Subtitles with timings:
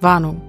[0.00, 0.40] Warnung.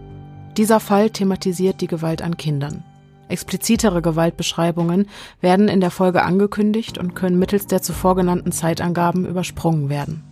[0.58, 2.84] Dieser Fall thematisiert die Gewalt an Kindern.
[3.29, 5.07] Explizitere Gewaltbeschreibungen
[5.41, 10.23] werden in der Folge angekündigt und können mittels der zuvor genannten Zeitangaben übersprungen werden.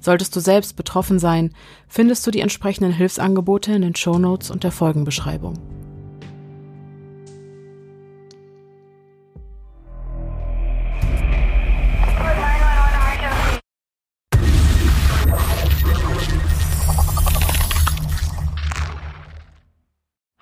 [0.00, 1.52] Solltest du selbst betroffen sein,
[1.86, 5.54] findest du die entsprechenden Hilfsangebote in den Shownotes und der Folgenbeschreibung.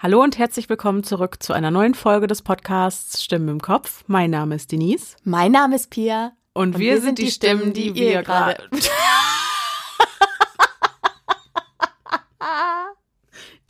[0.00, 4.04] Hallo und herzlich willkommen zurück zu einer neuen Folge des Podcasts Stimmen im Kopf.
[4.06, 5.16] Mein Name ist Denise.
[5.24, 6.34] Mein Name ist Pia.
[6.52, 8.62] Und, und wir, wir, sind die Stimmen, die, die wir gerade.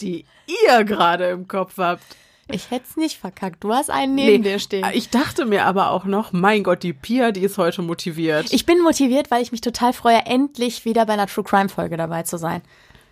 [0.00, 2.04] die ihr gerade im Kopf habt.
[2.50, 3.64] Ich hätte es nicht verkackt.
[3.64, 4.86] Du hast einen neben nee, dir stehen.
[4.92, 8.52] Ich dachte mir aber auch noch, mein Gott, die Pia, die ist heute motiviert.
[8.52, 11.96] Ich bin motiviert, weil ich mich total freue, endlich wieder bei einer True Crime Folge
[11.96, 12.60] dabei zu sein.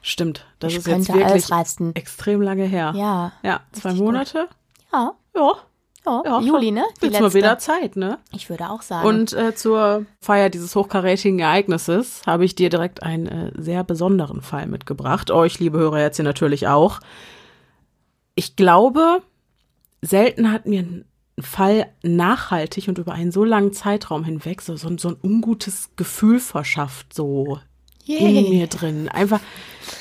[0.09, 2.93] Stimmt, das ich ist jetzt wirklich extrem lange her.
[2.95, 3.33] Ja.
[3.43, 4.49] Ja, zwei Monate?
[4.93, 5.15] Ja.
[5.35, 5.53] Ja.
[6.07, 6.85] Ja, ja Juli, ne?
[6.99, 8.21] Die Wird's mal wieder Zeit, ne?
[8.31, 9.05] Ich würde auch sagen.
[9.05, 14.43] Und äh, zur Feier dieses hochkarätigen Ereignisses habe ich dir direkt einen äh, sehr besonderen
[14.43, 15.33] Fall mitgebracht.
[15.33, 17.01] Euch, liebe Hörer, jetzt hier natürlich auch.
[18.37, 19.23] Ich glaube,
[20.03, 21.05] selten hat mir ein
[21.41, 26.39] Fall nachhaltig und über einen so langen Zeitraum hinweg so, so, so ein ungutes Gefühl
[26.39, 27.59] verschafft, so
[28.07, 28.47] Yay.
[28.47, 29.09] in mir drin.
[29.09, 29.41] Einfach,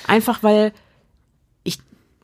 [0.07, 0.71] einfach weil
[1.63, 1.79] ich,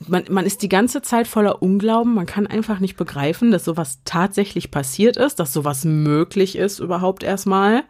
[0.08, 2.14] man, man ist die ganze Zeit voller Unglauben.
[2.14, 7.24] Man kann einfach nicht begreifen, dass sowas tatsächlich passiert ist, dass sowas möglich ist überhaupt
[7.24, 7.84] erstmal.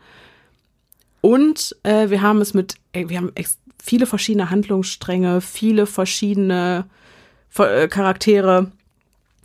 [1.20, 3.32] Und äh, wir haben es mit, wir haben
[3.82, 6.86] viele verschiedene Handlungsstränge, viele verschiedene
[7.58, 8.72] äh, Charaktere.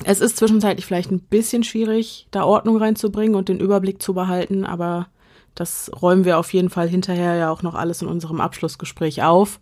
[0.04, 4.64] Es ist zwischenzeitlich vielleicht ein bisschen schwierig, da Ordnung reinzubringen und den Überblick zu behalten,
[4.64, 5.08] aber
[5.56, 9.58] das räumen wir auf jeden Fall hinterher ja auch noch alles in unserem Abschlussgespräch auf.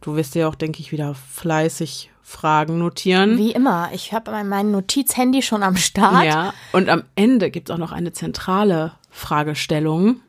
[0.00, 3.36] Du wirst dir auch, denke ich, wieder fleißig Fragen notieren.
[3.36, 3.90] Wie immer.
[3.92, 6.24] Ich habe mein Notizhandy schon am Start.
[6.24, 10.20] Ja, und am Ende gibt es auch noch eine zentrale Fragestellung,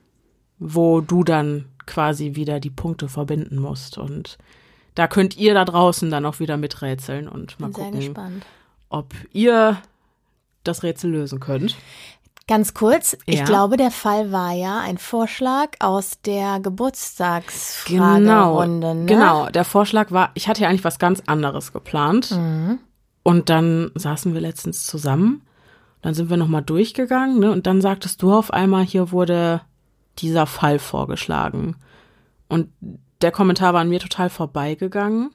[0.58, 4.00] wo du dann quasi wieder die Punkte verbinden musst.
[4.00, 4.40] Und
[4.96, 8.42] da könnt ihr da draußen dann auch wieder miträtseln und mal Bin gucken,
[8.90, 9.78] ob ihr
[10.64, 11.78] das Rätsel lösen könnt.
[12.53, 13.34] Ganz kurz, ja.
[13.34, 18.28] ich glaube, der Fall war ja ein Vorschlag aus der Geburtstagsfragerunde.
[18.28, 19.06] Genau, ne?
[19.08, 19.50] genau.
[19.50, 22.30] Der Vorschlag war, ich hatte ja eigentlich was ganz anderes geplant.
[22.30, 22.78] Mhm.
[23.24, 25.42] Und dann saßen wir letztens zusammen.
[26.03, 27.52] Dann sind wir nochmal durchgegangen, ne?
[27.52, 29.62] Und dann sagtest du auf einmal, hier wurde
[30.19, 31.78] dieser Fall vorgeschlagen.
[32.50, 32.69] Und
[33.24, 35.31] der Kommentar war an mir total vorbeigegangen.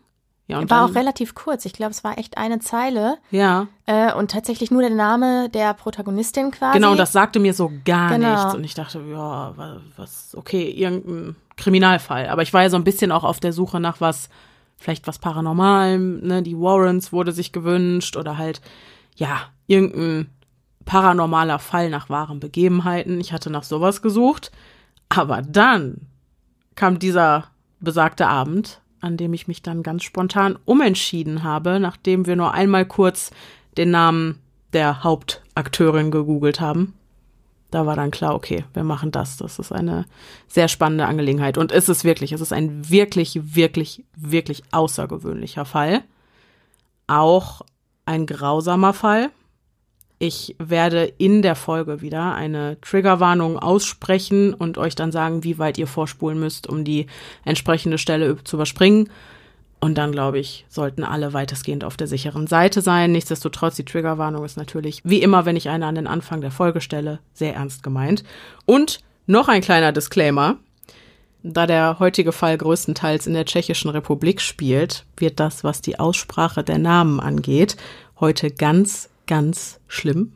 [0.48, 1.66] Ja, und war dann, auch relativ kurz.
[1.66, 3.18] Ich glaube, es war echt eine Zeile.
[3.30, 3.68] Ja.
[3.84, 6.78] Äh, und tatsächlich nur der Name der Protagonistin quasi.
[6.78, 8.32] Genau, das sagte mir so gar genau.
[8.32, 8.54] nichts.
[8.54, 9.54] Und ich dachte, ja,
[9.96, 12.28] was, okay, irgendein Kriminalfall.
[12.28, 14.30] Aber ich war ja so ein bisschen auch auf der Suche nach was,
[14.78, 16.42] vielleicht was Paranormalem, ne?
[16.42, 18.62] Die Warrens wurde sich gewünscht oder halt,
[19.16, 20.30] ja, irgendein
[20.86, 23.20] paranormaler Fall nach wahren Begebenheiten.
[23.20, 24.50] Ich hatte nach sowas gesucht.
[25.10, 26.06] Aber dann
[26.74, 27.48] kam dieser
[27.80, 32.86] besagte Abend an dem ich mich dann ganz spontan umentschieden habe, nachdem wir nur einmal
[32.86, 33.30] kurz
[33.76, 34.38] den Namen
[34.72, 36.94] der Hauptakteurin gegoogelt haben.
[37.70, 39.36] Da war dann klar, okay, wir machen das.
[39.36, 40.06] Das ist eine
[40.46, 41.58] sehr spannende Angelegenheit.
[41.58, 46.02] Und ist es wirklich, es ist ein wirklich, wirklich, wirklich außergewöhnlicher Fall.
[47.06, 47.62] Auch
[48.06, 49.30] ein grausamer Fall.
[50.20, 55.78] Ich werde in der Folge wieder eine Triggerwarnung aussprechen und euch dann sagen, wie weit
[55.78, 57.06] ihr vorspulen müsst, um die
[57.44, 59.10] entsprechende Stelle zu überspringen.
[59.80, 63.12] Und dann, glaube ich, sollten alle weitestgehend auf der sicheren Seite sein.
[63.12, 66.80] Nichtsdestotrotz, die Triggerwarnung ist natürlich, wie immer, wenn ich eine an den Anfang der Folge
[66.80, 68.24] stelle, sehr ernst gemeint.
[68.66, 70.56] Und noch ein kleiner Disclaimer.
[71.44, 76.64] Da der heutige Fall größtenteils in der Tschechischen Republik spielt, wird das, was die Aussprache
[76.64, 77.76] der Namen angeht,
[78.18, 80.32] heute ganz ganz schlimm.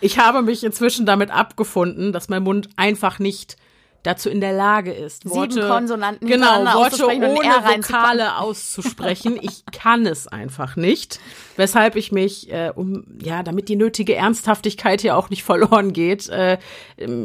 [0.00, 3.56] ich habe mich inzwischen damit abgefunden, dass mein Mund einfach nicht
[4.02, 9.38] dazu in der Lage ist, Worte, Sieben Konsonanten genau, Worte ohne Vokale auszusprechen.
[9.40, 11.20] Ich kann es einfach nicht,
[11.56, 16.28] weshalb ich mich, äh, um ja, damit die nötige Ernsthaftigkeit hier auch nicht verloren geht,
[16.28, 16.58] äh,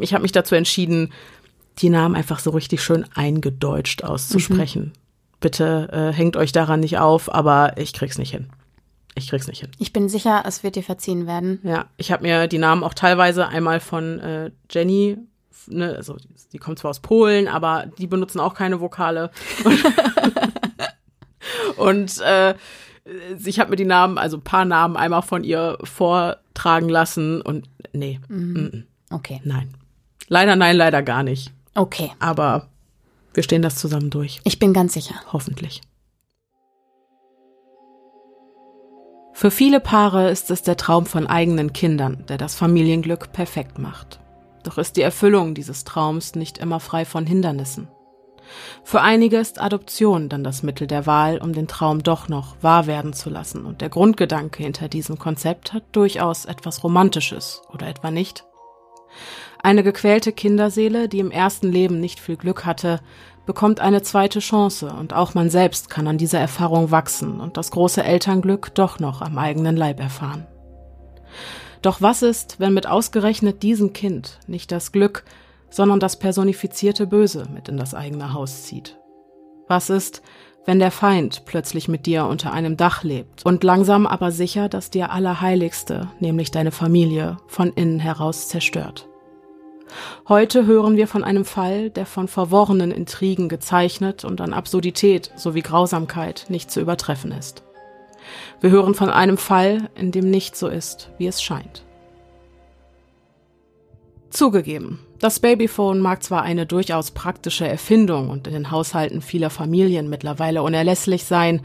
[0.01, 1.13] ich habe mich dazu entschieden,
[1.77, 4.83] die Namen einfach so richtig schön eingedeutscht auszusprechen.
[4.83, 4.91] Mhm.
[5.39, 8.49] Bitte äh, hängt euch daran nicht auf, aber ich krieg's nicht hin.
[9.15, 9.71] Ich krieg's nicht hin.
[9.79, 11.59] Ich bin sicher, es wird dir verziehen werden.
[11.63, 15.17] Ja, ich habe mir die Namen auch teilweise einmal von äh, Jenny,
[15.67, 16.17] ne, also
[16.51, 19.31] die kommt zwar aus Polen, aber die benutzen auch keine Vokale.
[21.77, 22.55] Und, äh,
[23.45, 27.69] ich habe mir die Namen, also ein paar Namen einmal von ihr vortragen lassen und
[27.93, 28.19] nee.
[28.27, 28.85] Mhm.
[29.11, 29.41] Okay.
[29.43, 29.75] Nein.
[30.27, 31.51] Leider nein, leider gar nicht.
[31.75, 32.11] Okay.
[32.19, 32.67] Aber
[33.35, 34.39] Wir stehen das zusammen durch.
[34.43, 35.15] Ich bin ganz sicher.
[35.31, 35.81] Hoffentlich.
[39.37, 44.21] Für viele Paare ist es der Traum von eigenen Kindern, der das Familienglück perfekt macht.
[44.63, 47.89] Doch ist die Erfüllung dieses Traums nicht immer frei von Hindernissen.
[48.85, 52.87] Für einige ist Adoption dann das Mittel der Wahl, um den Traum doch noch wahr
[52.87, 58.11] werden zu lassen, und der Grundgedanke hinter diesem Konzept hat durchaus etwas Romantisches, oder etwa
[58.11, 58.45] nicht?
[59.61, 63.01] Eine gequälte Kinderseele, die im ersten Leben nicht viel Glück hatte,
[63.45, 67.71] bekommt eine zweite Chance und auch man selbst kann an dieser Erfahrung wachsen und das
[67.71, 70.47] große Elternglück doch noch am eigenen Leib erfahren.
[71.81, 75.23] Doch was ist, wenn mit ausgerechnet diesem Kind nicht das Glück,
[75.69, 78.97] sondern das personifizierte Böse mit in das eigene Haus zieht?
[79.67, 80.21] Was ist,
[80.65, 84.89] wenn der Feind plötzlich mit dir unter einem Dach lebt und langsam aber sicher das
[84.89, 89.07] dir Allerheiligste, nämlich deine Familie, von innen heraus zerstört?
[90.27, 95.61] Heute hören wir von einem Fall, der von verworrenen Intrigen gezeichnet und an Absurdität sowie
[95.61, 97.63] Grausamkeit nicht zu übertreffen ist.
[98.59, 101.83] Wir hören von einem Fall, in dem nicht so ist, wie es scheint.
[104.31, 110.09] Zugegeben, das Babyphone mag zwar eine durchaus praktische Erfindung und in den Haushalten vieler Familien
[110.09, 111.61] mittlerweile unerlässlich sein,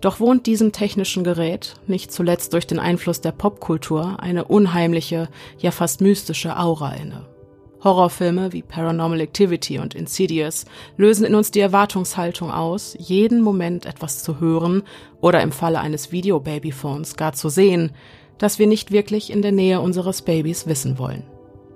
[0.00, 5.28] doch wohnt diesem technischen Gerät, nicht zuletzt durch den Einfluss der Popkultur, eine unheimliche,
[5.58, 7.33] ja fast mystische Aura inne.
[7.84, 10.64] Horrorfilme wie Paranormal Activity und Insidious
[10.96, 14.82] lösen in uns die Erwartungshaltung aus, jeden Moment etwas zu hören
[15.20, 17.92] oder im Falle eines Videobabyphones gar zu sehen,
[18.38, 21.24] das wir nicht wirklich in der Nähe unseres Babys wissen wollen.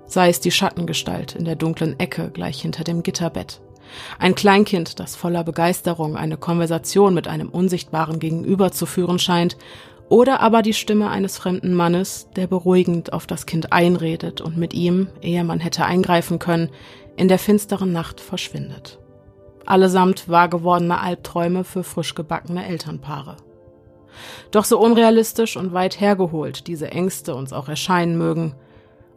[0.05, 3.61] Sei es die Schattengestalt in der dunklen Ecke gleich hinter dem Gitterbett.
[4.17, 9.57] Ein Kleinkind, das voller Begeisterung eine Konversation mit einem unsichtbaren Gegenüber zu führen scheint
[10.09, 14.73] oder aber die Stimme eines fremden Mannes, der beruhigend auf das Kind einredet und mit
[14.73, 16.69] ihm, ehe man hätte eingreifen können,
[17.15, 18.99] in der finsteren Nacht verschwindet.
[19.65, 23.37] Allesamt wahr gewordene Albträume für frisch gebackene Elternpaare.
[24.49, 28.55] Doch so unrealistisch und weit hergeholt diese Ängste uns auch erscheinen mögen,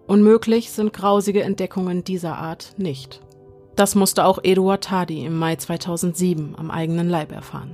[0.06, 3.22] unmöglich sind grausige Entdeckungen dieser Art nicht.
[3.76, 7.72] Das musste auch Eduard Tadi im Mai 2007 am eigenen Leib erfahren.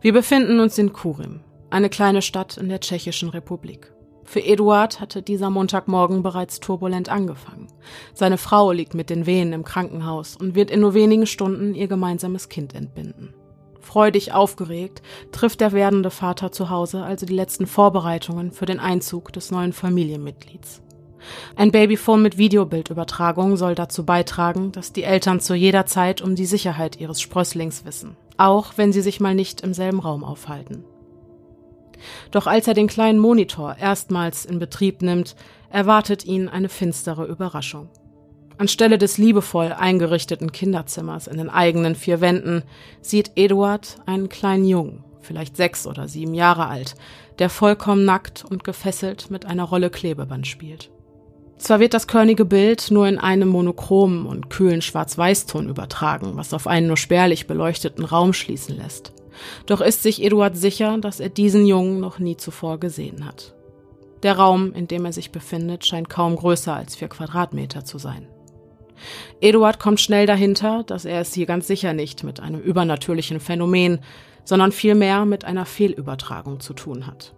[0.00, 1.40] Wir befinden uns in Kurim,
[1.72, 3.92] eine kleine Stadt in der Tschechischen Republik.
[4.24, 7.66] Für Eduard hatte dieser Montagmorgen bereits turbulent angefangen.
[8.14, 11.88] Seine Frau liegt mit den Wehen im Krankenhaus und wird in nur wenigen Stunden ihr
[11.88, 13.34] gemeinsames Kind entbinden.
[13.80, 15.02] Freudig aufgeregt
[15.32, 19.72] trifft der werdende Vater zu Hause also die letzten Vorbereitungen für den Einzug des neuen
[19.72, 20.82] Familienmitglieds.
[21.56, 26.46] Ein Babyphone mit Videobildübertragung soll dazu beitragen, dass die Eltern zu jeder Zeit um die
[26.46, 30.84] Sicherheit ihres Sprösslings wissen, auch wenn sie sich mal nicht im selben Raum aufhalten.
[32.30, 35.36] Doch als er den kleinen Monitor erstmals in Betrieb nimmt,
[35.70, 37.88] erwartet ihn eine finstere Überraschung.
[38.58, 42.62] Anstelle des liebevoll eingerichteten Kinderzimmers in den eigenen vier Wänden
[43.00, 46.94] sieht Eduard einen kleinen Jungen, vielleicht sechs oder sieben Jahre alt,
[47.38, 50.90] der vollkommen nackt und gefesselt mit einer Rolle Klebeband spielt.
[51.56, 56.66] Zwar wird das körnige Bild nur in einem monochromen und kühlen Schwarz-Weiß-Ton übertragen, was auf
[56.66, 59.12] einen nur spärlich beleuchteten Raum schließen lässt.
[59.66, 63.54] Doch ist sich Eduard sicher, dass er diesen Jungen noch nie zuvor gesehen hat.
[64.22, 68.28] Der Raum, in dem er sich befindet, scheint kaum größer als vier Quadratmeter zu sein.
[69.40, 73.98] Eduard kommt schnell dahinter, dass er es hier ganz sicher nicht mit einem übernatürlichen Phänomen,
[74.44, 77.34] sondern vielmehr mit einer Fehlübertragung zu tun hat.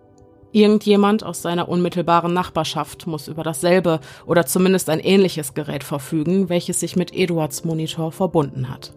[0.52, 6.80] Irgendjemand aus seiner unmittelbaren Nachbarschaft muss über dasselbe oder zumindest ein ähnliches Gerät verfügen, welches
[6.80, 8.92] sich mit Eduards Monitor verbunden hat.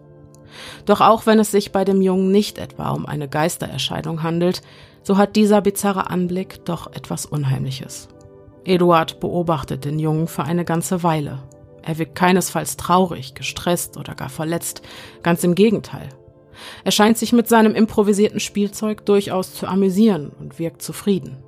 [0.86, 4.62] Doch auch wenn es sich bei dem Jungen nicht etwa um eine Geistererscheinung handelt,
[5.02, 8.08] so hat dieser bizarre Anblick doch etwas Unheimliches.
[8.64, 11.42] Eduard beobachtet den Jungen für eine ganze Weile.
[11.82, 14.82] Er wirkt keinesfalls traurig, gestresst oder gar verletzt,
[15.22, 16.10] ganz im Gegenteil.
[16.84, 21.42] Er scheint sich mit seinem improvisierten Spielzeug durchaus zu amüsieren und wirkt zufrieden.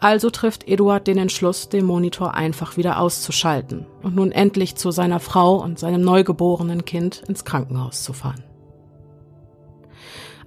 [0.00, 5.20] Also trifft Eduard den Entschluss, den Monitor einfach wieder auszuschalten und nun endlich zu seiner
[5.20, 8.44] Frau und seinem neugeborenen Kind ins Krankenhaus zu fahren.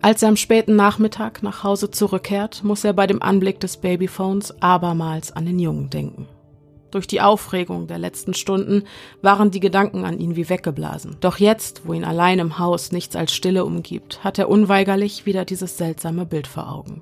[0.02, 4.62] Als er am späten Nachmittag nach Hause zurückkehrt, muss er bei dem Anblick des Babyphones
[4.62, 6.28] abermals an den Jungen denken.
[6.92, 8.84] Durch die Aufregung der letzten Stunden
[9.22, 11.18] waren die Gedanken an ihn wie weggeblasen.
[11.20, 15.44] Doch jetzt, wo ihn allein im Haus nichts als Stille umgibt, hat er unweigerlich wieder
[15.44, 17.02] dieses seltsame Bild vor Augen.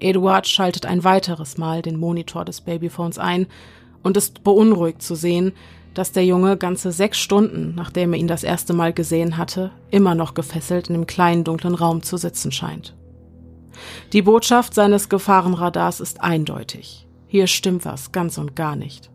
[0.00, 3.46] Eduard schaltet ein weiteres Mal den Monitor des Babyphones ein
[4.02, 5.52] und ist beunruhigt zu sehen,
[5.94, 10.14] dass der Junge ganze sechs Stunden, nachdem er ihn das erste Mal gesehen hatte, immer
[10.14, 12.94] noch gefesselt in dem kleinen dunklen Raum zu sitzen scheint.
[14.12, 17.06] Die Botschaft seines Gefahrenradars ist eindeutig.
[17.26, 19.10] Hier stimmt was ganz und gar nicht.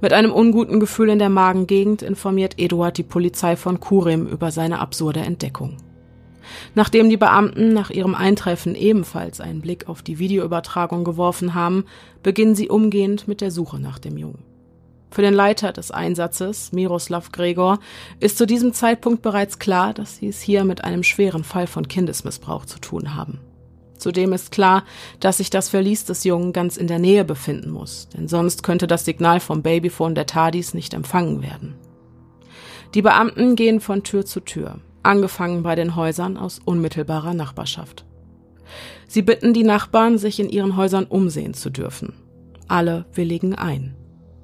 [0.00, 4.80] Mit einem unguten Gefühl in der Magengegend informiert Eduard die Polizei von Kurim über seine
[4.80, 5.76] absurde Entdeckung.
[6.74, 11.84] Nachdem die Beamten nach ihrem Eintreffen ebenfalls einen Blick auf die Videoübertragung geworfen haben,
[12.22, 14.44] beginnen sie umgehend mit der Suche nach dem Jungen.
[15.10, 17.80] Für den Leiter des Einsatzes, Miroslav Gregor,
[18.20, 21.88] ist zu diesem Zeitpunkt bereits klar, dass sie es hier mit einem schweren Fall von
[21.88, 23.40] Kindesmissbrauch zu tun haben.
[24.00, 24.84] Zudem ist klar,
[25.18, 28.86] dass sich das Verlies des Jungen ganz in der Nähe befinden muss, denn sonst könnte
[28.86, 31.74] das Signal vom Babyphone der Tadis nicht empfangen werden.
[32.94, 38.04] Die Beamten gehen von Tür zu Tür, angefangen bei den Häusern aus unmittelbarer Nachbarschaft.
[39.06, 42.12] Sie bitten die Nachbarn, sich in ihren Häusern umsehen zu dürfen.
[42.68, 43.96] Alle willigen ein.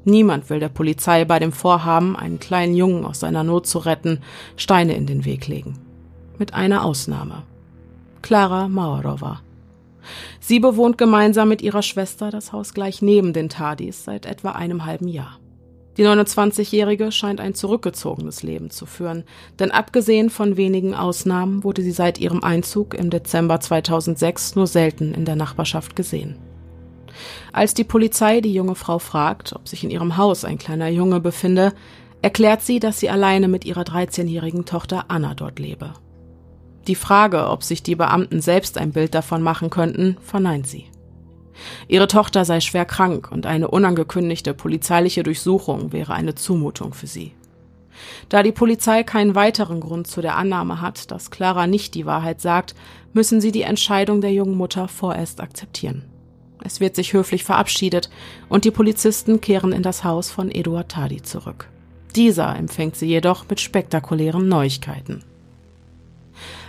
[0.04, 4.20] Niemand will der Polizei bei dem Vorhaben, einen kleinen Jungen aus seiner Not zu retten,
[4.56, 5.78] Steine in den Weg legen.
[6.38, 7.42] Mit einer Ausnahme.
[8.22, 9.40] Klara Mauerowa.
[10.40, 14.84] Sie bewohnt gemeinsam mit ihrer Schwester das Haus gleich neben den Tadis seit etwa einem
[14.84, 15.38] halben Jahr.
[15.96, 19.24] Die 29-Jährige scheint ein zurückgezogenes Leben zu führen,
[19.58, 25.14] denn abgesehen von wenigen Ausnahmen wurde sie seit ihrem Einzug im Dezember 2006 nur selten
[25.14, 26.36] in der Nachbarschaft gesehen.
[27.52, 31.20] Als die Polizei die junge Frau fragt, ob sich in ihrem Haus ein kleiner Junge
[31.20, 31.72] befinde,
[32.20, 35.94] erklärt sie, dass sie alleine mit ihrer 13-jährigen Tochter Anna dort lebe.
[36.86, 40.86] Die Frage, ob sich die Beamten selbst ein Bild davon machen könnten, verneint sie.
[41.88, 47.32] Ihre Tochter sei schwer krank und eine unangekündigte polizeiliche Durchsuchung wäre eine Zumutung für sie.
[48.28, 52.40] Da die Polizei keinen weiteren Grund zu der Annahme hat, dass Clara nicht die Wahrheit
[52.40, 52.74] sagt,
[53.12, 56.04] müssen sie die Entscheidung der jungen Mutter vorerst akzeptieren.
[56.62, 58.10] Es wird sich höflich verabschiedet
[58.48, 61.68] und die Polizisten kehren in das Haus von Eduard Tadi zurück.
[62.14, 65.22] Dieser empfängt sie jedoch mit spektakulären Neuigkeiten.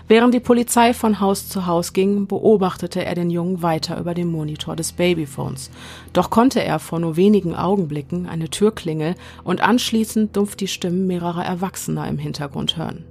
[0.09, 4.31] Während die Polizei von Haus zu Haus ging, beobachtete er den Jungen weiter über den
[4.31, 5.69] Monitor des Babyphones.
[6.13, 11.43] Doch konnte er vor nur wenigen Augenblicken eine Türklingel und anschließend dumpf die Stimmen mehrerer
[11.43, 13.03] Erwachsener im Hintergrund hören.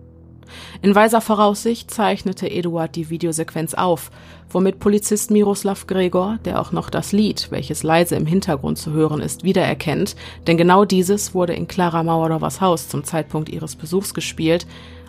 [0.81, 4.11] In weiser Voraussicht zeichnete Eduard die Videosequenz auf,
[4.49, 9.21] womit Polizist Miroslav Gregor, der auch noch das Lied, welches leise im Hintergrund zu hören
[9.21, 14.67] ist, wiedererkennt, denn genau dieses wurde in Klara Mauerovas Haus zum Zeitpunkt ihres Besuchs gespielt,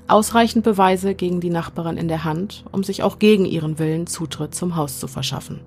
[0.08, 4.56] ausreichend Beweise gegen die Nachbarin in der Hand, um sich auch gegen ihren Willen Zutritt
[4.56, 5.62] zum Haus zu verschaffen.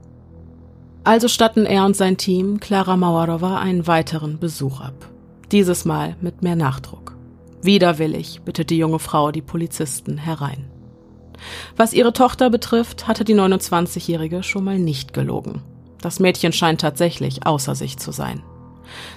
[1.04, 5.09] Also statten er und sein Team Klara Mauerowa einen weiteren Besuch ab.
[5.50, 7.16] Dieses Mal mit mehr Nachdruck.
[7.62, 10.66] Widerwillig bittet die junge Frau die Polizisten herein.
[11.76, 15.62] Was ihre Tochter betrifft, hatte die 29-Jährige schon mal nicht gelogen.
[16.00, 18.42] Das Mädchen scheint tatsächlich außer sich zu sein.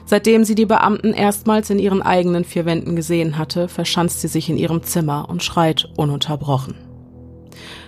[0.06, 4.50] Seitdem sie die Beamten erstmals in ihren eigenen vier Wänden gesehen hatte, verschanzt sie sich
[4.50, 6.76] in ihrem Zimmer und schreit ununterbrochen.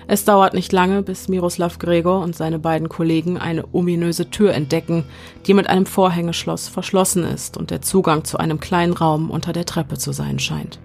[0.08, 5.04] Es dauert nicht lange, bis Miroslav Gregor und seine beiden Kollegen eine ominöse Tür entdecken,
[5.48, 9.65] die mit einem Vorhängeschloss verschlossen ist und der Zugang zu einem kleinen Raum unter der
[9.65, 10.80] Treppe zu sein scheint.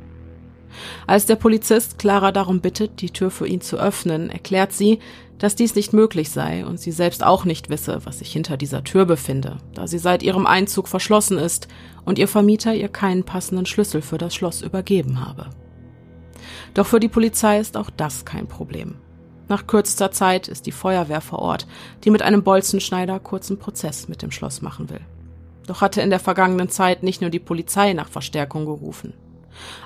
[1.07, 5.01] Als der Polizist Clara darum bittet, die Tür für ihn zu öffnen, erklärt sie,
[5.41, 8.85] dass dies nicht möglich sei und sie selbst auch nicht wisse, was sich hinter dieser
[8.85, 11.67] Tür befinde, da sie seit ihrem Einzug verschlossen ist
[12.05, 15.49] und ihr Vermieter ihr keinen passenden Schlüssel für das Schloss übergeben habe.
[16.75, 18.97] Doch für die Polizei ist auch das kein Problem.
[19.49, 21.67] Nach kürzester Zeit ist die Feuerwehr vor Ort,
[22.05, 25.01] die mit einem Bolzenschneider kurzen Prozess mit dem Schloss machen will.
[25.67, 29.15] Doch hatte in der vergangenen Zeit nicht nur die Polizei nach Verstärkung gerufen.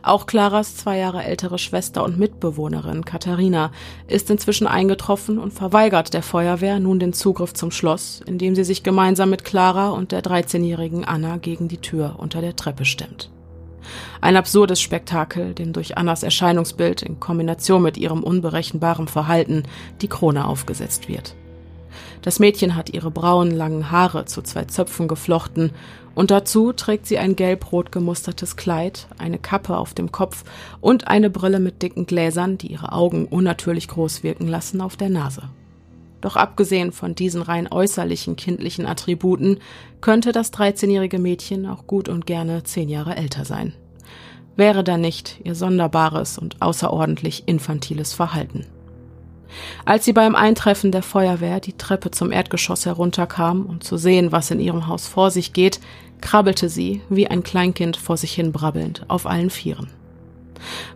[0.02, 3.70] Auch Claras zwei Jahre ältere Schwester und Mitbewohnerin Katharina
[4.06, 8.82] ist inzwischen eingetroffen und verweigert der Feuerwehr nun den Zugriff zum Schloss, indem sie sich
[8.82, 13.30] gemeinsam mit Clara und der 13-jährigen Anna gegen die Tür unter der Treppe stemmt.
[14.20, 19.64] Ein absurdes Spektakel, dem durch Annas Erscheinungsbild in Kombination mit ihrem unberechenbaren Verhalten
[20.00, 21.34] die Krone aufgesetzt wird.
[22.22, 25.72] Das Mädchen hat ihre braunen langen Haare zu zwei Zöpfen geflochten
[26.14, 30.44] und dazu trägt sie ein gelb-rot gemustertes Kleid, eine Kappe auf dem Kopf
[30.80, 35.10] und eine Brille mit dicken Gläsern, die ihre Augen unnatürlich groß wirken lassen, auf der
[35.10, 35.42] Nase.
[36.20, 39.58] Doch abgesehen von diesen rein äußerlichen kindlichen Attributen
[40.00, 43.74] könnte das 13-jährige Mädchen auch gut und gerne zehn Jahre älter sein.
[44.56, 48.64] Wäre da nicht ihr sonderbares und außerordentlich infantiles Verhalten.
[49.84, 54.50] Als sie beim Eintreffen der Feuerwehr die Treppe zum Erdgeschoss herunterkam, um zu sehen, was
[54.50, 55.80] in ihrem Haus vor sich geht,
[56.24, 59.90] krabbelte sie, wie ein Kleinkind vor sich hin brabbelnd, auf allen Vieren.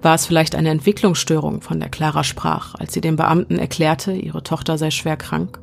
[0.02, 4.42] War es vielleicht eine Entwicklungsstörung, von der Clara sprach, als sie dem Beamten erklärte, ihre
[4.42, 5.60] Tochter sei schwer krank?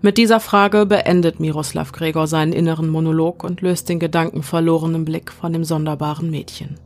[0.00, 5.52] Mit dieser Frage beendet Miroslav Gregor seinen inneren Monolog und löst den gedankenverlorenen Blick von
[5.52, 6.76] dem sonderbaren Mädchen.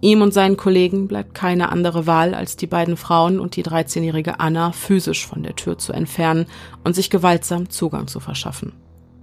[0.00, 4.40] Ihm und seinen Kollegen bleibt keine andere Wahl, als die beiden Frauen und die 13-jährige
[4.40, 6.46] Anna physisch von der Tür zu entfernen
[6.82, 8.72] und sich gewaltsam Zugang zu verschaffen.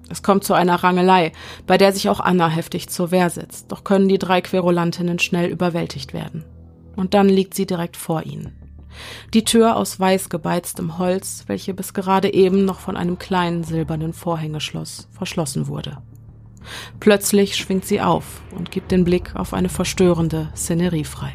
[0.09, 1.31] Es kommt zu einer Rangelei,
[1.67, 5.49] bei der sich auch Anna heftig zur Wehr setzt, doch können die drei Querulantinnen schnell
[5.49, 6.43] überwältigt werden.
[6.95, 8.55] Und dann liegt sie direkt vor ihnen.
[9.33, 14.13] Die Tür aus weiß gebeiztem Holz, welche bis gerade eben noch von einem kleinen silbernen
[14.13, 15.97] Vorhängeschloss verschlossen wurde.
[16.99, 21.33] Plötzlich schwingt sie auf und gibt den Blick auf eine verstörende Szenerie frei.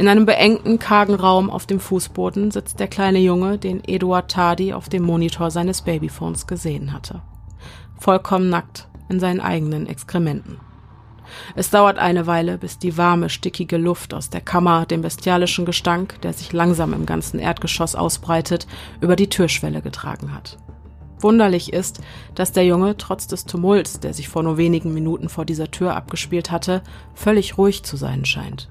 [0.00, 4.72] In einem beengten, kargen Raum auf dem Fußboden sitzt der kleine Junge, den Eduard Tardy
[4.72, 7.20] auf dem Monitor seines Babyphones gesehen hatte.
[7.98, 10.56] Vollkommen nackt in seinen eigenen Exkrementen.
[11.54, 16.18] Es dauert eine Weile, bis die warme, stickige Luft aus der Kammer den bestialischen Gestank,
[16.22, 18.66] der sich langsam im ganzen Erdgeschoss ausbreitet,
[19.02, 20.56] über die Türschwelle getragen hat.
[21.18, 22.00] Wunderlich ist,
[22.34, 25.94] dass der Junge trotz des Tumults, der sich vor nur wenigen Minuten vor dieser Tür
[25.94, 26.80] abgespielt hatte,
[27.12, 28.70] völlig ruhig zu sein scheint.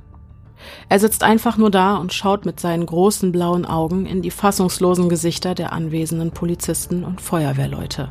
[0.90, 5.10] Er sitzt einfach nur da und schaut mit seinen großen blauen Augen in die fassungslosen
[5.10, 8.10] Gesichter der anwesenden Polizisten und Feuerwehrleute.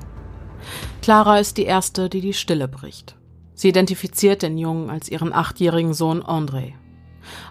[1.02, 3.16] Clara ist die Erste, die die Stille bricht.
[3.54, 6.74] Sie identifiziert den Jungen als ihren achtjährigen Sohn André.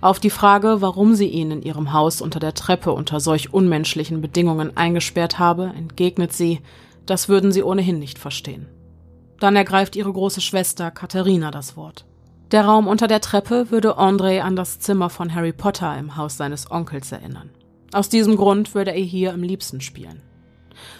[0.01, 4.21] Auf die Frage, warum sie ihn in ihrem Haus unter der Treppe unter solch unmenschlichen
[4.21, 6.61] Bedingungen eingesperrt habe, entgegnet sie,
[7.05, 8.67] das würden sie ohnehin nicht verstehen.
[9.39, 12.05] Dann ergreift ihre große Schwester Katharina das Wort.
[12.51, 16.37] Der Raum unter der Treppe würde André an das Zimmer von Harry Potter im Haus
[16.37, 17.49] seines Onkels erinnern.
[17.91, 20.21] Aus diesem Grund würde er hier am liebsten spielen.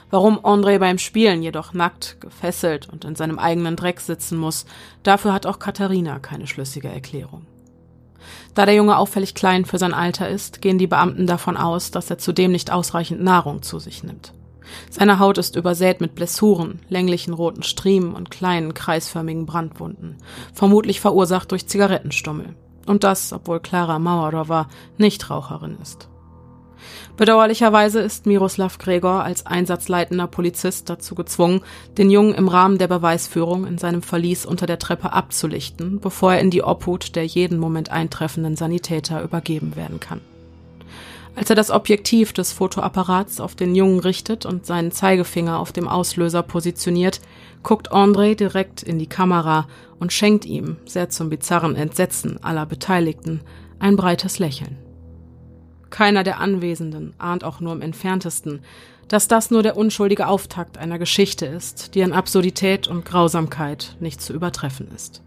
[0.10, 4.66] Warum André beim Spielen jedoch nackt, gefesselt und in seinem eigenen Dreck sitzen muss,
[5.04, 7.46] dafür hat auch Katharina keine schlüssige Erklärung.
[8.54, 12.10] Da der Junge auffällig klein für sein Alter ist, gehen die Beamten davon aus, dass
[12.10, 14.34] er zudem nicht ausreichend Nahrung zu sich nimmt.
[14.90, 20.18] Seine Haut ist übersät mit Blessuren, länglichen roten Striemen und kleinen kreisförmigen Brandwunden,
[20.54, 22.56] vermutlich verursacht durch Zigarettenstummel.
[22.86, 26.10] Und das, obwohl Clara Mauerowa Nichtraucherin ist.
[27.18, 31.62] Bedauerlicherweise ist Miroslav Gregor als einsatzleitender Polizist dazu gezwungen,
[31.98, 36.42] den Jungen im Rahmen der Beweisführung in seinem Verlies unter der Treppe abzulichten, bevor er
[36.42, 40.22] in die Obhut der jeden Moment eintreffenden Sanitäter übergeben werden kann.
[41.38, 45.88] Als er das Objektiv des Fotoapparats auf den Jungen richtet und seinen Zeigefinger auf dem
[45.88, 47.22] Auslöser positioniert,
[47.62, 49.68] guckt André direkt in die Kamera
[50.00, 53.42] und schenkt ihm, sehr zum bizarren Entsetzen aller Beteiligten,
[53.78, 54.80] ein breites Lächeln.
[55.92, 58.62] Keiner der Anwesenden ahnt auch nur im entferntesten,
[59.08, 64.24] dass das nur der unschuldige Auftakt einer Geschichte ist, die an Absurdität und Grausamkeit nicht
[64.24, 65.22] zu übertreffen ist.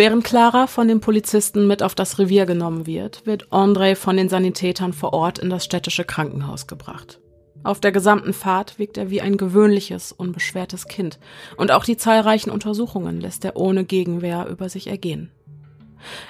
[0.00, 4.30] Während Clara von den Polizisten mit auf das Revier genommen wird, wird André von den
[4.30, 7.20] Sanitätern vor Ort in das städtische Krankenhaus gebracht.
[7.64, 11.18] Auf der gesamten Fahrt wirkt er wie ein gewöhnliches, unbeschwertes Kind,
[11.58, 15.30] und auch die zahlreichen Untersuchungen lässt er ohne Gegenwehr über sich ergehen.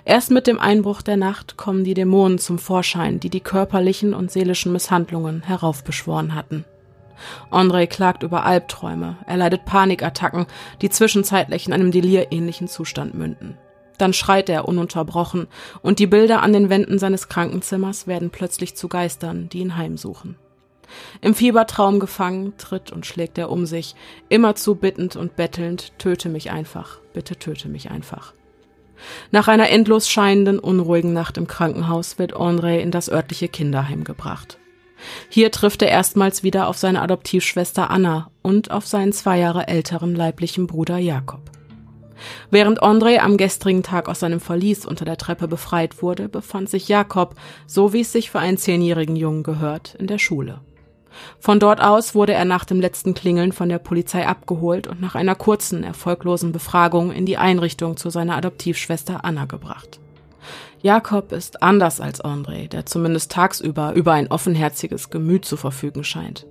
[0.04, 4.32] Erst mit dem Einbruch der Nacht kommen die Dämonen zum Vorschein, die die körperlichen und
[4.32, 6.64] seelischen Misshandlungen heraufbeschworen hatten.
[7.50, 10.46] André klagt über Albträume, er leidet Panikattacken,
[10.82, 13.56] die zwischenzeitlich in einem delirähnlichen Zustand münden.
[13.98, 15.46] Dann schreit er ununterbrochen,
[15.82, 20.36] und die Bilder an den Wänden seines Krankenzimmers werden plötzlich zu Geistern, die ihn heimsuchen.
[21.20, 23.94] Im Fiebertraum gefangen, tritt und schlägt er um sich,
[24.28, 28.32] immerzu bittend und bettelnd, töte mich einfach, bitte töte mich einfach.
[29.30, 34.59] Nach einer endlos scheinenden, unruhigen Nacht im Krankenhaus wird André in das örtliche Kinderheim gebracht.
[35.28, 40.14] Hier trifft er erstmals wieder auf seine Adoptivschwester Anna und auf seinen zwei Jahre älteren
[40.14, 41.40] leiblichen Bruder Jakob.
[42.50, 46.88] Während André am gestrigen Tag aus seinem Verlies unter der Treppe befreit wurde, befand sich
[46.88, 47.34] Jakob,
[47.66, 50.60] so wie es sich für einen zehnjährigen Jungen gehört, in der Schule.
[51.38, 55.14] Von dort aus wurde er nach dem letzten Klingeln von der Polizei abgeholt und nach
[55.14, 59.98] einer kurzen, erfolglosen Befragung in die Einrichtung zu seiner Adoptivschwester Anna gebracht.
[60.82, 66.46] Jakob ist anders als André, der zumindest tagsüber über ein offenherziges Gemüt zu verfügen scheint.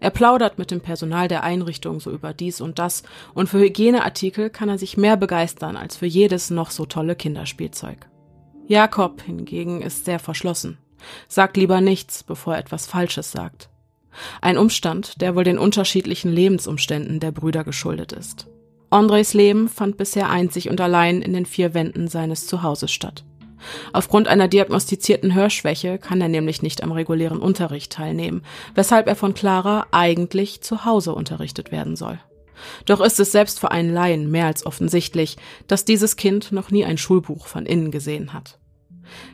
[0.00, 4.50] Er plaudert mit dem Personal der Einrichtung so über dies und das, und für Hygieneartikel
[4.50, 8.08] kann er sich mehr begeistern als für jedes noch so tolle Kinderspielzeug.
[8.66, 10.76] Jakob hingegen ist sehr verschlossen,
[11.26, 13.70] sagt lieber nichts, bevor er etwas Falsches sagt.
[14.42, 18.48] Ein Umstand, der wohl den unterschiedlichen Lebensumständen der Brüder geschuldet ist.
[18.90, 23.24] Andres Leben fand bisher einzig und allein in den vier Wänden seines Zuhauses statt.
[23.92, 28.42] Aufgrund einer diagnostizierten Hörschwäche kann er nämlich nicht am regulären Unterricht teilnehmen,
[28.74, 32.18] weshalb er von Clara eigentlich zu Hause unterrichtet werden soll.
[32.86, 36.84] Doch ist es selbst für einen Laien mehr als offensichtlich, dass dieses Kind noch nie
[36.84, 38.58] ein Schulbuch von innen gesehen hat.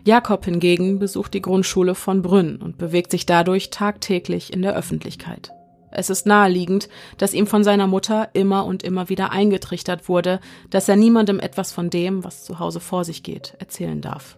[0.04, 5.52] Jakob hingegen besucht die Grundschule von Brünn und bewegt sich dadurch tagtäglich in der Öffentlichkeit.
[5.90, 10.88] Es ist naheliegend, dass ihm von seiner Mutter immer und immer wieder eingetrichtert wurde, dass
[10.88, 14.36] er niemandem etwas von dem, was zu Hause vor sich geht, erzählen darf.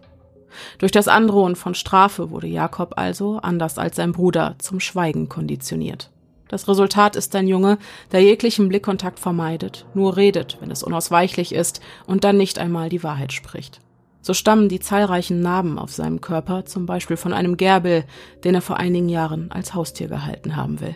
[0.79, 6.09] Durch das Androhen von Strafe wurde Jakob also, anders als sein Bruder, zum Schweigen konditioniert.
[6.47, 7.77] Das Resultat ist ein Junge,
[8.11, 13.03] der jeglichen Blickkontakt vermeidet, nur redet, wenn es unausweichlich ist und dann nicht einmal die
[13.03, 13.79] Wahrheit spricht.
[14.21, 18.03] So stammen die zahlreichen Narben auf seinem Körper zum Beispiel von einem Gerbil,
[18.43, 20.95] den er vor einigen Jahren als Haustier gehalten haben will.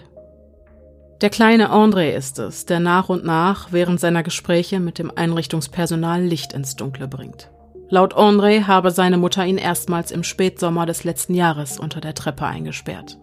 [1.22, 6.22] Der kleine André ist es, der nach und nach während seiner Gespräche mit dem Einrichtungspersonal
[6.22, 7.50] Licht ins Dunkle bringt.
[7.88, 12.46] Laut André habe seine Mutter ihn erstmals im Spätsommer des letzten Jahres unter der Treppe
[12.46, 13.18] eingesperrt.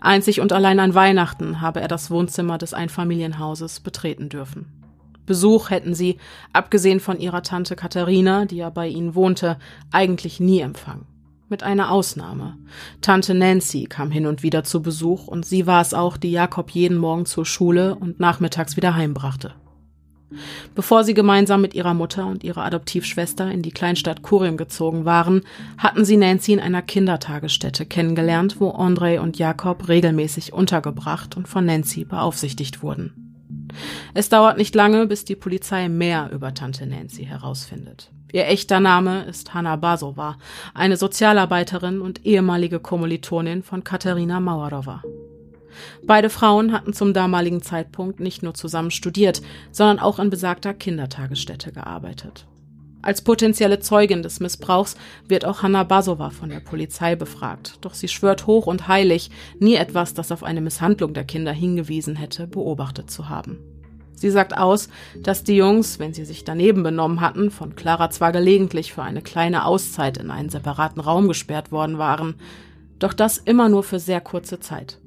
[0.00, 4.66] Einzig und allein an Weihnachten habe er das Wohnzimmer des Einfamilienhauses betreten dürfen.
[5.26, 6.18] Besuch hätten sie,
[6.52, 9.58] abgesehen von ihrer Tante Katharina, die ja bei ihnen wohnte,
[9.90, 11.06] eigentlich nie empfangen.
[11.48, 12.56] Mit einer Ausnahme.
[13.02, 16.70] Tante Nancy kam hin und wieder zu Besuch und sie war es auch, die Jakob
[16.70, 19.52] jeden Morgen zur Schule und nachmittags wieder heimbrachte.
[20.74, 25.42] Bevor sie gemeinsam mit ihrer Mutter und ihrer Adoptivschwester in die Kleinstadt Kurium gezogen waren,
[25.78, 31.66] hatten sie Nancy in einer Kindertagesstätte kennengelernt, wo André und Jakob regelmäßig untergebracht und von
[31.66, 33.23] Nancy beaufsichtigt wurden.
[34.14, 38.10] Es dauert nicht lange, bis die Polizei mehr über Tante Nancy herausfindet.
[38.32, 40.36] Ihr echter Name ist Hanna Basova,
[40.74, 45.02] eine Sozialarbeiterin und ehemalige Kommilitonin von Katharina Mauerowa.
[46.04, 51.72] Beide Frauen hatten zum damaligen Zeitpunkt nicht nur zusammen studiert, sondern auch in besagter Kindertagesstätte
[51.72, 52.46] gearbeitet.
[53.04, 54.96] Als potenzielle Zeugin des Missbrauchs
[55.28, 59.74] wird auch Hanna Basova von der Polizei befragt, doch sie schwört hoch und heilig, nie
[59.74, 63.58] etwas, das auf eine Misshandlung der Kinder hingewiesen hätte, beobachtet zu haben.
[64.14, 64.88] Sie sagt aus,
[65.22, 69.20] dass die Jungs, wenn sie sich daneben benommen hatten, von Clara zwar gelegentlich für eine
[69.20, 72.36] kleine Auszeit in einen separaten Raum gesperrt worden waren,
[73.00, 74.98] doch das immer nur für sehr kurze Zeit.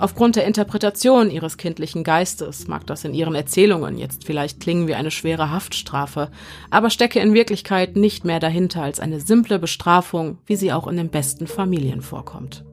[0.00, 4.94] Aufgrund der Interpretation ihres kindlichen Geistes mag das in ihren Erzählungen jetzt vielleicht klingen wie
[4.94, 6.30] eine schwere Haftstrafe,
[6.70, 10.96] aber stecke in Wirklichkeit nicht mehr dahinter als eine simple Bestrafung, wie sie auch in
[10.96, 12.64] den besten Familien vorkommt.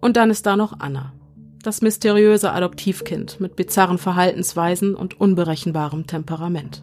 [0.00, 1.12] Und dann ist da noch Anna,
[1.62, 6.82] das mysteriöse Adoptivkind mit bizarren Verhaltensweisen und unberechenbarem Temperament.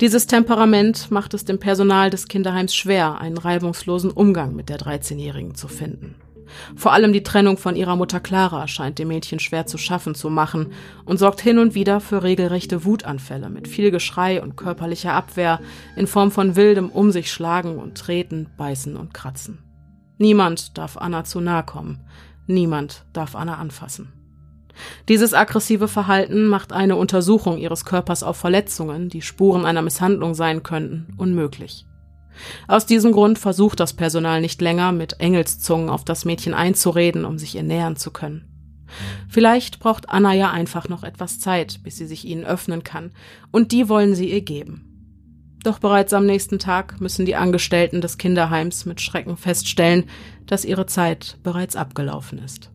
[0.00, 5.56] Dieses Temperament macht es dem Personal des Kinderheims schwer, einen reibungslosen Umgang mit der 13-Jährigen
[5.56, 6.14] zu finden.
[6.76, 10.30] Vor allem die Trennung von ihrer Mutter Clara scheint dem Mädchen schwer zu schaffen zu
[10.30, 10.72] machen
[11.04, 15.60] und sorgt hin und wieder für regelrechte Wutanfälle mit viel Geschrei und körperlicher Abwehr
[15.96, 19.58] in Form von wildem Um sich schlagen und treten, beißen und kratzen.
[20.18, 22.00] Niemand darf Anna zu nahe kommen.
[22.46, 24.12] Niemand darf Anna anfassen.
[25.08, 30.62] Dieses aggressive Verhalten macht eine Untersuchung ihres Körpers auf Verletzungen, die Spuren einer Misshandlung sein
[30.62, 31.86] könnten, unmöglich.
[32.66, 37.38] Aus diesem Grund versucht das Personal nicht länger, mit Engelszungen auf das Mädchen einzureden, um
[37.38, 38.44] sich ihr nähern zu können.
[39.28, 43.12] Vielleicht braucht Anna ja einfach noch etwas Zeit, bis sie sich ihnen öffnen kann,
[43.50, 44.84] und die wollen sie ihr geben.
[45.64, 50.04] Doch bereits am nächsten Tag müssen die Angestellten des Kinderheims mit Schrecken feststellen,
[50.46, 52.70] dass ihre Zeit bereits abgelaufen ist.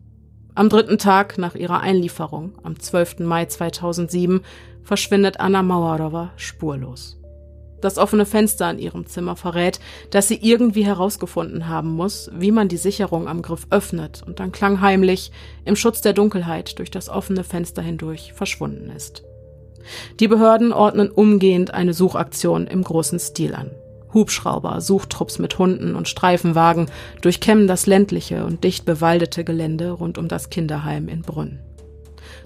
[0.54, 3.20] Am dritten Tag nach ihrer Einlieferung, am 12.
[3.20, 4.42] Mai 2007,
[4.84, 7.18] verschwindet Anna Mauerowa spurlos.
[7.84, 12.68] Das offene Fenster an ihrem Zimmer verrät, dass sie irgendwie herausgefunden haben muss, wie man
[12.68, 15.30] die Sicherung am Griff öffnet und dann klangheimlich
[15.66, 19.22] im Schutz der Dunkelheit durch das offene Fenster hindurch verschwunden ist.
[20.18, 23.70] Die Behörden ordnen umgehend eine Suchaktion im großen Stil an.
[24.14, 26.86] Hubschrauber, Suchtrupps mit Hunden und Streifenwagen
[27.20, 31.58] durchkämmen das ländliche und dicht bewaldete Gelände rund um das Kinderheim in Brunn.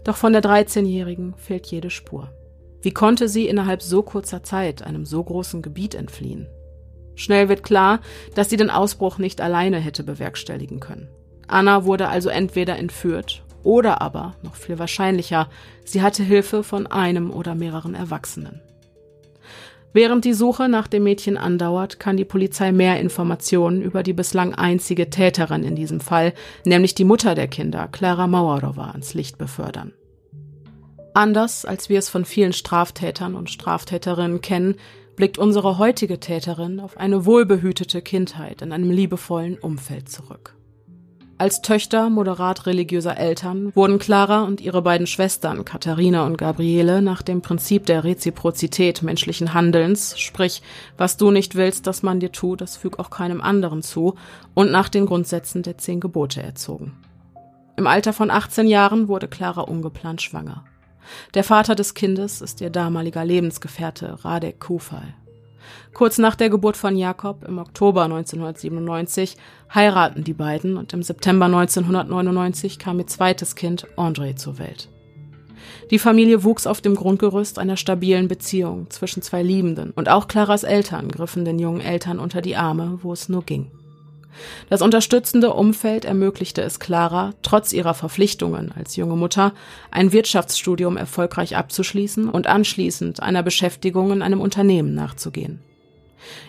[0.02, 2.28] Doch von der 13-Jährigen fehlt jede Spur.
[2.82, 6.46] Wie konnte sie innerhalb so kurzer Zeit einem so großen Gebiet entfliehen?
[7.14, 8.00] Schnell wird klar,
[8.34, 11.08] dass sie den Ausbruch nicht alleine hätte bewerkstelligen können.
[11.48, 15.48] Anna wurde also entweder entführt oder aber, noch viel wahrscheinlicher,
[15.84, 18.60] sie hatte Hilfe von einem oder mehreren Erwachsenen.
[19.92, 24.54] Während die Suche nach dem Mädchen andauert, kann die Polizei mehr Informationen über die bislang
[24.54, 29.92] einzige Täterin in diesem Fall, nämlich die Mutter der Kinder, Clara Mauerowa, ans Licht befördern.
[31.18, 34.76] Anders als wir es von vielen Straftätern und Straftäterinnen kennen,
[35.16, 40.54] blickt unsere heutige Täterin auf eine wohlbehütete Kindheit in einem liebevollen Umfeld zurück.
[41.36, 47.22] Als Töchter moderat religiöser Eltern wurden Clara und ihre beiden Schwestern Katharina und Gabriele nach
[47.22, 50.62] dem Prinzip der Reziprozität menschlichen Handelns, sprich,
[50.98, 54.14] was du nicht willst, dass man dir tut, das füg auch keinem anderen zu,
[54.54, 56.96] und nach den Grundsätzen der zehn Gebote erzogen.
[57.76, 60.62] Im Alter von 18 Jahren wurde Clara ungeplant schwanger.
[61.34, 65.14] Der Vater des Kindes ist ihr damaliger Lebensgefährte Radek Kufal.
[65.94, 69.36] Kurz nach der Geburt von Jakob im Oktober 1997
[69.74, 74.88] heiraten die beiden und im September 1999 kam ihr zweites Kind André zur Welt.
[75.90, 80.62] Die Familie wuchs auf dem Grundgerüst einer stabilen Beziehung zwischen zwei Liebenden und auch Claras
[80.62, 83.70] Eltern griffen den jungen Eltern unter die Arme, wo es nur ging.
[84.68, 89.52] Das unterstützende Umfeld ermöglichte es Clara, trotz ihrer Verpflichtungen als junge Mutter,
[89.90, 95.60] ein Wirtschaftsstudium erfolgreich abzuschließen und anschließend einer Beschäftigung in einem Unternehmen nachzugehen.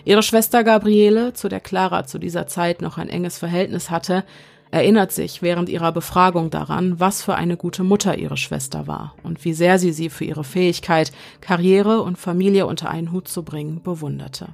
[0.04, 4.24] Ihre Schwester Gabriele, zu der Clara zu dieser Zeit noch ein enges Verhältnis hatte,
[4.70, 9.44] erinnert sich während ihrer Befragung daran, was für eine gute Mutter ihre Schwester war und
[9.44, 13.82] wie sehr sie sie für ihre Fähigkeit, Karriere und Familie unter einen Hut zu bringen,
[13.82, 14.48] bewunderte.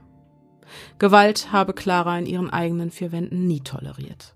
[0.99, 4.35] Gewalt habe Clara in ihren eigenen vier Wänden nie toleriert.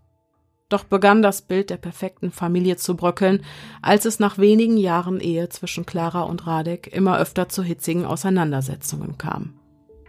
[0.69, 3.45] Doch begann das Bild der perfekten Familie zu bröckeln,
[3.83, 9.19] als es nach wenigen Jahren Ehe zwischen Clara und Radek immer öfter zu hitzigen Auseinandersetzungen
[9.19, 9.55] kam.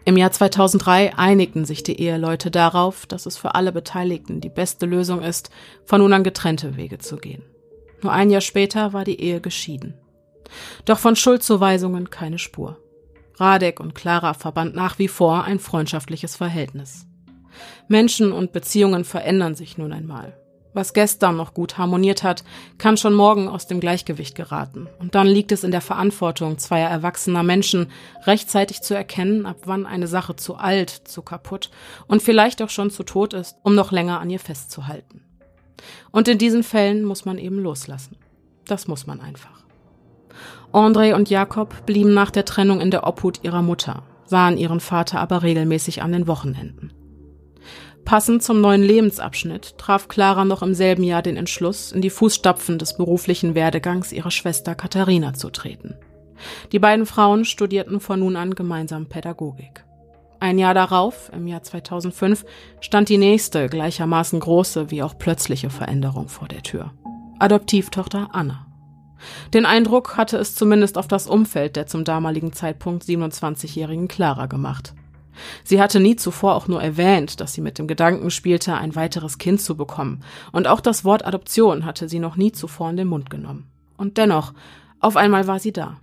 [0.06, 4.86] Im Jahr 2003 einigten sich die Eheleute darauf, dass es für alle Beteiligten die beste
[4.86, 5.50] Lösung ist,
[5.86, 7.44] von nun an getrennte Wege zu gehen.
[8.02, 9.96] Nur ein Jahr später war die Ehe geschieden.
[10.86, 12.78] Doch von Schuldzuweisungen keine Spur.
[13.42, 17.08] Radek und Clara verband nach wie vor ein freundschaftliches Verhältnis.
[17.88, 20.38] Menschen und Beziehungen verändern sich nun einmal.
[20.74, 22.44] Was gestern noch gut harmoniert hat,
[22.78, 24.88] kann schon morgen aus dem Gleichgewicht geraten.
[25.00, 27.88] Und dann liegt es in der Verantwortung zweier erwachsener Menschen,
[28.26, 31.72] rechtzeitig zu erkennen, ab wann eine Sache zu alt, zu kaputt
[32.08, 35.26] und vielleicht auch schon zu tot ist, um noch länger an ihr festzuhalten.
[36.12, 38.18] Und in diesen Fällen muss man eben loslassen.
[38.66, 39.61] Das muss man einfach.
[40.74, 45.20] André und Jakob blieben nach der Trennung in der Obhut ihrer Mutter, sahen ihren Vater
[45.20, 46.94] aber regelmäßig an den Wochenenden.
[48.06, 52.80] Passend zum neuen Lebensabschnitt traf Clara noch im selben Jahr den Entschluss, in die Fußstapfen
[52.80, 55.96] des beruflichen Werdegangs ihrer Schwester Katharina zu treten.
[56.72, 59.86] Die beiden Frauen studierten von nun an gemeinsam Pädagogik.
[60.40, 62.46] Ein Jahr darauf, im Jahr 2005,
[62.80, 66.92] stand die nächste gleichermaßen große wie auch plötzliche Veränderung vor der Tür.
[67.38, 68.71] Adoptivtochter Anna.
[69.54, 74.94] Den Eindruck hatte es zumindest auf das Umfeld der zum damaligen Zeitpunkt 27-jährigen Clara gemacht.
[75.64, 79.38] Sie hatte nie zuvor auch nur erwähnt, dass sie mit dem Gedanken spielte, ein weiteres
[79.38, 83.08] Kind zu bekommen, und auch das Wort Adoption hatte sie noch nie zuvor in den
[83.08, 83.68] Mund genommen.
[83.98, 84.54] Und dennoch,
[85.00, 85.98] auf einmal war sie da.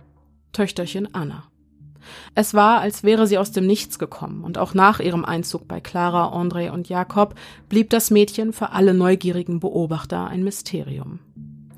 [0.51, 1.43] Töchterchen Anna.
[2.33, 5.79] Es war, als wäre sie aus dem Nichts gekommen, und auch nach ihrem Einzug bei
[5.79, 7.35] Clara, André und Jakob
[7.67, 11.19] blieb das Mädchen für alle neugierigen Beobachter ein Mysterium.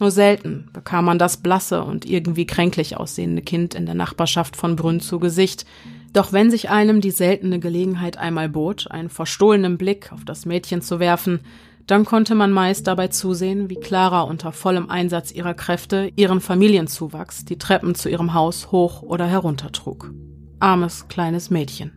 [0.02, 4.76] Nur selten bekam man das blasse und irgendwie kränklich aussehende Kind in der Nachbarschaft von
[4.76, 5.64] Brünn zu Gesicht,
[6.12, 10.82] doch wenn sich einem die seltene Gelegenheit einmal bot, einen verstohlenen Blick auf das Mädchen
[10.82, 11.42] zu werfen,
[11.86, 17.46] dann konnte man meist dabei zusehen, wie Clara unter vollem Einsatz ihrer Kräfte ihren Familienzuwachs
[17.46, 20.12] die Treppen zu ihrem Haus hoch oder herunter trug.
[20.60, 21.92] Armes kleines Mädchen.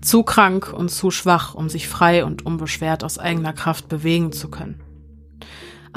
[0.00, 4.48] Zu krank und zu schwach, um sich frei und unbeschwert aus eigener Kraft bewegen zu
[4.48, 4.80] können.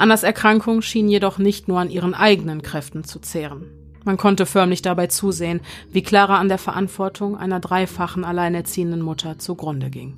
[0.00, 3.66] Annas Erkrankung schien jedoch nicht nur an ihren eigenen Kräften zu zehren.
[4.02, 5.60] Man konnte förmlich dabei zusehen,
[5.92, 10.14] wie Clara an der Verantwortung einer dreifachen alleinerziehenden Mutter zugrunde ging.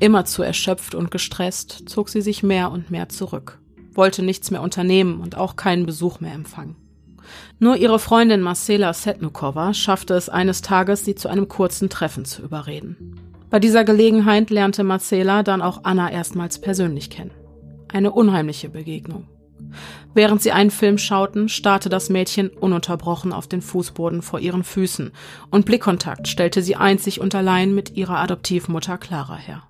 [0.00, 3.58] Immer zu erschöpft und gestresst zog sie sich mehr und mehr zurück,
[3.92, 6.76] wollte nichts mehr unternehmen und auch keinen Besuch mehr empfangen.
[7.58, 12.40] Nur ihre Freundin Marcela Setnukova schaffte es eines Tages, sie zu einem kurzen Treffen zu
[12.40, 13.20] überreden.
[13.50, 17.32] Bei dieser Gelegenheit lernte Marcela dann auch Anna erstmals persönlich kennen.
[17.92, 19.26] Eine unheimliche Begegnung.
[20.14, 25.12] Während sie einen Film schauten, starrte das Mädchen ununterbrochen auf den Fußboden vor ihren Füßen,
[25.50, 29.62] und Blickkontakt stellte sie einzig und allein mit ihrer Adoptivmutter Clara her.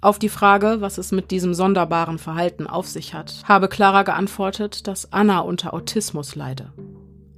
[0.00, 4.86] Auf die Frage, was es mit diesem sonderbaren Verhalten auf sich hat, habe Clara geantwortet,
[4.86, 6.72] dass Anna unter Autismus leide.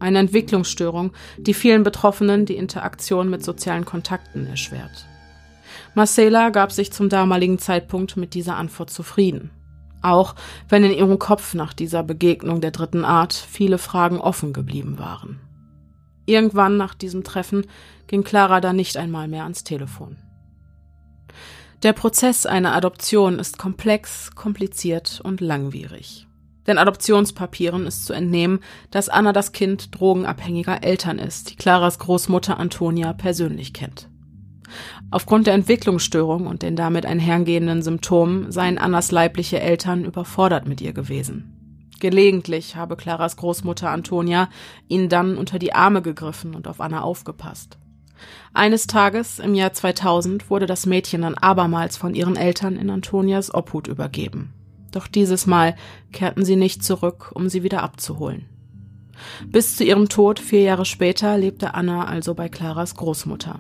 [0.01, 5.07] Eine Entwicklungsstörung, die vielen Betroffenen die Interaktion mit sozialen Kontakten erschwert.
[5.95, 9.51] Marcela gab sich zum damaligen Zeitpunkt mit dieser Antwort zufrieden.
[10.03, 10.35] Auch
[10.69, 15.41] wenn in ihrem Kopf nach dieser Begegnung der dritten Art viele Fragen offen geblieben waren.
[16.27, 17.67] Irgendwann nach diesem Treffen
[18.07, 20.17] ging Clara dann nicht einmal mehr ans Telefon.
[21.83, 26.27] Der Prozess einer Adoption ist komplex, kompliziert und langwierig.
[26.67, 32.59] Den Adoptionspapieren ist zu entnehmen, dass Anna das Kind drogenabhängiger Eltern ist, die Claras Großmutter
[32.59, 34.11] Antonia persönlich kennt.
[35.11, 40.93] Aufgrund der Entwicklungsstörung und den damit einhergehenden Symptomen seien Annas leibliche Eltern überfordert mit ihr
[40.93, 41.55] gewesen.
[42.01, 44.49] Gelegentlich habe Claras Großmutter Antonia
[44.87, 47.79] ihnen dann unter die Arme gegriffen und auf Anna aufgepasst.
[48.53, 53.53] Eines Tages im Jahr 2000 wurde das Mädchen dann abermals von ihren Eltern in Antonias
[53.53, 54.53] Obhut übergeben.
[54.91, 55.77] Doch dieses Mal
[56.13, 58.47] kehrten sie nicht zurück, um sie wieder abzuholen.
[59.47, 63.59] Bis zu ihrem Tod vier Jahre später lebte Anna also bei Claras Großmutter.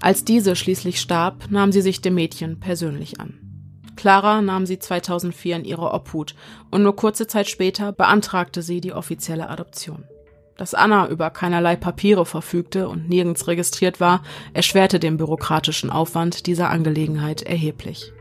[0.00, 3.40] Als diese schließlich starb, nahm sie sich dem Mädchen persönlich an.
[3.96, 6.34] Clara nahm sie 2004 in ihre Obhut
[6.70, 10.04] und nur kurze Zeit später beantragte sie die offizielle Adoption.
[10.56, 14.22] Dass Anna über keinerlei Papiere verfügte und nirgends registriert war,
[14.54, 18.12] erschwerte den bürokratischen Aufwand dieser Angelegenheit erheblich.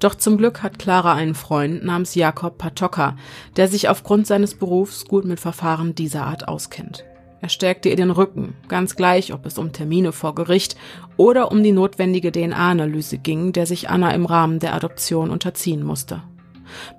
[0.00, 3.16] Doch zum Glück hat Clara einen Freund namens Jakob Patoka,
[3.56, 7.04] der sich aufgrund seines Berufs gut mit Verfahren dieser Art auskennt.
[7.42, 10.76] Er stärkte ihr den Rücken, ganz gleich, ob es um Termine vor Gericht
[11.16, 16.22] oder um die notwendige DNA-Analyse ging, der sich Anna im Rahmen der Adoption unterziehen musste.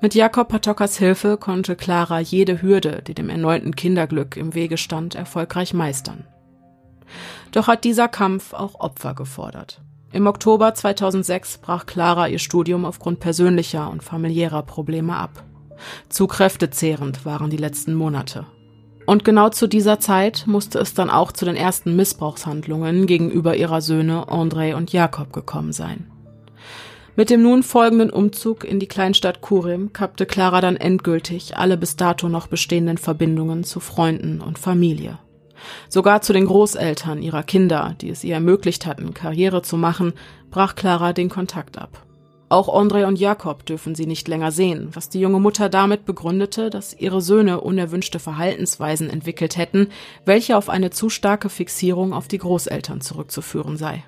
[0.01, 5.15] Mit Jakob Patokas Hilfe konnte Clara jede Hürde, die dem erneuten Kinderglück im Wege stand,
[5.15, 6.25] erfolgreich meistern.
[7.53, 9.82] Doch hat dieser Kampf auch Opfer gefordert.
[10.12, 15.41] Im Oktober 2006 brach Clara ihr Studium aufgrund persönlicher und familiärer Probleme ab.
[16.10, 18.45] Zu kräftezehrend waren die letzten Monate.
[19.06, 23.82] Und genau zu dieser Zeit musste es dann auch zu den ersten Missbrauchshandlungen gegenüber ihrer
[23.82, 26.08] Söhne André und Jakob gekommen sein.
[27.16, 31.96] Mit dem nun folgenden Umzug in die Kleinstadt Kurim kappte Clara dann endgültig alle bis
[31.96, 35.20] dato noch bestehenden Verbindungen zu Freunden und Familie.
[35.89, 40.13] Sogar zu den Großeltern ihrer Kinder, die es ihr ermöglicht hatten, Karriere zu machen,
[40.50, 42.04] brach Clara den Kontakt ab.
[42.54, 46.70] Auch André und Jakob dürfen sie nicht länger sehen, was die junge Mutter damit begründete,
[46.70, 49.88] dass ihre Söhne unerwünschte Verhaltensweisen entwickelt hätten,
[50.24, 54.04] welche auf eine zu starke Fixierung auf die Großeltern zurückzuführen sei.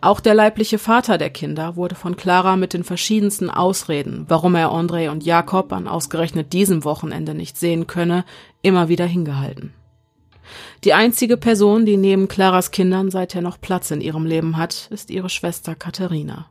[0.00, 4.70] Auch der leibliche Vater der Kinder wurde von Clara mit den verschiedensten Ausreden, warum er
[4.70, 8.24] André und Jakob an ausgerechnet diesem Wochenende nicht sehen könne,
[8.62, 9.74] immer wieder hingehalten.
[10.84, 15.10] Die einzige Person, die neben Claras Kindern seither noch Platz in ihrem Leben hat, ist
[15.10, 16.46] ihre Schwester Katharina.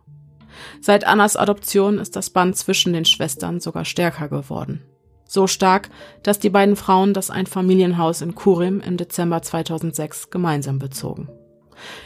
[0.81, 4.81] Seit Annas Adoption ist das Band zwischen den Schwestern sogar stärker geworden.
[5.27, 5.89] So stark,
[6.23, 11.29] dass die beiden Frauen das Einfamilienhaus in Kurim im Dezember 2006 gemeinsam bezogen.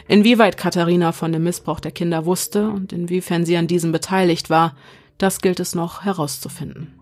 [0.08, 4.74] Inwieweit Katharina von dem Missbrauch der Kinder wusste und inwiefern sie an diesem beteiligt war,
[5.18, 6.94] das gilt es noch herauszufinden.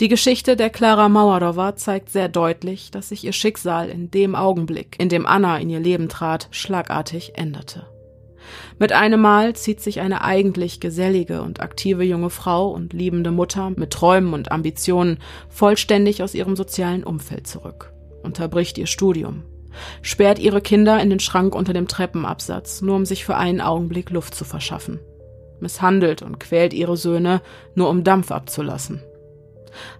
[0.00, 4.94] Die Geschichte der Klara Mauerowa zeigt sehr deutlich, dass sich ihr Schicksal in dem Augenblick,
[5.00, 7.86] in dem Anna in ihr Leben trat, schlagartig änderte.
[8.78, 13.70] Mit einem Mal zieht sich eine eigentlich gesellige und aktive junge Frau und liebende Mutter
[13.70, 19.44] mit Träumen und Ambitionen vollständig aus ihrem sozialen Umfeld zurück, unterbricht ihr Studium,
[20.02, 24.10] sperrt ihre Kinder in den Schrank unter dem Treppenabsatz, nur um sich für einen Augenblick
[24.10, 25.00] Luft zu verschaffen,
[25.60, 27.42] misshandelt und quält ihre Söhne,
[27.74, 29.02] nur um Dampf abzulassen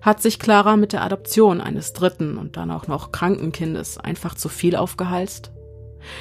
[0.01, 4.35] hat sich Clara mit der Adoption eines dritten und dann auch noch kranken Kindes einfach
[4.35, 5.53] zu viel aufgehalst?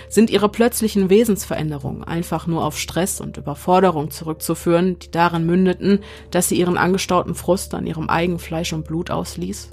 [0.09, 5.99] Sind ihre plötzlichen Wesensveränderungen einfach nur auf Stress und Überforderung zurückzuführen, die darin mündeten,
[6.31, 9.69] dass sie ihren angestauten Frust an ihrem eigenen Fleisch und Blut ausließ?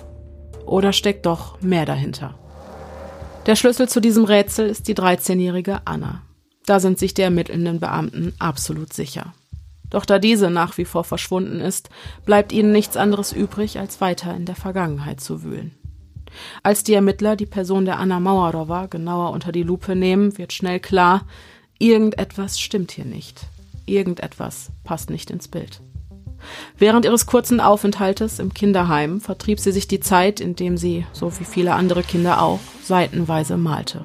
[0.67, 2.39] Oder steckt doch mehr dahinter?
[3.47, 6.23] Der Schlüssel zu diesem Rätsel ist die 13-jährige Anna.
[6.67, 9.35] Da sind sich die ermittelnden Beamten absolut sicher.
[9.91, 11.91] Doch da diese nach wie vor verschwunden ist,
[12.25, 15.73] bleibt ihnen nichts anderes übrig, als weiter in der Vergangenheit zu wühlen.
[16.63, 20.81] Als die Ermittler die Person der Anna Mauerowa genauer unter die Lupe nehmen, wird schnell
[20.81, 21.27] klar,
[21.79, 23.47] irgendetwas stimmt hier nicht.
[23.87, 25.81] Irgendetwas passt nicht ins Bild.
[26.77, 31.45] Während ihres kurzen Aufenthaltes im Kinderheim vertrieb sie sich die Zeit, indem sie, so wie
[31.45, 34.05] viele andere Kinder auch, seitenweise malte.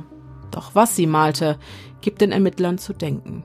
[0.51, 1.57] Doch was sie malte,
[2.01, 3.43] gibt den Ermittlern zu denken.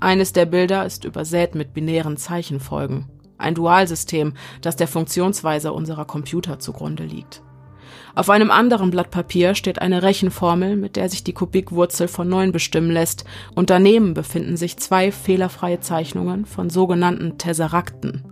[0.00, 3.06] Eines der Bilder ist übersät mit binären Zeichenfolgen.
[3.38, 7.42] Ein Dualsystem, das der Funktionsweise unserer Computer zugrunde liegt.
[8.16, 12.50] Auf einem anderen Blatt Papier steht eine Rechenformel, mit der sich die Kubikwurzel von 9
[12.50, 18.24] bestimmen lässt, und daneben befinden sich zwei fehlerfreie Zeichnungen von sogenannten Tesserakten,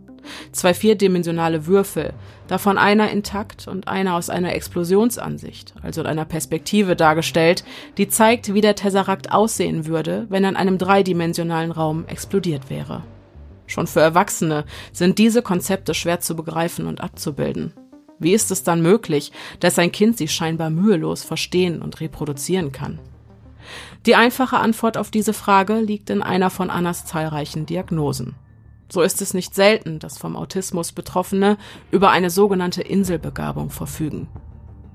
[0.53, 2.15] zwei vierdimensionale Würfel,
[2.49, 7.63] davon einer intakt und einer aus einer Explosionsansicht, also in einer Perspektive dargestellt,
[7.99, 13.03] die zeigt, wie der Tesserakt aussehen würde, wenn er in einem dreidimensionalen Raum explodiert wäre.
[13.67, 17.75] Schon für Erwachsene sind diese Konzepte schwer zu begreifen und abzubilden.
[18.19, 23.01] Wie ist es dann möglich, dass ein Kind sie scheinbar mühelos verstehen und reproduzieren kann?
[24.07, 28.35] Die einfache Antwort auf diese Frage liegt in einer von Annas zahlreichen Diagnosen.
[28.89, 31.57] So ist es nicht selten, dass vom Autismus Betroffene
[31.91, 34.29] über eine sogenannte Inselbegabung verfügen.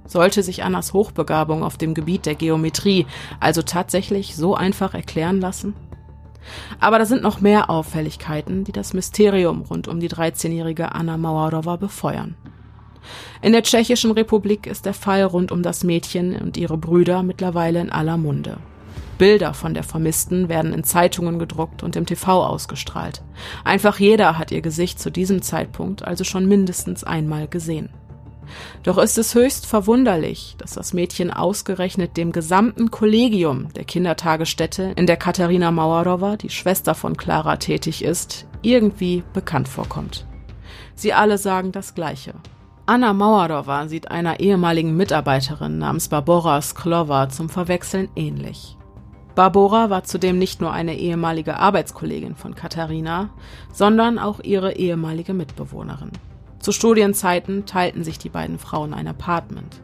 [0.06, 3.06] Sollte sich Annas Hochbegabung auf dem Gebiet der Geometrie
[3.40, 5.76] also tatsächlich so einfach erklären lassen?
[6.80, 11.76] Aber da sind noch mehr Auffälligkeiten, die das Mysterium rund um die 13-jährige Anna Mauerowa
[11.76, 12.36] befeuern.
[13.42, 17.80] In der Tschechischen Republik ist der Fall rund um das Mädchen und ihre Brüder mittlerweile
[17.80, 18.58] in aller Munde.
[19.18, 23.22] Bilder von der Vermissten werden in Zeitungen gedruckt und im TV ausgestrahlt.
[23.64, 27.90] Einfach jeder hat ihr Gesicht zu diesem Zeitpunkt also schon mindestens einmal gesehen.
[28.84, 35.06] Doch ist es höchst verwunderlich, dass das Mädchen ausgerechnet dem gesamten Kollegium der Kindertagesstätte, in
[35.06, 40.26] der Katharina Mauerowa, die Schwester von Clara, tätig ist, irgendwie bekannt vorkommt.
[40.96, 42.34] Sie alle sagen das Gleiche.
[42.90, 48.78] Anna Mauerowa sieht einer ehemaligen Mitarbeiterin namens Barbora Sklova zum Verwechseln ähnlich.
[49.36, 53.30] Barbora war zudem nicht nur eine ehemalige Arbeitskollegin von Katharina,
[53.72, 56.10] sondern auch ihre ehemalige Mitbewohnerin.
[56.58, 59.84] Zu Studienzeiten teilten sich die beiden Frauen ein Apartment.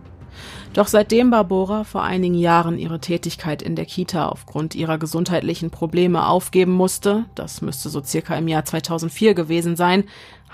[0.74, 6.28] Doch seitdem Barbora vor einigen Jahren ihre Tätigkeit in der Kita aufgrund ihrer gesundheitlichen Probleme
[6.28, 10.04] aufgeben musste, das müsste so circa im Jahr 2004 gewesen sein,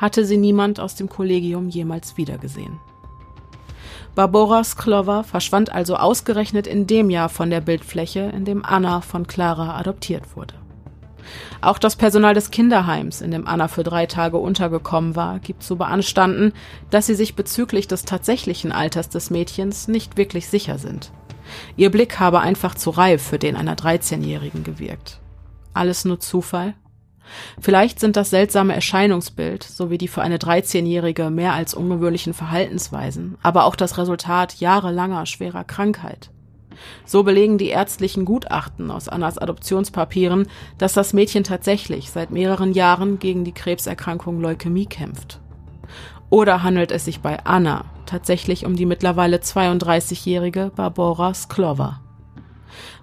[0.01, 2.79] hatte sie niemand aus dem Kollegium jemals wiedergesehen.
[4.15, 9.25] Barbora Sklova verschwand also ausgerechnet in dem Jahr von der Bildfläche, in dem Anna von
[9.25, 10.55] Clara adoptiert wurde.
[11.61, 15.77] Auch das Personal des Kinderheims, in dem Anna für drei Tage untergekommen war, gibt zu
[15.77, 16.51] beanstanden,
[16.89, 21.11] dass sie sich bezüglich des tatsächlichen Alters des Mädchens nicht wirklich sicher sind.
[21.77, 25.19] Ihr Blick habe einfach zu reif für den einer 13-Jährigen gewirkt.
[25.73, 26.73] Alles nur Zufall?
[27.59, 33.65] Vielleicht sind das seltsame Erscheinungsbild sowie die für eine 13-Jährige mehr als ungewöhnlichen Verhaltensweisen, aber
[33.65, 36.29] auch das Resultat jahrelanger schwerer Krankheit.
[37.05, 40.47] So belegen die ärztlichen Gutachten aus Annas Adoptionspapieren,
[40.77, 45.39] dass das Mädchen tatsächlich seit mehreren Jahren gegen die Krebserkrankung Leukämie kämpft.
[46.29, 52.00] Oder handelt es sich bei Anna tatsächlich um die mittlerweile 32-jährige Barbora Sklova?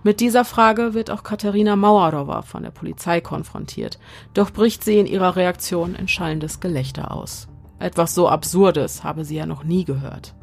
[0.05, 3.99] Mit dieser Frage wird auch Katharina Mauerowa von der Polizei konfrontiert,
[4.33, 7.49] doch bricht sie in ihrer Reaktion in schallendes Gelächter aus.
[7.79, 10.35] Etwas so Absurdes habe sie ja noch nie gehört.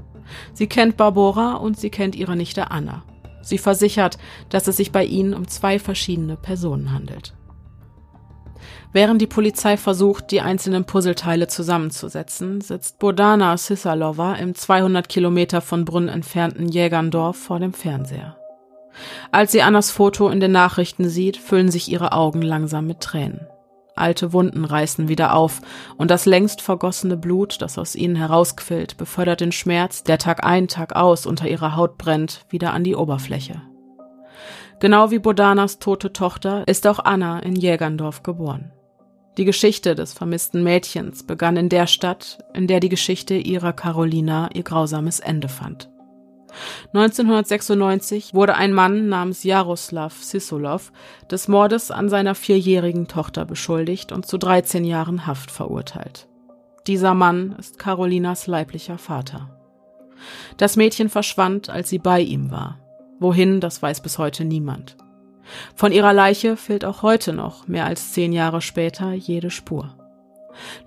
[0.54, 3.04] Sie kennt Barbora und sie kennt ihre Nichte Anna.
[3.42, 4.18] Sie versichert,
[4.50, 7.34] dass es sich bei ihnen um zwei verschiedene Personen handelt.
[8.92, 15.86] Während die Polizei versucht, die einzelnen Puzzleteile zusammenzusetzen, sitzt Bodana Sisalova im 200 Kilometer von
[15.86, 18.38] Brunn entfernten Jägerndorf vor dem Fernseher.
[19.32, 23.48] Als sie Annas Foto in den Nachrichten sieht, füllen sich ihre Augen langsam mit Tränen.
[23.96, 25.62] Alte Wunden reißen wieder auf,
[25.98, 30.68] und das längst vergossene Blut, das aus ihnen herausquillt, befördert den Schmerz, der Tag ein,
[30.68, 33.62] Tag aus unter ihrer Haut brennt, wieder an die Oberfläche.
[34.82, 38.74] Genau wie Bodanas tote Tochter ist auch Anna in Jägerndorf geboren.
[39.38, 44.50] Die Geschichte des vermissten Mädchens begann in der Stadt, in der die Geschichte ihrer Carolina
[44.54, 45.90] ihr grausames Ende fand.
[46.94, 50.92] 1996 wurde ein Mann namens Jaroslav Sisolov
[51.30, 56.28] des Mordes an seiner vierjährigen Tochter beschuldigt und zu 13 Jahren Haft verurteilt.
[56.88, 59.50] Dieser Mann ist Carolinas leiblicher Vater.
[60.58, 62.80] Das Mädchen verschwand, als sie bei ihm war.
[63.20, 64.96] Wohin, das weiß bis heute niemand.
[65.76, 69.96] Von ihrer Leiche fehlt auch heute noch, mehr als zehn Jahre später, jede Spur.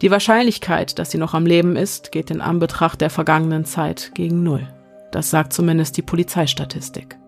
[0.00, 4.42] Die Wahrscheinlichkeit, dass sie noch am Leben ist, geht in Anbetracht der vergangenen Zeit gegen
[4.42, 4.66] Null.
[5.10, 7.18] Das sagt zumindest die Polizeistatistik.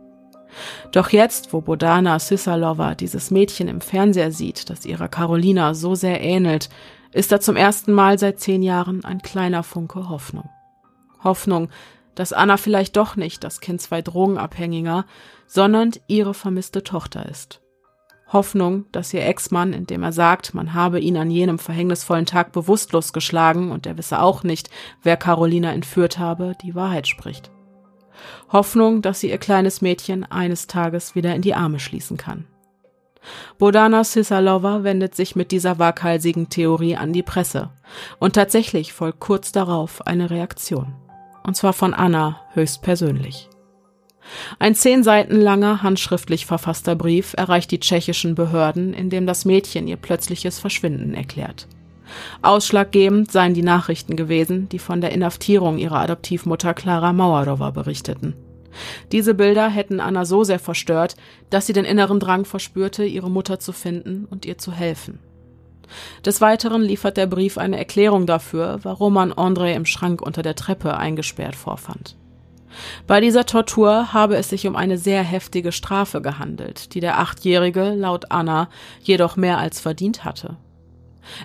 [0.92, 6.20] Doch jetzt, wo Bodana Sisalova dieses Mädchen im Fernseher sieht, das ihrer Carolina so sehr
[6.20, 6.68] ähnelt,
[7.12, 10.48] ist da zum ersten Mal seit zehn Jahren ein kleiner Funke Hoffnung.
[11.22, 11.68] Hoffnung,
[12.14, 15.06] dass Anna vielleicht doch nicht das Kind zwei Drogenabhängiger,
[15.46, 17.60] sondern ihre vermisste Tochter ist.
[18.32, 23.12] Hoffnung, dass ihr Ex-Mann, indem er sagt, man habe ihn an jenem verhängnisvollen Tag bewusstlos
[23.12, 24.70] geschlagen und er wisse auch nicht,
[25.02, 27.50] wer Carolina entführt habe, die Wahrheit spricht.
[28.52, 32.46] Hoffnung, dass sie ihr kleines Mädchen eines Tages wieder in die Arme schließen kann.
[33.58, 37.70] Bodana Sisalova wendet sich mit dieser waghalsigen Theorie an die Presse
[38.18, 40.94] und tatsächlich folgt kurz darauf eine Reaktion.
[41.42, 43.48] Und zwar von Anna höchstpersönlich.
[44.58, 49.88] Ein zehn Seiten langer, handschriftlich verfasster Brief erreicht die tschechischen Behörden, in dem das Mädchen
[49.88, 51.66] ihr plötzliches Verschwinden erklärt.
[52.42, 58.34] Ausschlaggebend seien die Nachrichten gewesen, die von der Inhaftierung ihrer Adoptivmutter Klara Mauerowa berichteten.
[59.12, 61.16] Diese Bilder hätten Anna so sehr verstört,
[61.50, 65.18] dass sie den inneren Drang verspürte, ihre Mutter zu finden und ihr zu helfen.
[66.24, 70.54] Des Weiteren liefert der Brief eine Erklärung dafür, warum man André im Schrank unter der
[70.54, 72.16] Treppe eingesperrt vorfand.
[73.08, 77.94] Bei dieser Tortur habe es sich um eine sehr heftige Strafe gehandelt, die der Achtjährige
[77.94, 78.68] laut Anna
[79.02, 80.56] jedoch mehr als verdient hatte.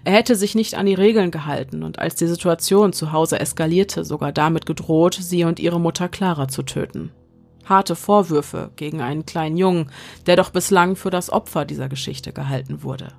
[0.04, 4.06] Er hätte sich nicht an die Regeln gehalten und als die Situation zu Hause eskalierte,
[4.06, 7.12] sogar damit gedroht, sie und ihre Mutter Clara zu töten.
[7.66, 9.90] Harte Vorwürfe gegen einen kleinen Jungen,
[10.28, 13.10] der doch bislang für das Opfer dieser Geschichte gehalten wurde.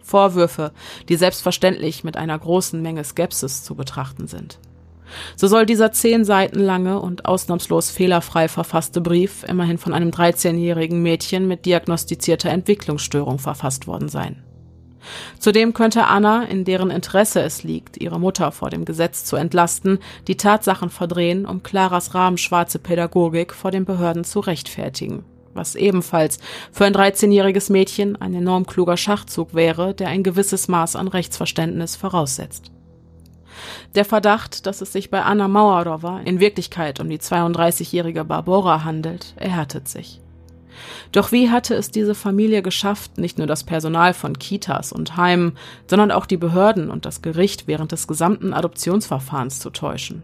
[0.00, 0.72] Vorwürfe,
[1.08, 4.58] die selbstverständlich mit einer großen Menge Skepsis zu betrachten sind.
[5.36, 11.02] So soll dieser zehn Seiten lange und ausnahmslos fehlerfrei verfasste Brief immerhin von einem 13-jährigen
[11.02, 14.42] Mädchen mit diagnostizierter Entwicklungsstörung verfasst worden sein.
[15.38, 19.98] Zudem könnte Anna, in deren Interesse es liegt, ihre Mutter vor dem Gesetz zu entlasten,
[20.26, 25.24] die Tatsachen verdrehen, um Claras rahmenschwarze Pädagogik vor den Behörden zu rechtfertigen.
[25.52, 26.38] Was ebenfalls
[26.70, 31.96] für ein 13-jähriges Mädchen ein enorm kluger Schachzug wäre, der ein gewisses Maß an Rechtsverständnis
[31.96, 32.70] voraussetzt.
[33.94, 39.34] Der Verdacht, dass es sich bei Anna Mauerowa in Wirklichkeit um die 32-jährige Barbora handelt,
[39.36, 40.20] erhärtet sich.
[41.12, 45.56] Doch wie hatte es diese Familie geschafft, nicht nur das Personal von Kitas und Heimen,
[45.86, 50.22] sondern auch die Behörden und das Gericht während des gesamten Adoptionsverfahrens zu täuschen?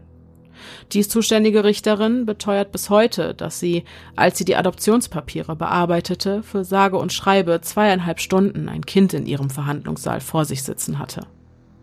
[0.92, 3.84] Die zuständige Richterin beteuert bis heute, dass sie,
[4.14, 9.50] als sie die Adoptionspapiere bearbeitete, für sage und schreibe zweieinhalb Stunden ein Kind in ihrem
[9.50, 11.26] Verhandlungssaal vor sich sitzen hatte.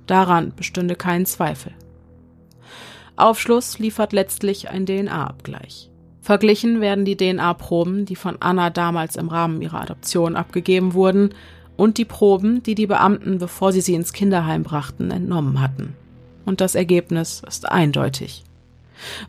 [0.08, 1.74] Daran bestünde kein Zweifel.
[3.16, 5.93] Aufschluss liefert letztlich ein DNA-Abgleich.
[6.24, 11.32] Verglichen werden die DNA-Proben, die von Anna damals im Rahmen ihrer Adoption abgegeben wurden,
[11.76, 15.96] und die Proben, die die Beamten, bevor sie sie ins Kinderheim brachten, entnommen hatten.
[16.46, 18.44] Und das Ergebnis ist eindeutig.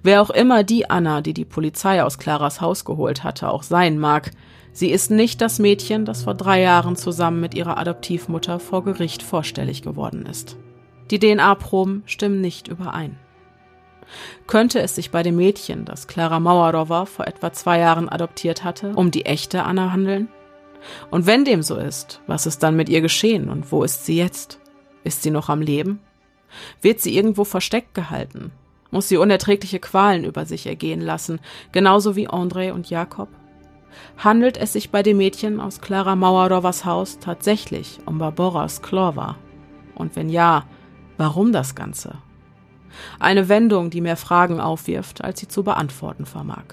[0.04, 3.98] Wer auch immer die Anna, die die Polizei aus Claras Haus geholt hatte, auch sein
[3.98, 4.30] mag,
[4.72, 9.24] sie ist nicht das Mädchen, das vor drei Jahren zusammen mit ihrer Adoptivmutter vor Gericht
[9.24, 10.56] vorstellig geworden ist.
[11.10, 13.16] Die DNA-Proben stimmen nicht überein.
[14.46, 18.92] Könnte es sich bei dem Mädchen, das Clara Mauerowa vor etwa zwei Jahren adoptiert hatte,
[18.94, 20.28] um die echte Anna handeln?
[21.10, 24.16] Und wenn dem so ist, was ist dann mit ihr geschehen und wo ist sie
[24.16, 24.60] jetzt?
[25.02, 26.00] Ist sie noch am Leben?
[26.80, 28.52] Wird sie irgendwo versteckt gehalten?
[28.90, 31.40] Muss sie unerträgliche Qualen über sich ergehen lassen,
[31.72, 33.28] genauso wie André und Jakob?
[34.18, 39.36] Handelt es sich bei dem Mädchen aus Clara Mauerowas Haus tatsächlich um Barbara Sklova?
[39.94, 40.64] Und wenn ja,
[41.16, 42.18] warum das Ganze?
[43.18, 46.64] Eine Wendung, die mehr Fragen aufwirft, als sie zu beantworten vermag.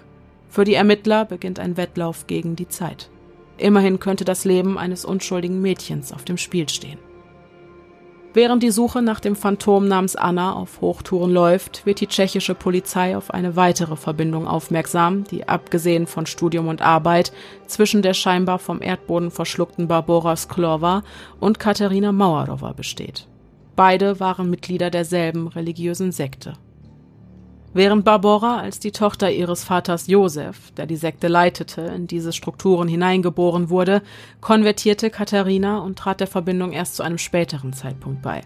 [0.50, 3.10] Für die Ermittler beginnt ein Wettlauf gegen die Zeit.
[3.58, 7.00] Immerhin könnte das Leben eines unschuldigen Mädchens auf dem Spiel stehen.
[8.34, 13.18] Während die Suche nach dem Phantom namens Anna auf Hochtouren läuft, wird die tschechische Polizei
[13.18, 17.34] auf eine weitere Verbindung aufmerksam, die abgesehen von Studium und Arbeit
[17.68, 21.04] zwischen der scheinbar vom Erdboden verschluckten Barbora Sklova
[21.42, 23.28] und Katharina Mauerowa besteht.
[23.82, 26.54] Beide waren Mitglieder derselben religiösen Sekte.
[27.74, 32.88] Während Barbora als die Tochter ihres Vaters Josef, der die Sekte leitete, in diese Strukturen
[32.88, 34.04] hineingeboren wurde,
[34.40, 38.42] konvertierte Katharina und trat der Verbindung erst zu einem späteren Zeitpunkt bei.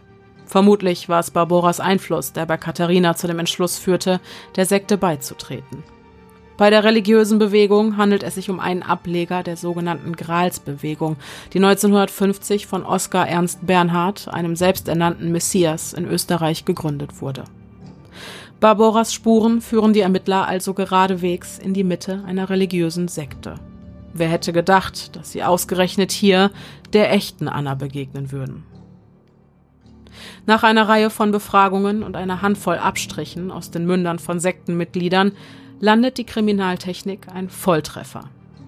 [0.45, 4.21] Vermutlich war es Barboras Einfluss, der bei Katharina zu dem Entschluss führte,
[4.55, 5.83] der Sekte beizutreten.
[6.57, 11.17] Bei der religiösen Bewegung handelt es sich um einen Ableger der sogenannten Gralsbewegung,
[11.51, 17.43] die 1950 von Oskar Ernst Bernhard, einem selbsternannten Messias, in Österreich gegründet wurde.
[18.61, 23.55] Barboras Spuren führen die Ermittler also geradewegs in die Mitte einer religiösen Sekte.
[24.13, 26.51] Wer hätte gedacht, dass sie ausgerechnet hier
[26.93, 28.63] der echten Anna begegnen würden?
[30.45, 35.33] Nach einer Reihe von Befragungen und einer Handvoll Abstrichen aus den Mündern von Sektenmitgliedern
[35.85, 38.23] landet die Kriminaltechnik ein Volltreffer.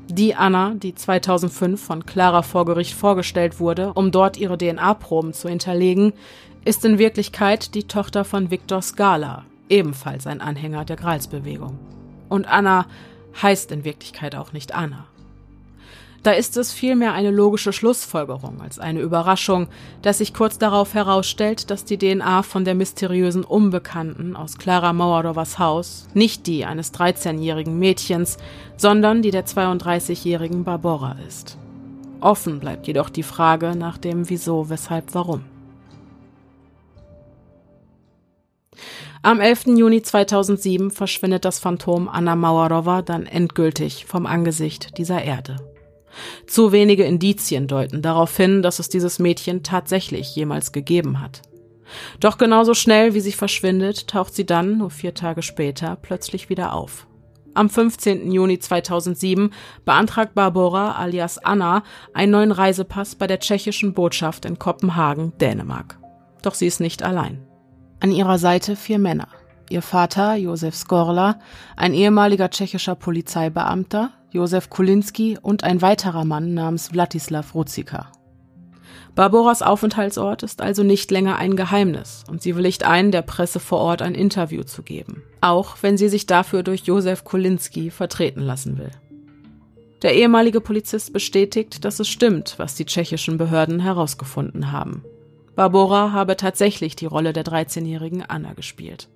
[0.07, 5.49] Die Anna, die 2005 von Clara vor Gericht vorgestellt wurde, um dort ihre DNA-Proben zu
[5.49, 6.13] hinterlegen,
[6.63, 11.80] ist in Wirklichkeit die Tochter von Viktor Skala, ebenfalls ein Anhänger der Gralsbewegung.
[12.30, 12.86] Und Anna
[13.41, 15.07] heißt in Wirklichkeit auch nicht Anna.
[16.28, 19.69] Da ist es vielmehr eine logische Schlussfolgerung als eine Überraschung,
[20.01, 25.57] dass sich kurz darauf herausstellt, dass die DNA von der mysteriösen Unbekannten aus Clara Mauerowas
[25.57, 28.36] Haus nicht die eines 13-jährigen Mädchens,
[28.75, 31.57] sondern die der 32-jährigen Barbora ist.
[32.19, 35.45] Offen bleibt jedoch die Frage nach dem Wieso, Weshalb, Warum.
[39.21, 39.67] Am 11.
[39.78, 45.55] Juni 2007 verschwindet das Phantom Anna Mauerowa dann endgültig vom Angesicht dieser Erde.
[46.45, 51.41] Zu wenige Indizien deuten darauf hin, dass es dieses Mädchen tatsächlich jemals gegeben hat.
[52.20, 56.74] Doch genauso schnell wie sie verschwindet, taucht sie dann, nur vier Tage später, plötzlich wieder
[56.74, 57.07] auf.
[57.53, 58.32] Am 15.
[58.32, 59.51] Juni 2007
[59.84, 61.82] beantragt Barbara alias Anna
[62.13, 65.97] einen neuen Reisepass bei der tschechischen Botschaft in Kopenhagen, Dänemark.
[66.43, 67.41] Doch sie ist nicht allein.
[67.99, 69.30] An ihrer Seite vier Männer.
[69.70, 71.39] Ihr Vater, Josef Skorla,
[71.76, 78.11] ein ehemaliger tschechischer Polizeibeamter, Josef Kulinski und ein weiterer Mann namens Wladislav Ruzika.
[79.15, 83.80] Barboras Aufenthaltsort ist also nicht länger ein Geheimnis und sie willigt ein, der Presse vor
[83.80, 88.78] Ort ein Interview zu geben, auch wenn sie sich dafür durch Josef Kulinski vertreten lassen
[88.78, 88.91] will.
[90.03, 95.03] Der ehemalige Polizist bestätigt, dass es stimmt, was die tschechischen Behörden herausgefunden haben.
[95.55, 99.09] Barbora habe tatsächlich die Rolle der 13-jährigen Anna gespielt.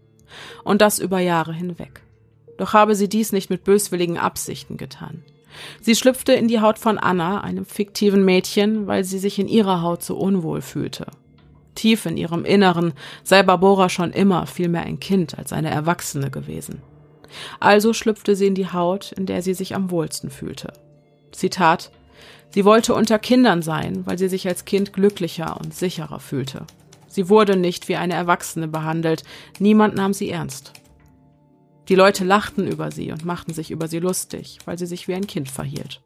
[0.64, 2.01] Und das über Jahre hinweg.
[2.62, 5.24] Doch habe sie dies nicht mit böswilligen Absichten getan.
[5.82, 9.82] Sie schlüpfte in die Haut von Anna, einem fiktiven Mädchen, weil sie sich in ihrer
[9.82, 11.07] Haut so unwohl fühlte.
[11.74, 12.93] Tief in ihrem Inneren
[13.24, 16.84] sei Barbora schon immer vielmehr ein Kind als eine Erwachsene gewesen.
[17.59, 20.72] Also schlüpfte sie in die Haut, in der sie sich am wohlsten fühlte.
[21.32, 21.89] Zitat
[22.51, 26.68] Sie wollte unter Kindern sein, weil sie sich als Kind glücklicher und sicherer fühlte.
[27.07, 29.24] Sie wurde nicht wie eine Erwachsene behandelt,
[29.57, 30.74] niemand nahm sie ernst.
[31.89, 35.15] Die Leute lachten über sie und machten sich über sie lustig, weil sie sich wie
[35.15, 36.01] ein Kind verhielt.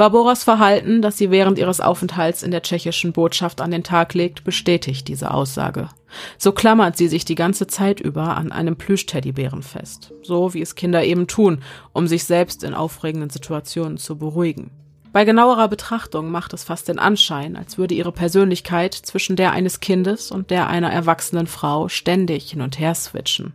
[0.00, 4.44] Barboras Verhalten, das sie während ihres Aufenthalts in der tschechischen Botschaft an den Tag legt,
[4.44, 5.90] bestätigt diese Aussage.
[6.38, 10.74] So klammert sie sich die ganze Zeit über an einem Plüschteddybären fest, so wie es
[10.74, 14.70] Kinder eben tun, um sich selbst in aufregenden Situationen zu beruhigen.
[15.12, 19.80] Bei genauerer Betrachtung macht es fast den Anschein, als würde ihre Persönlichkeit zwischen der eines
[19.80, 23.52] Kindes und der einer erwachsenen Frau ständig hin und her switchen.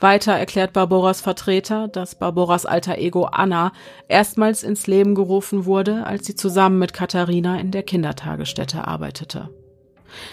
[0.00, 3.72] Weiter erklärt Barboras Vertreter, dass Barboras alter Ego Anna
[4.08, 9.50] erstmals ins Leben gerufen wurde, als sie zusammen mit Katharina in der Kindertagesstätte arbeitete.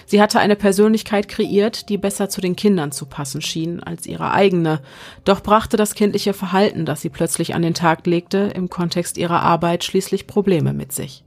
[0.05, 4.31] Sie hatte eine Persönlichkeit kreiert, die besser zu den Kindern zu passen schien als ihre
[4.31, 4.81] eigene,
[5.23, 9.41] doch brachte das kindliche Verhalten, das sie plötzlich an den Tag legte, im Kontext ihrer
[9.41, 11.23] Arbeit schließlich Probleme mit sich.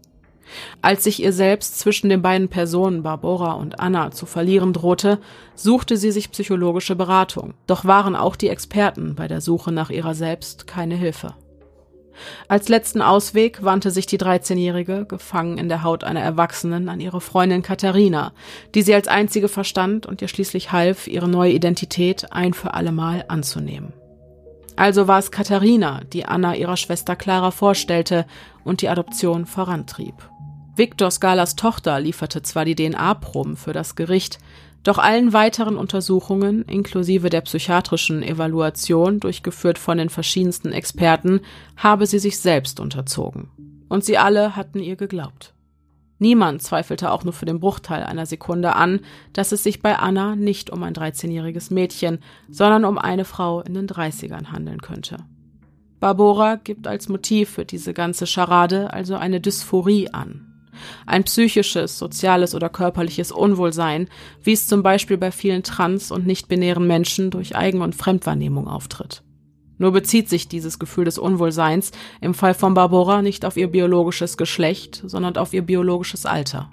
[0.83, 5.19] Als sich ihr selbst zwischen den beiden Personen Barbora und Anna zu verlieren drohte,
[5.55, 10.15] suchte sie sich psychologische Beratung, doch waren auch die Experten bei der Suche nach ihrer
[10.15, 11.35] selbst keine Hilfe.
[12.49, 17.21] Als letzten Ausweg wandte sich die 13-Jährige, gefangen in der Haut einer Erwachsenen, an ihre
[17.21, 18.33] Freundin Katharina,
[18.75, 23.25] die sie als einzige verstand und ihr schließlich half, ihre neue Identität ein für allemal
[23.29, 23.93] anzunehmen.
[24.77, 28.27] Also war es Katharina, die Anna ihrer Schwester Clara vorstellte
[28.65, 30.15] und die Adoption vorantrieb.
[30.77, 34.39] Viktor Skalas Tochter lieferte zwar die DNA-Proben für das Gericht,
[34.83, 41.41] doch allen weiteren Untersuchungen, inklusive der psychiatrischen Evaluation, durchgeführt von den verschiedensten Experten,
[41.77, 43.51] habe sie sich selbst unterzogen.
[43.89, 45.53] Und sie alle hatten ihr geglaubt.
[46.19, 49.01] Niemand zweifelte auch nur für den Bruchteil einer Sekunde an,
[49.33, 53.75] dass es sich bei Anna nicht um ein 13-jähriges Mädchen, sondern um eine Frau in
[53.75, 55.17] den 30ern handeln könnte.
[55.99, 60.50] Barbora gibt als Motiv für diese ganze Scharade also eine Dysphorie an,
[61.07, 64.09] ein psychisches, soziales oder körperliches Unwohlsein,
[64.43, 69.23] wie es zum Beispiel bei vielen trans- und nicht-binären Menschen durch Eigen- und Fremdwahrnehmung auftritt.
[69.79, 71.91] Nur bezieht sich dieses Gefühl des Unwohlseins
[72.21, 76.71] im Fall von Barbara nicht auf ihr biologisches Geschlecht, sondern auf ihr biologisches Alter.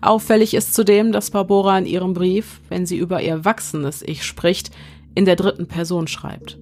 [0.00, 4.70] Auffällig ist zudem, dass Barbara in ihrem Brief, wenn sie über ihr wachsendes Ich spricht,
[5.14, 6.58] in der dritten Person schreibt.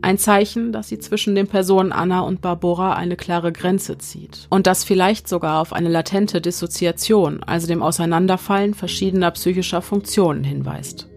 [0.00, 4.46] Ein Zeichen, dass sie zwischen den Personen Anna und Barbora eine klare Grenze zieht.
[4.48, 11.08] Und das vielleicht sogar auf eine latente Dissoziation, also dem Auseinanderfallen verschiedener psychischer Funktionen hinweist.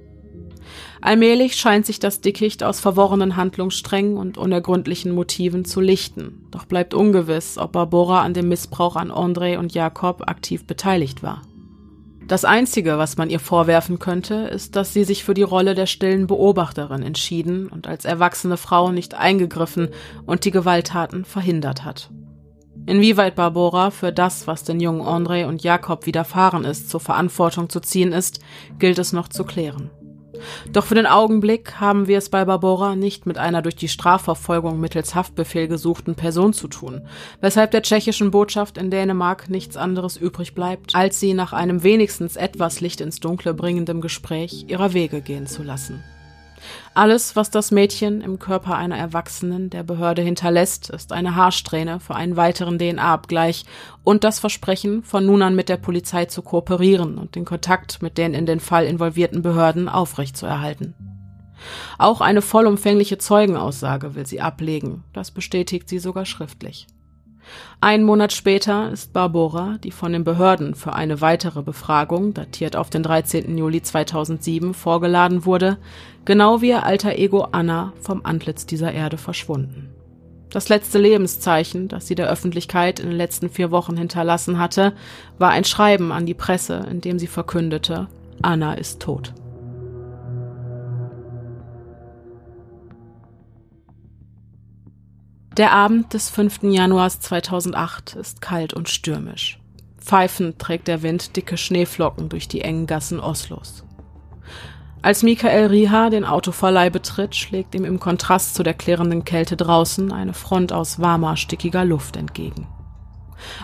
[1.02, 6.94] Allmählich scheint sich das Dickicht aus verworrenen Handlungssträngen und unergründlichen Motiven zu lichten, doch bleibt
[6.94, 11.42] ungewiss, ob Barbora an dem Missbrauch an André und Jakob aktiv beteiligt war.
[12.28, 15.86] Das Einzige, was man ihr vorwerfen könnte, ist, dass sie sich für die Rolle der
[15.86, 19.90] stillen Beobachterin entschieden und als erwachsene Frau nicht eingegriffen
[20.26, 22.10] und die Gewalttaten verhindert hat.
[22.86, 27.80] Inwieweit Barbora für das, was den jungen André und Jakob widerfahren ist, zur Verantwortung zu
[27.80, 28.40] ziehen ist,
[28.80, 29.92] gilt es noch zu klären.
[30.72, 34.80] Doch für den Augenblick haben wir es bei Barbora nicht mit einer durch die Strafverfolgung
[34.80, 37.02] mittels Haftbefehl gesuchten Person zu tun,
[37.42, 42.36] weshalb der tschechischen Botschaft in Dänemark nichts anderes übrig bleibt, als sie nach einem wenigstens
[42.36, 46.04] etwas Licht ins Dunkle bringendem Gespräch ihrer Wege gehen zu lassen.
[46.94, 52.16] Alles, was das Mädchen im Körper einer Erwachsenen der Behörde hinterlässt, ist eine Haarsträhne für
[52.16, 53.64] einen weiteren DNA-Abgleich
[54.04, 58.18] und das Versprechen, von nun an mit der Polizei zu kooperieren und den Kontakt mit
[58.18, 60.94] den in den Fall involvierten Behörden aufrechtzuerhalten.
[61.98, 66.88] Auch eine vollumfängliche Zeugenaussage will sie ablegen, das bestätigt sie sogar schriftlich.
[67.80, 72.90] Ein Monat später ist Barbora, die von den Behörden für eine weitere Befragung, datiert auf
[72.90, 73.58] den 13.
[73.58, 75.78] Juli 2007, vorgeladen wurde,
[76.26, 79.90] genau wie ihr alter Ego Anna vom Antlitz dieser Erde verschwunden.
[80.52, 84.94] Das letzte Lebenszeichen, das sie der Öffentlichkeit in den letzten vier Wochen hinterlassen hatte,
[85.38, 88.08] war ein Schreiben an die Presse, in dem sie verkündete,
[88.42, 89.34] Anna ist tot.
[95.58, 96.64] Der Abend des 5.
[96.64, 99.60] Januars 2008 ist kalt und stürmisch.
[100.00, 103.84] Pfeifend trägt der Wind dicke Schneeflocken durch die engen Gassen Oslos.
[105.02, 110.14] Als Michael Riha den Autoverleih betritt, schlägt ihm im Kontrast zu der klirrenden Kälte draußen
[110.14, 112.70] eine Front aus warmer, stickiger Luft entgegen.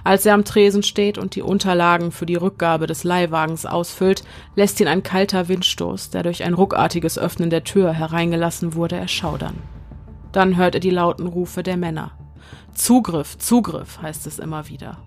[0.04, 4.24] Als er am Tresen steht und die Unterlagen für die Rückgabe des Leihwagens ausfüllt,
[4.56, 9.56] lässt ihn ein kalter Windstoß, der durch ein ruckartiges Öffnen der Tür hereingelassen wurde, erschaudern.
[10.38, 12.12] Dann hört er die lauten Rufe der Männer.
[12.76, 15.00] Zugriff, Zugriff, heißt es immer wieder.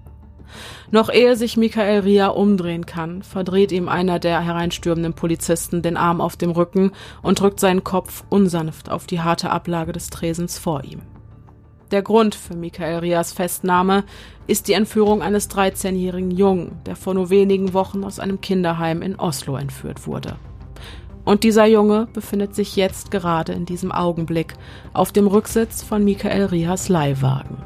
[0.90, 6.20] Noch ehe sich Michael Ria umdrehen kann, verdreht ihm einer der hereinstürmenden Polizisten den Arm
[6.20, 6.90] auf dem Rücken
[7.22, 11.02] und drückt seinen Kopf unsanft auf die harte Ablage des Tresens vor ihm.
[11.92, 14.02] Der Grund für Michael Rias Festnahme
[14.48, 19.14] ist die Entführung eines 13-jährigen Jungen, der vor nur wenigen Wochen aus einem Kinderheim in
[19.14, 20.38] Oslo entführt wurde.
[21.24, 24.54] Und dieser Junge befindet sich jetzt gerade in diesem Augenblick
[24.92, 27.58] auf dem Rücksitz von Michael Rihas Leihwagen.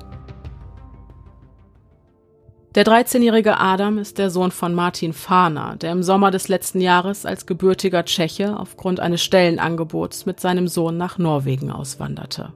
[2.75, 7.25] Der 13-jährige Adam ist der Sohn von Martin Fahner, der im Sommer des letzten Jahres
[7.25, 12.53] als gebürtiger Tscheche aufgrund eines Stellenangebots mit seinem Sohn nach Norwegen auswanderte.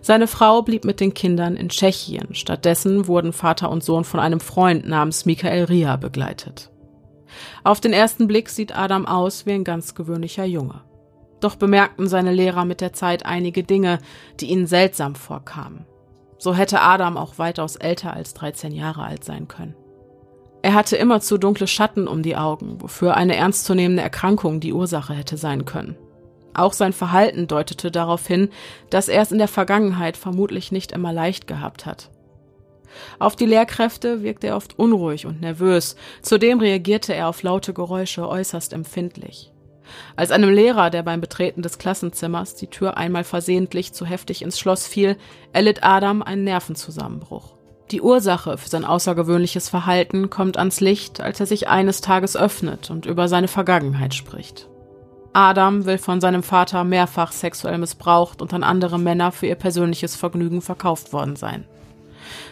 [0.00, 2.34] Seine Frau blieb mit den Kindern in Tschechien.
[2.34, 6.70] Stattdessen wurden Vater und Sohn von einem Freund namens Michael Ria begleitet.
[7.64, 10.82] Auf den ersten Blick sieht Adam aus wie ein ganz gewöhnlicher Junge.
[11.40, 13.98] Doch bemerkten seine Lehrer mit der Zeit einige Dinge,
[14.40, 15.86] die ihnen seltsam vorkamen.
[16.38, 19.74] So hätte Adam auch weitaus älter als 13 Jahre alt sein können.
[20.62, 25.14] Er hatte immer zu dunkle Schatten um die Augen, wofür eine ernstzunehmende Erkrankung die Ursache
[25.14, 25.96] hätte sein können.
[26.54, 28.48] Auch sein Verhalten deutete darauf hin,
[28.90, 32.10] dass er es in der Vergangenheit vermutlich nicht immer leicht gehabt hat.
[33.18, 38.28] Auf die Lehrkräfte wirkte er oft unruhig und nervös, zudem reagierte er auf laute Geräusche
[38.28, 39.52] äußerst empfindlich.
[40.16, 44.58] Als einem Lehrer, der beim Betreten des Klassenzimmers die Tür einmal versehentlich zu heftig ins
[44.58, 45.16] Schloss fiel,
[45.52, 47.54] erlitt Adam einen Nervenzusammenbruch.
[47.90, 52.90] Die Ursache für sein außergewöhnliches Verhalten kommt ans Licht, als er sich eines Tages öffnet
[52.90, 54.68] und über seine Vergangenheit spricht.
[55.32, 60.16] Adam will von seinem Vater mehrfach sexuell missbraucht und an andere Männer für ihr persönliches
[60.16, 61.64] Vergnügen verkauft worden sein.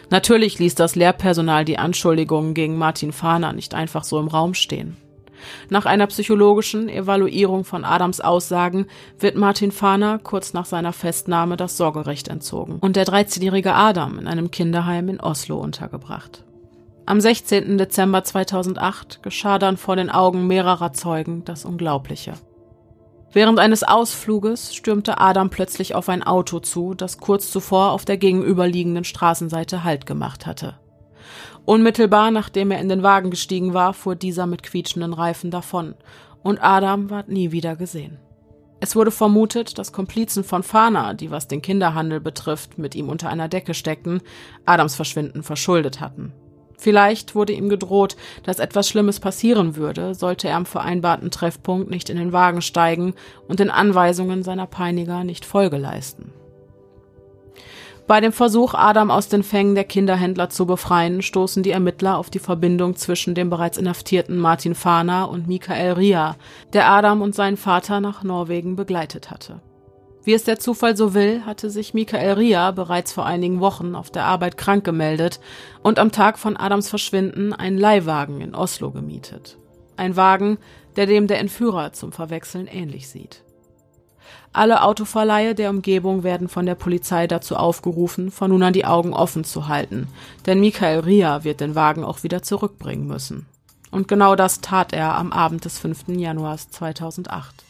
[0.09, 4.97] Natürlich ließ das Lehrpersonal die Anschuldigungen gegen Martin Fahner nicht einfach so im Raum stehen.
[5.69, 8.87] Nach einer psychologischen Evaluierung von Adams Aussagen
[9.19, 14.27] wird Martin Fahner kurz nach seiner Festnahme das Sorgerecht entzogen und der 13-jährige Adam in
[14.27, 16.43] einem Kinderheim in Oslo untergebracht.
[17.05, 17.77] Am 16.
[17.77, 22.33] Dezember 2008 geschah dann vor den Augen mehrerer Zeugen das Unglaubliche.
[23.33, 28.17] Während eines Ausfluges stürmte Adam plötzlich auf ein Auto zu, das kurz zuvor auf der
[28.17, 30.75] gegenüberliegenden Straßenseite Halt gemacht hatte.
[31.65, 35.95] Unmittelbar nachdem er in den Wagen gestiegen war, fuhr dieser mit quietschenden Reifen davon,
[36.41, 38.19] und Adam ward nie wieder gesehen.
[38.79, 43.29] Es wurde vermutet, dass Komplizen von Fana, die was den Kinderhandel betrifft, mit ihm unter
[43.29, 44.21] einer Decke steckten,
[44.65, 46.31] Adams Verschwinden verschuldet hatten.
[46.77, 52.09] Vielleicht wurde ihm gedroht, dass etwas Schlimmes passieren würde, sollte er am vereinbarten Treffpunkt nicht
[52.09, 53.15] in den Wagen steigen
[53.47, 56.31] und den Anweisungen seiner Peiniger nicht Folge leisten.
[58.05, 62.29] Bei dem Versuch, Adam aus den Fängen der Kinderhändler zu befreien, stoßen die Ermittler auf
[62.29, 66.37] die Verbindung zwischen dem bereits inhaftierten Martin Fahner und Michael Ria,
[66.71, 69.59] der Adam und seinen Vater nach Norwegen begleitet hatte.
[70.27, 74.11] Wie es der Zufall so will, hatte sich Michael Ria bereits vor einigen Wochen auf
[74.11, 75.39] der Arbeit krank gemeldet
[75.83, 79.57] und am Tag von Adams Verschwinden einen Leihwagen in Oslo gemietet.
[79.95, 80.57] Ein Wagen,
[80.97, 83.45] der dem der Entführer zum Verwechseln ähnlich sieht.
[84.51, 89.13] Alle Autoverleihe der Umgebung werden von der Polizei dazu aufgerufen, von nun an die Augen
[89.13, 90.09] offen zu halten,
[90.45, 93.45] denn Michael Ria wird den Wagen auch wieder zurückbringen müssen.
[93.91, 96.09] Und genau das tat er am Abend des 5.
[96.09, 97.66] Januars 2008.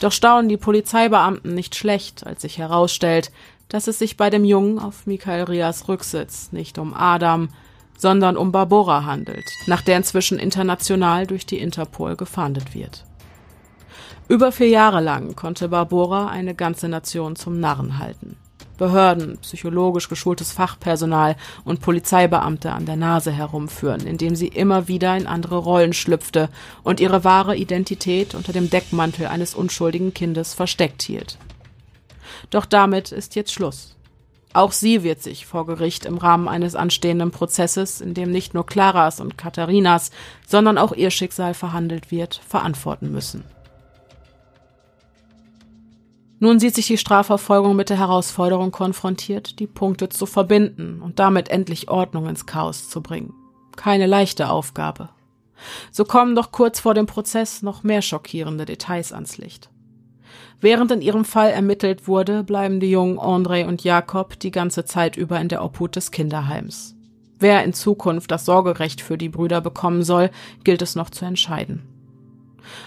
[0.00, 3.30] Doch staunen die Polizeibeamten nicht schlecht, als sich herausstellt,
[3.68, 7.48] dass es sich bei dem Jungen auf Michael Rias Rücksitz nicht um Adam,
[7.96, 13.04] sondern um Barbora handelt, nach der inzwischen international durch die Interpol gefahndet wird.
[14.28, 18.36] Über vier Jahre lang konnte Barbora eine ganze Nation zum Narren halten.
[18.78, 25.26] Behörden, psychologisch geschultes Fachpersonal und Polizeibeamte an der Nase herumführen, indem sie immer wieder in
[25.26, 26.48] andere Rollen schlüpfte
[26.82, 31.36] und ihre wahre Identität unter dem Deckmantel eines unschuldigen Kindes versteckt hielt.
[32.50, 33.96] Doch damit ist jetzt Schluss.
[34.54, 38.64] Auch sie wird sich vor Gericht im Rahmen eines anstehenden Prozesses, in dem nicht nur
[38.64, 40.10] Claras und Katharinas,
[40.46, 43.44] sondern auch ihr Schicksal verhandelt wird, verantworten müssen.
[46.40, 51.48] Nun sieht sich die Strafverfolgung mit der Herausforderung konfrontiert, die Punkte zu verbinden und damit
[51.48, 53.34] endlich Ordnung ins Chaos zu bringen.
[53.76, 55.08] Keine leichte Aufgabe.
[55.90, 59.70] So kommen doch kurz vor dem Prozess noch mehr schockierende Details ans Licht.
[60.60, 65.16] Während in ihrem Fall ermittelt wurde, bleiben die jungen André und Jakob die ganze Zeit
[65.16, 66.94] über in der Obhut des Kinderheims.
[67.40, 70.30] Wer in Zukunft das Sorgerecht für die Brüder bekommen soll,
[70.64, 71.97] gilt es noch zu entscheiden.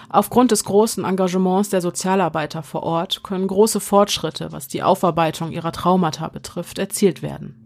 [0.08, 5.72] Aufgrund des großen Engagements der Sozialarbeiter vor Ort können große Fortschritte, was die Aufarbeitung ihrer
[5.72, 7.58] Traumata betrifft, erzielt werden.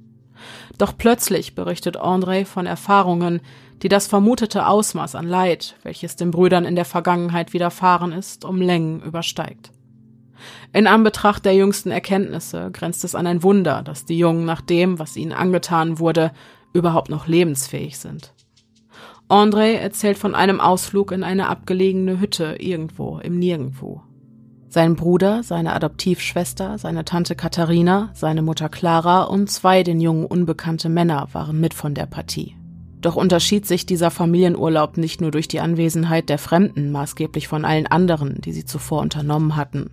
[0.79, 3.41] Doch plötzlich berichtet André von Erfahrungen,
[3.83, 8.61] die das vermutete Ausmaß an Leid, welches den Brüdern in der Vergangenheit widerfahren ist, um
[8.61, 9.73] Längen übersteigt.
[10.73, 14.99] In Anbetracht der jüngsten Erkenntnisse grenzt es an ein Wunder, dass die Jungen nach dem,
[14.99, 16.33] was ihnen angetan wurde,
[16.73, 18.35] überhaupt noch lebensfähig sind.
[19.29, 24.03] André erzählt von einem Ausflug in eine abgelegene Hütte irgendwo im Nirgendwo.
[24.69, 30.89] Sein Bruder, seine Adoptivschwester, seine Tante Katharina, seine Mutter Clara und zwei den Jungen unbekannte
[30.89, 32.57] Männer waren mit von der Partie.
[33.01, 37.87] Doch unterschied sich dieser Familienurlaub nicht nur durch die Anwesenheit der Fremden maßgeblich von allen
[37.87, 39.91] anderen, die sie zuvor unternommen hatten.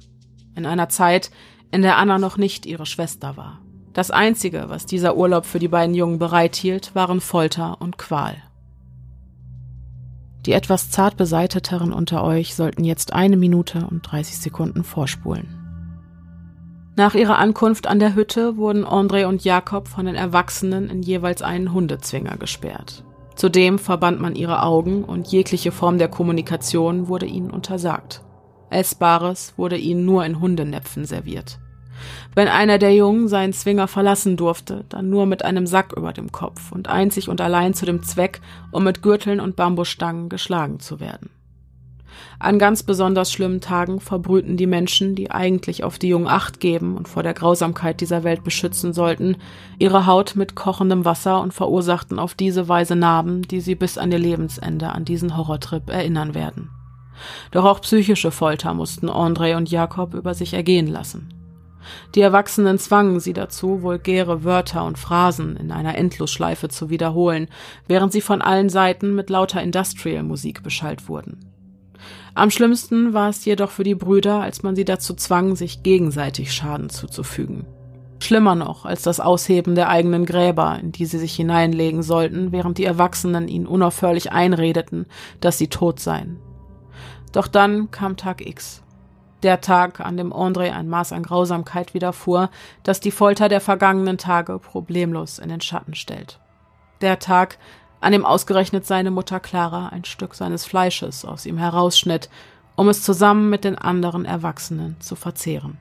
[0.55, 1.31] In einer Zeit,
[1.71, 3.61] in der Anna noch nicht ihre Schwester war.
[3.93, 8.35] Das Einzige, was dieser Urlaub für die beiden Jungen bereithielt, waren Folter und Qual.
[10.45, 15.59] Die etwas zart beseiteteren unter euch sollten jetzt eine Minute und 30 Sekunden vorspulen.
[16.95, 21.41] Nach ihrer Ankunft an der Hütte wurden André und Jakob von den Erwachsenen in jeweils
[21.41, 23.03] einen Hundezwinger gesperrt.
[23.35, 28.21] Zudem verband man ihre Augen und jegliche Form der Kommunikation wurde ihnen untersagt.
[28.69, 31.59] Essbares wurde ihnen nur in Hundenäpfen serviert.
[32.35, 36.31] Wenn einer der Jungen seinen Zwinger verlassen durfte, dann nur mit einem Sack über dem
[36.31, 40.99] Kopf und einzig und allein zu dem Zweck, um mit Gürteln und Bambusstangen geschlagen zu
[40.99, 41.29] werden.
[42.39, 46.97] An ganz besonders schlimmen Tagen verbrühten die Menschen, die eigentlich auf die Jungen Acht geben
[46.97, 49.37] und vor der Grausamkeit dieser Welt beschützen sollten,
[49.79, 54.11] ihre Haut mit kochendem Wasser und verursachten auf diese Weise Narben, die sie bis an
[54.11, 56.69] ihr Lebensende an diesen Horrortrip erinnern werden.
[57.51, 61.42] Doch auch psychische Folter mussten André und Jakob über sich ergehen lassen.
[62.15, 67.47] Die Erwachsenen zwangen sie dazu, vulgäre Wörter und Phrasen in einer Endlosschleife zu wiederholen,
[67.87, 71.53] während sie von allen Seiten mit lauter Industrial-Musik beschallt wurden.
[72.35, 76.51] Am schlimmsten war es jedoch für die Brüder, als man sie dazu zwang, sich gegenseitig
[76.51, 77.65] Schaden zuzufügen.
[78.19, 82.77] Schlimmer noch als das Ausheben der eigenen Gräber, in die sie sich hineinlegen sollten, während
[82.77, 85.05] die Erwachsenen ihnen unaufhörlich einredeten,
[85.41, 86.39] dass sie tot seien.
[87.33, 88.82] Doch dann kam Tag X.
[89.43, 92.49] Der Tag, an dem André ein Maß an Grausamkeit widerfuhr,
[92.83, 96.39] das die Folter der vergangenen Tage problemlos in den Schatten stellt.
[97.01, 97.57] Der Tag,
[97.99, 102.29] an dem ausgerechnet seine Mutter Clara ein Stück seines Fleisches aus ihm herausschnitt,
[102.77, 105.77] um es zusammen mit den anderen Erwachsenen zu verzehren.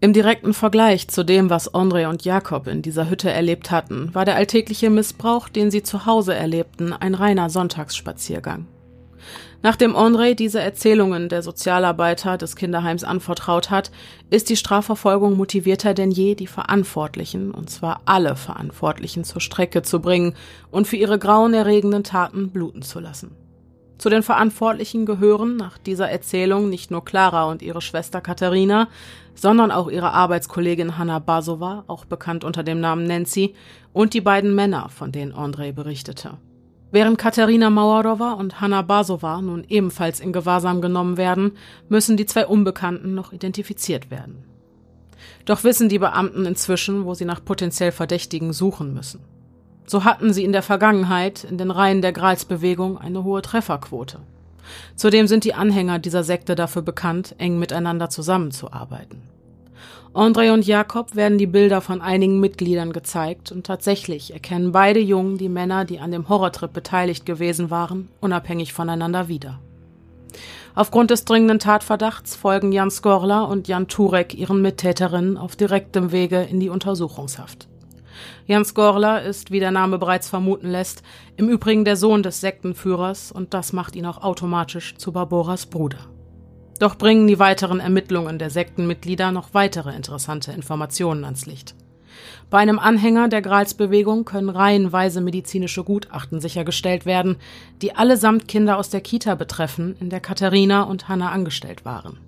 [0.00, 4.24] Im direkten Vergleich zu dem, was André und Jakob in dieser Hütte erlebt hatten, war
[4.24, 8.66] der alltägliche Missbrauch, den sie zu Hause erlebten, ein reiner Sonntagsspaziergang.
[9.60, 13.90] Nachdem André diese Erzählungen der Sozialarbeiter des Kinderheims anvertraut hat,
[14.30, 20.00] ist die Strafverfolgung motivierter denn je, die Verantwortlichen, und zwar alle Verantwortlichen, zur Strecke zu
[20.00, 20.34] bringen
[20.70, 23.34] und für ihre grauenerregenden Taten bluten zu lassen.
[23.98, 28.86] Zu den Verantwortlichen gehören nach dieser Erzählung nicht nur Clara und ihre Schwester Katharina,
[29.34, 33.54] sondern auch ihre Arbeitskollegin Hanna Basova, auch bekannt unter dem Namen Nancy,
[33.92, 36.38] und die beiden Männer, von denen André berichtete.
[36.90, 41.52] Während Katharina Mauerowa und Hanna Basova nun ebenfalls in Gewahrsam genommen werden,
[41.88, 44.44] müssen die zwei Unbekannten noch identifiziert werden.
[45.44, 49.20] Doch wissen die Beamten inzwischen, wo sie nach potenziell Verdächtigen suchen müssen.
[49.86, 54.20] So hatten sie in der Vergangenheit in den Reihen der Gralsbewegung eine hohe Trefferquote.
[54.96, 59.22] Zudem sind die Anhänger dieser Sekte dafür bekannt, eng miteinander zusammenzuarbeiten.
[60.18, 65.38] André und Jakob werden die Bilder von einigen Mitgliedern gezeigt und tatsächlich erkennen beide Jungen
[65.38, 69.60] die Männer, die an dem Horrortrip beteiligt gewesen waren, unabhängig voneinander wieder.
[70.74, 76.42] Aufgrund des dringenden Tatverdachts folgen Jan Skorla und Jan Turek ihren Mittäterinnen auf direktem Wege
[76.42, 77.68] in die Untersuchungshaft.
[78.46, 81.04] Jan Skorla ist, wie der Name bereits vermuten lässt,
[81.36, 86.08] im Übrigen der Sohn des Sektenführers und das macht ihn auch automatisch zu Barboras Bruder.
[86.78, 91.74] Doch bringen die weiteren Ermittlungen der Sektenmitglieder noch weitere interessante Informationen ans Licht.
[92.50, 97.36] Bei einem Anhänger der Gralsbewegung können reihenweise medizinische Gutachten sichergestellt werden,
[97.82, 102.18] die allesamt Kinder aus der Kita betreffen, in der Katharina und Hanna angestellt waren.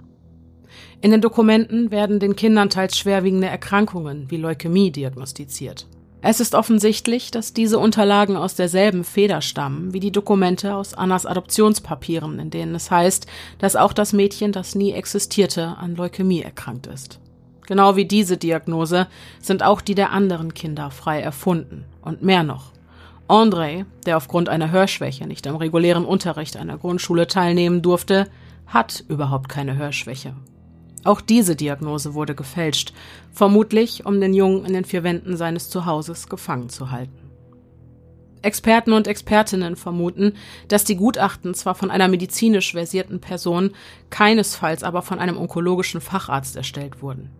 [1.00, 5.86] In den Dokumenten werden den Kindern teils schwerwiegende Erkrankungen wie Leukämie diagnostiziert.
[6.22, 11.24] Es ist offensichtlich, dass diese Unterlagen aus derselben Feder stammen wie die Dokumente aus Annas
[11.24, 13.26] Adoptionspapieren, in denen es heißt,
[13.58, 17.20] dass auch das Mädchen, das nie existierte, an Leukämie erkrankt ist.
[17.66, 19.06] Genau wie diese Diagnose
[19.40, 21.84] sind auch die der anderen Kinder frei erfunden.
[22.02, 22.72] Und mehr noch.
[23.28, 28.28] André, der aufgrund einer Hörschwäche nicht am regulären Unterricht einer Grundschule teilnehmen durfte,
[28.66, 30.34] hat überhaupt keine Hörschwäche
[31.04, 32.92] auch diese Diagnose wurde gefälscht,
[33.32, 37.30] vermutlich um den Jungen in den vier Wänden seines Zuhauses gefangen zu halten.
[38.42, 40.34] Experten und Expertinnen vermuten,
[40.68, 43.72] dass die Gutachten zwar von einer medizinisch versierten Person,
[44.08, 47.30] keinesfalls aber von einem onkologischen Facharzt erstellt wurden.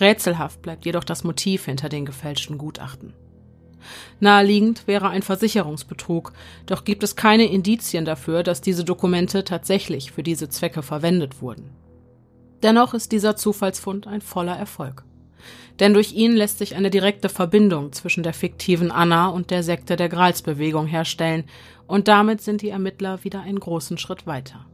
[0.00, 3.14] Rätselhaft bleibt jedoch das Motiv hinter den gefälschten Gutachten.
[4.18, 6.32] Naheliegend wäre ein Versicherungsbetrug,
[6.66, 11.70] doch gibt es keine Indizien dafür, dass diese Dokumente tatsächlich für diese Zwecke verwendet wurden.
[12.64, 15.04] Dennoch ist dieser Zufallsfund ein voller Erfolg.
[15.80, 19.96] Denn durch ihn lässt sich eine direkte Verbindung zwischen der fiktiven Anna und der Sekte
[19.96, 21.44] der Gralsbewegung herstellen,
[21.86, 24.64] und damit sind die Ermittler wieder einen großen Schritt weiter.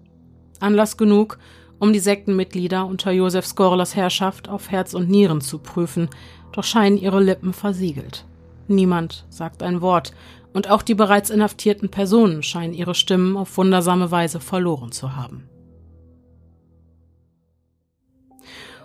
[0.61, 1.41] Anlass genug,
[1.81, 6.09] um die Sektenmitglieder unter Josef Skorlers Herrschaft auf Herz und Nieren zu prüfen,
[6.53, 8.25] doch scheinen ihre Lippen versiegelt.
[8.69, 10.13] Niemand sagt ein Wort,
[10.53, 15.50] und auch die bereits inhaftierten Personen scheinen ihre Stimmen auf wundersame Weise verloren zu haben.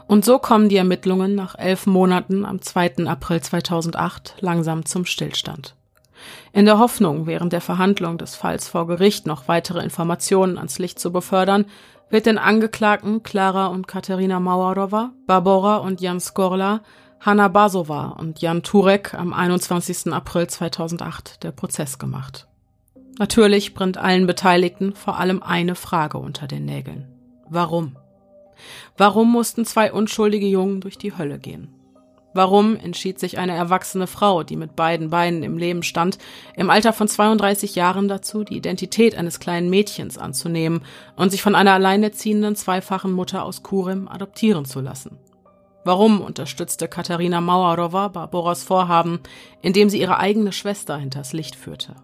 [0.08, 3.08] Und so kommen die Ermittlungen nach elf Monaten am 2.
[3.08, 5.76] April 2008 langsam zum Stillstand.
[6.53, 10.99] In der Hoffnung, während der Verhandlung des Falls vor Gericht noch weitere Informationen ans Licht
[10.99, 11.66] zu befördern,
[12.10, 16.82] wird den Angeklagten Klara und Katerina Mauerowa, Barbora und Jan Skorla,
[17.20, 20.14] Hanna Basova und Jan Turek am 21.
[20.14, 22.47] April 2008 der Prozess gemacht.
[23.18, 27.08] Natürlich brennt allen Beteiligten vor allem eine Frage unter den Nägeln.
[27.49, 27.95] Warum?
[28.97, 31.70] Warum mussten zwei unschuldige Jungen durch die Hölle gehen?
[32.36, 36.18] Warum entschied sich eine erwachsene Frau, die mit beiden Beinen im Leben stand,
[36.57, 40.82] im Alter von 32 Jahren dazu, die Identität eines kleinen Mädchens anzunehmen
[41.16, 45.18] und sich von einer alleinerziehenden zweifachen Mutter aus Kurim adoptieren zu lassen?
[45.86, 49.22] Warum unterstützte Katharina Mauerowa Barboras Vorhaben,
[49.61, 51.95] indem sie ihre eigene Schwester hinters Licht führte?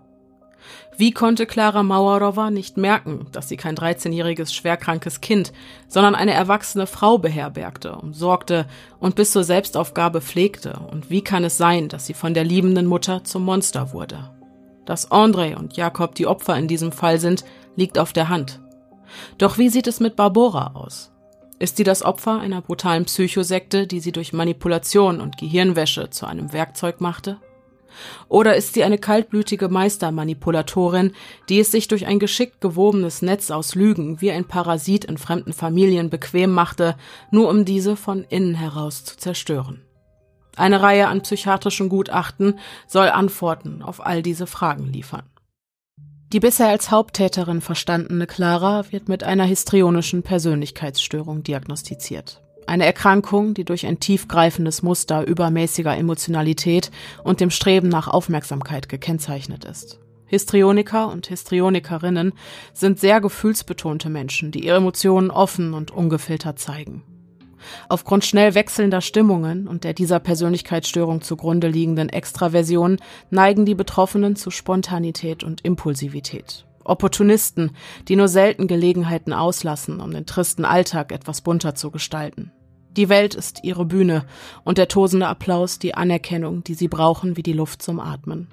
[0.98, 5.54] Wie konnte Klara Mauerowa nicht merken, dass sie kein 13-jähriges schwerkrankes Kind,
[5.88, 8.68] sondern eine erwachsene Frau beherbergte, umsorgte
[9.00, 10.80] und bis zur Selbstaufgabe pflegte?
[10.92, 14.30] Und wie kann es sein, dass sie von der liebenden Mutter zum Monster wurde?
[14.86, 18.60] Dass André und Jakob die Opfer in diesem Fall sind, liegt auf der Hand.
[19.38, 21.12] Doch wie sieht es mit Barbora aus?
[21.58, 26.54] Ist sie das Opfer einer brutalen Psychosekte, die sie durch Manipulation und Gehirnwäsche zu einem
[26.54, 27.38] Werkzeug machte?
[28.28, 31.14] Oder ist sie eine kaltblütige Meistermanipulatorin,
[31.50, 35.54] die es sich durch ein geschickt gewobenes Netz aus Lügen wie ein Parasit in fremden
[35.54, 36.96] Familien bequem machte,
[37.32, 39.82] nur um diese von innen heraus zu zerstören?
[40.56, 45.24] Eine Reihe an psychiatrischen Gutachten soll Antworten auf all diese Fragen liefern.
[46.34, 52.42] Die bisher als Haupttäterin verstandene Clara wird mit einer histrionischen Persönlichkeitsstörung diagnostiziert.
[52.68, 56.92] Eine Erkrankung, die durch ein tiefgreifendes Muster übermäßiger Emotionalität
[57.24, 60.00] und dem Streben nach Aufmerksamkeit gekennzeichnet ist.
[60.28, 62.32] Histrioniker und Histrionikerinnen
[62.74, 67.04] sind sehr gefühlsbetonte Menschen, die ihre Emotionen offen und ungefiltert zeigen.
[67.90, 72.98] Aufgrund schnell wechselnder Stimmungen und der dieser Persönlichkeitsstörung zugrunde liegenden Extraversion
[73.30, 76.66] neigen die Betroffenen zu Spontanität und Impulsivität.
[76.84, 77.72] Opportunisten,
[78.08, 82.52] die nur selten Gelegenheiten auslassen, um den tristen Alltag etwas bunter zu gestalten.
[82.98, 84.26] Die Welt ist ihre Bühne
[84.64, 88.48] und der tosende Applaus die Anerkennung, die sie brauchen wie die Luft zum Atmen.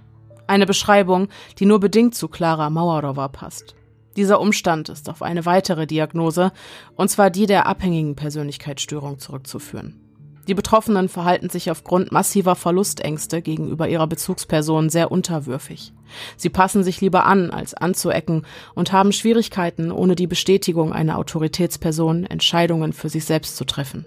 [0.46, 3.74] Eine Beschreibung, die nur bedingt zu Clara Mauerowa passt.
[4.16, 6.52] Dieser Umstand ist auf eine weitere Diagnose,
[6.96, 10.07] und zwar die der abhängigen Persönlichkeitsstörung zurückzuführen.
[10.48, 15.92] Die Betroffenen verhalten sich aufgrund massiver Verlustängste gegenüber ihrer Bezugsperson sehr unterwürfig.
[16.38, 22.24] Sie passen sich lieber an, als anzuecken und haben Schwierigkeiten, ohne die Bestätigung einer Autoritätsperson
[22.24, 24.06] Entscheidungen für sich selbst zu treffen.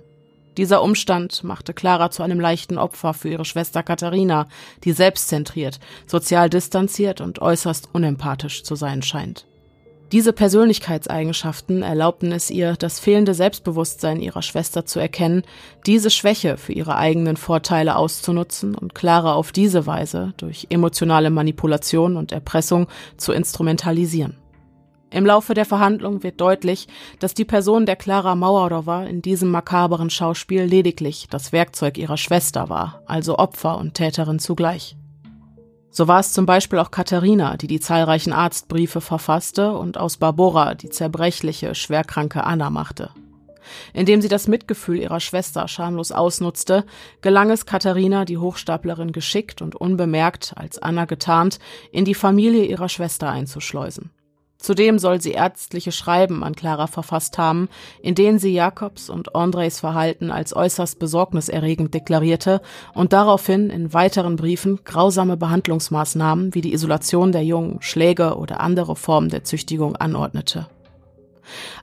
[0.58, 4.48] Dieser Umstand machte Clara zu einem leichten Opfer für ihre Schwester Katharina,
[4.84, 9.46] die selbstzentriert, sozial distanziert und äußerst unempathisch zu sein scheint.
[10.12, 15.44] Diese Persönlichkeitseigenschaften erlaubten es ihr, das fehlende Selbstbewusstsein ihrer Schwester zu erkennen,
[15.86, 22.18] diese Schwäche für ihre eigenen Vorteile auszunutzen und Clara auf diese Weise durch emotionale Manipulation
[22.18, 24.36] und Erpressung zu instrumentalisieren.
[25.12, 26.88] Im Laufe der Verhandlung wird deutlich,
[27.20, 32.68] dass die Person der Clara Mauerowa in diesem makaberen Schauspiel lediglich das Werkzeug ihrer Schwester
[32.68, 34.98] war, also Opfer und Täterin zugleich.
[35.94, 40.74] So war es zum Beispiel auch Katharina, die die zahlreichen Arztbriefe verfasste und aus Barbora
[40.74, 43.12] die zerbrechliche, schwerkranke Anna machte.
[43.94, 46.86] Indem sie das Mitgefühl ihrer Schwester schamlos ausnutzte,
[47.22, 51.60] gelang es Katharina, die Hochstaplerin geschickt und unbemerkt, als Anna getarnt,
[51.92, 54.12] in die Familie ihrer Schwester einzuschleusen.
[54.62, 57.68] Zudem soll sie ärztliche Schreiben an Clara verfasst haben,
[58.04, 62.62] in denen sie Jakobs und Andres Verhalten als äußerst besorgniserregend deklarierte
[62.94, 68.96] und daraufhin in weiteren Briefen grausame Behandlungsmaßnahmen wie die Isolation der Jungen, Schläge oder andere
[68.96, 70.68] Formen der Züchtigung anordnete.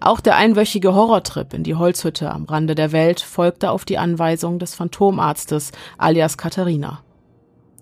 [0.01, 4.61] Auch der einwöchige Horrortrip in die Holzhütte am Rande der Welt folgte auf die Anweisung
[4.61, 7.03] des Phantomarztes alias Katharina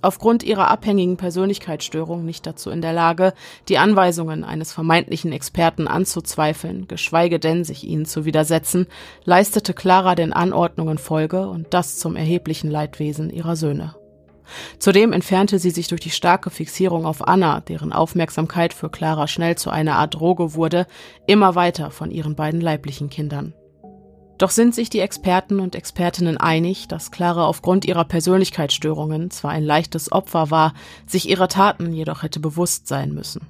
[0.07, 3.35] aufgrund ihrer abhängigen Persönlichkeitsstörung nicht dazu in der Lage,
[3.69, 8.87] die Anweisungen eines vermeintlichen Experten anzuzweifeln, geschweige denn sich ihnen zu widersetzen,
[9.25, 13.97] leistete Clara den Anordnungen Folge und das zum erheblichen Leidwesen ihrer Söhne.
[14.79, 19.57] Zudem entfernte sie sich durch die starke Fixierung auf Anna, deren Aufmerksamkeit für Clara schnell
[19.57, 20.87] zu einer Art Droge wurde,
[21.27, 23.55] immer weiter von ihren beiden leiblichen Kindern.
[24.39, 29.65] Doch sind sich die Experten und Expertinnen einig, dass Clara aufgrund ihrer Persönlichkeitsstörungen zwar ein
[29.65, 30.75] leichtes Opfer war,
[31.07, 33.47] sich ihrer Taten jedoch hätte bewusst sein müssen.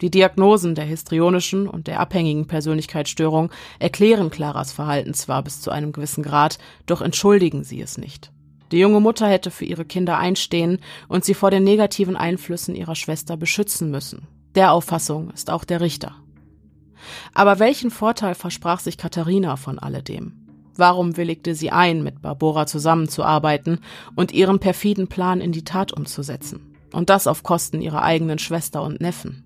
[0.00, 5.92] Die Diagnosen der histrionischen und der abhängigen Persönlichkeitsstörung erklären Claras Verhalten zwar bis zu einem
[5.92, 8.32] gewissen Grad, doch entschuldigen sie es nicht.
[8.72, 12.96] Die junge Mutter hätte für ihre Kinder einstehen und sie vor den negativen Einflüssen ihrer
[12.96, 14.26] Schwester beschützen müssen.
[14.56, 16.16] Der Auffassung ist auch der Richter.
[17.32, 20.32] Aber welchen Vorteil versprach sich Katharina von alledem?
[20.76, 23.80] Warum willigte sie ein, mit Barbora zusammenzuarbeiten
[24.16, 26.74] und ihren perfiden Plan in die Tat umzusetzen?
[26.92, 29.44] Und das auf Kosten ihrer eigenen Schwester und Neffen.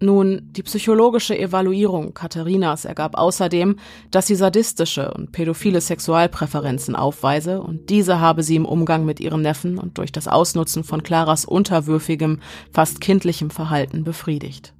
[0.00, 3.76] Nun, die psychologische Evaluierung Katharinas ergab außerdem,
[4.10, 9.42] dass sie sadistische und pädophile Sexualpräferenzen aufweise und diese habe sie im Umgang mit ihren
[9.42, 12.40] Neffen und durch das Ausnutzen von Claras unterwürfigem,
[12.72, 14.72] fast kindlichem Verhalten befriedigt.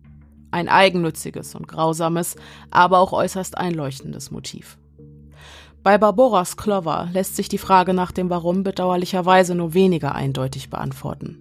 [0.51, 2.37] Ein eigennütziges und grausames,
[2.71, 4.79] aber auch äußerst einleuchtendes Motiv.
[5.83, 11.39] Bei Barboras Clover lässt sich die Frage nach dem Warum bedauerlicherweise nur weniger eindeutig beantworten.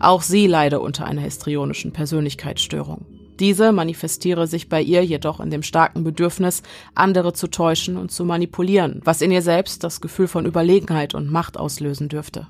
[0.00, 3.04] Auch sie leide unter einer histrionischen Persönlichkeitsstörung.
[3.38, 6.62] Diese manifestiere sich bei ihr jedoch in dem starken Bedürfnis,
[6.94, 11.30] andere zu täuschen und zu manipulieren, was in ihr selbst das Gefühl von Überlegenheit und
[11.30, 12.46] Macht auslösen dürfte.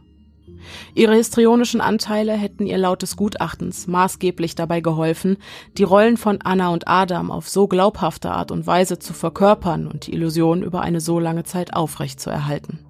[0.95, 5.37] Ihre histrionischen Anteile hätten ihr laut des Gutachtens maßgeblich dabei geholfen,
[5.79, 10.07] die Rollen von Anna und Adam auf so glaubhafte Art und Weise zu verkörpern und
[10.07, 12.81] die Illusion über eine so lange Zeit aufrechtzuerhalten.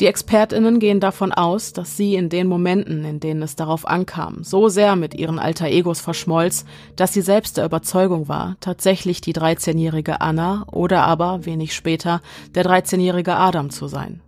[0.00, 4.42] Die Expertinnen gehen davon aus, dass sie in den Momenten, in denen es darauf ankam,
[4.42, 6.64] so sehr mit ihren alter Egos verschmolz,
[6.96, 12.20] dass sie selbst der Überzeugung war, tatsächlich die 13-jährige Anna oder aber, wenig später,
[12.54, 14.20] der 13-jährige Adam zu sein.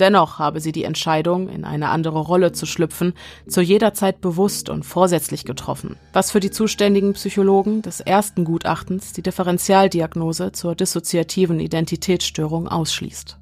[0.00, 3.12] Dennoch habe sie die Entscheidung, in eine andere Rolle zu schlüpfen,
[3.46, 9.12] zu jeder Zeit bewusst und vorsätzlich getroffen, was für die zuständigen Psychologen des ersten Gutachtens
[9.12, 13.36] die Differentialdiagnose zur dissoziativen Identitätsstörung ausschließt.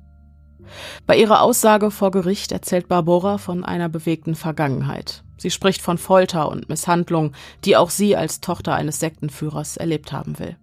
[1.07, 5.23] Bei ihrer Aussage vor Gericht erzählt Barbora von einer bewegten Vergangenheit.
[5.37, 7.33] Sie spricht von Folter und Misshandlung,
[7.65, 10.57] die auch sie als Tochter eines Sektenführers erlebt haben will.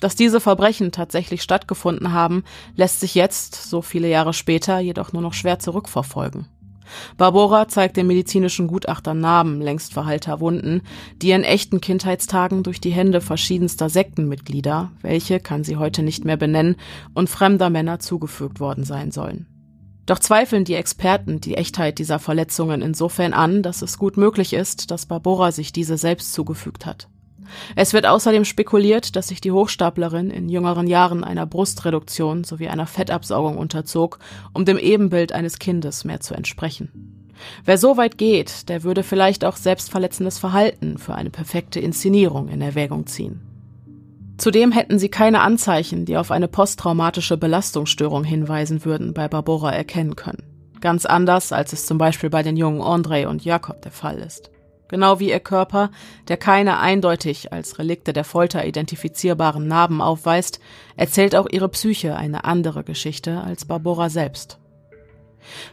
[0.00, 2.44] Dass diese Verbrechen tatsächlich stattgefunden haben,
[2.74, 6.46] lässt sich jetzt, so viele Jahre später, jedoch nur noch schwer zurückverfolgen.
[7.16, 10.82] Barbora zeigt den medizinischen Gutachtern Narben längst verheilter Wunden,
[11.20, 16.36] die in echten Kindheitstagen durch die Hände verschiedenster Sektenmitglieder, welche kann sie heute nicht mehr
[16.36, 16.76] benennen,
[17.14, 19.46] und fremder Männer zugefügt worden sein sollen.
[20.06, 24.92] Doch zweifeln die Experten die Echtheit dieser Verletzungen insofern an, dass es gut möglich ist,
[24.92, 27.08] dass Barbora sich diese selbst zugefügt hat.
[27.74, 32.86] Es wird außerdem spekuliert, dass sich die Hochstaplerin in jüngeren Jahren einer Brustreduktion sowie einer
[32.86, 34.18] Fettabsaugung unterzog,
[34.52, 37.16] um dem Ebenbild eines Kindes mehr zu entsprechen.
[37.64, 42.62] Wer so weit geht, der würde vielleicht auch selbstverletzendes Verhalten für eine perfekte Inszenierung in
[42.62, 43.42] Erwägung ziehen.
[44.38, 50.14] Zudem hätten sie keine Anzeichen, die auf eine posttraumatische Belastungsstörung hinweisen würden, bei Barbora erkennen
[50.14, 50.42] können.
[50.80, 54.50] Ganz anders, als es zum Beispiel bei den jungen André und Jakob der Fall ist.
[54.88, 55.90] Genau wie ihr Körper,
[56.28, 60.60] der keine eindeutig als Relikte der Folter identifizierbaren Narben aufweist,
[60.96, 64.58] erzählt auch ihre Psyche eine andere Geschichte als Barbora selbst.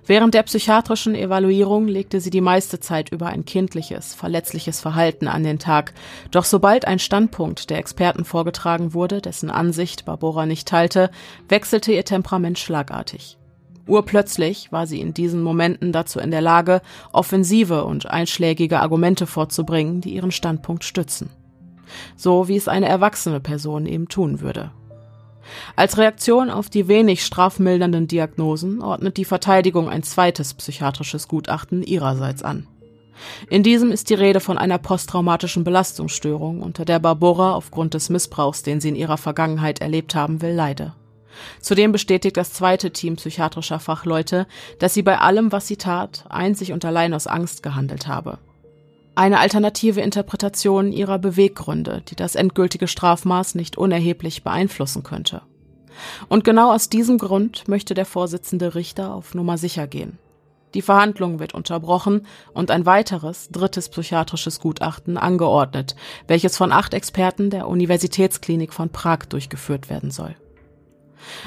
[0.06, 5.44] Während der psychiatrischen Evaluierung legte sie die meiste Zeit über ein kindliches, verletzliches Verhalten an
[5.44, 5.94] den Tag,
[6.32, 11.10] doch sobald ein Standpunkt der Experten vorgetragen wurde, dessen Ansicht Barbora nicht teilte,
[11.50, 13.38] wechselte ihr Temperament schlagartig.
[13.86, 16.82] Urplötzlich war sie in diesen Momenten dazu in der Lage,
[17.12, 21.30] offensive und einschlägige Argumente vorzubringen, die ihren Standpunkt stützen.
[22.16, 24.72] So wie es eine erwachsene Person eben tun würde.
[25.76, 32.44] Als Reaktion auf die wenig strafmildernden Diagnosen ordnet die Verteidigung ein zweites psychiatrisches Gutachten ihrerseits
[32.44, 32.68] an.
[33.50, 38.64] In diesem ist die Rede von einer posttraumatischen Belastungsstörung, unter der Barbora aufgrund des Missbrauchs,
[38.64, 40.94] den sie in ihrer Vergangenheit erlebt haben will, leide.
[41.60, 44.48] Zudem bestätigt das zweite Team psychiatrischer Fachleute,
[44.80, 48.40] dass sie bei allem, was sie tat, einzig und allein aus Angst gehandelt habe.
[49.16, 55.44] Eine alternative Interpretation ihrer Beweggründe, die das endgültige Strafmaß nicht unerheblich beeinflussen könnte.
[56.28, 60.18] Und genau aus diesem Grund möchte der Vorsitzende Richter auf Nummer sicher gehen.
[60.74, 65.96] Die Verhandlung wird unterbrochen und ein weiteres, drittes psychiatrisches Gutachten angeordnet,
[66.28, 70.36] welches von acht Experten der Universitätsklinik von Prag durchgeführt werden soll.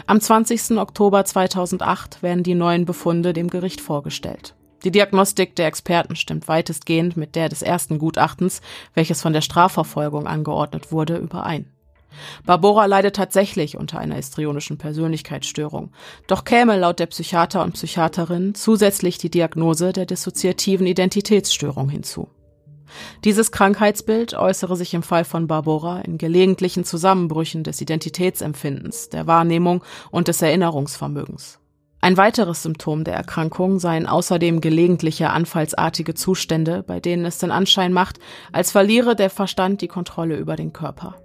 [0.07, 0.79] Am 20.
[0.79, 4.55] Oktober 2008 werden die neuen Befunde dem Gericht vorgestellt.
[4.85, 8.61] Die Diagnostik der Experten stimmt weitestgehend mit der des ersten Gutachtens,
[8.95, 11.73] welches von der Strafverfolgung angeordnet wurde, überein.
[12.45, 15.93] Barbora leidet tatsächlich unter einer histrionischen Persönlichkeitsstörung,
[16.27, 22.29] doch käme laut der Psychiater und Psychiaterin zusätzlich die Diagnose der dissoziativen Identitätsstörung hinzu.
[23.25, 29.83] Dieses Krankheitsbild äußere sich im Fall von Barbora in gelegentlichen Zusammenbrüchen des Identitätsempfindens, der Wahrnehmung
[30.11, 31.59] und des Erinnerungsvermögens.
[32.01, 37.93] Ein weiteres Symptom der Erkrankung seien außerdem gelegentliche anfallsartige Zustände, bei denen es den Anschein
[37.93, 38.21] macht,
[38.53, 41.17] als verliere der Verstand die Kontrolle über den Körper.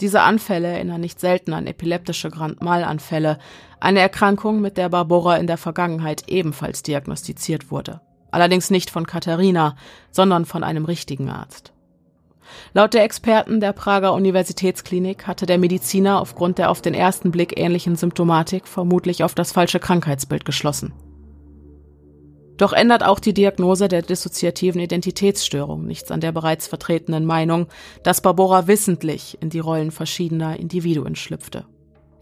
[0.00, 3.38] Diese Anfälle erinnern nicht selten an epileptische Grand Mal-Anfälle,
[3.80, 8.00] eine Erkrankung, mit der Barbora in der Vergangenheit ebenfalls diagnostiziert wurde
[8.34, 9.76] allerdings nicht von Katharina,
[10.10, 11.72] sondern von einem richtigen Arzt.
[12.72, 17.58] Laut der Experten der Prager Universitätsklinik hatte der Mediziner aufgrund der auf den ersten Blick
[17.58, 20.92] ähnlichen Symptomatik vermutlich auf das falsche Krankheitsbild geschlossen.
[22.56, 27.66] Doch ändert auch die Diagnose der dissoziativen Identitätsstörung nichts an der bereits vertretenen Meinung,
[28.04, 31.64] dass Barbora wissentlich in die Rollen verschiedener Individuen schlüpfte.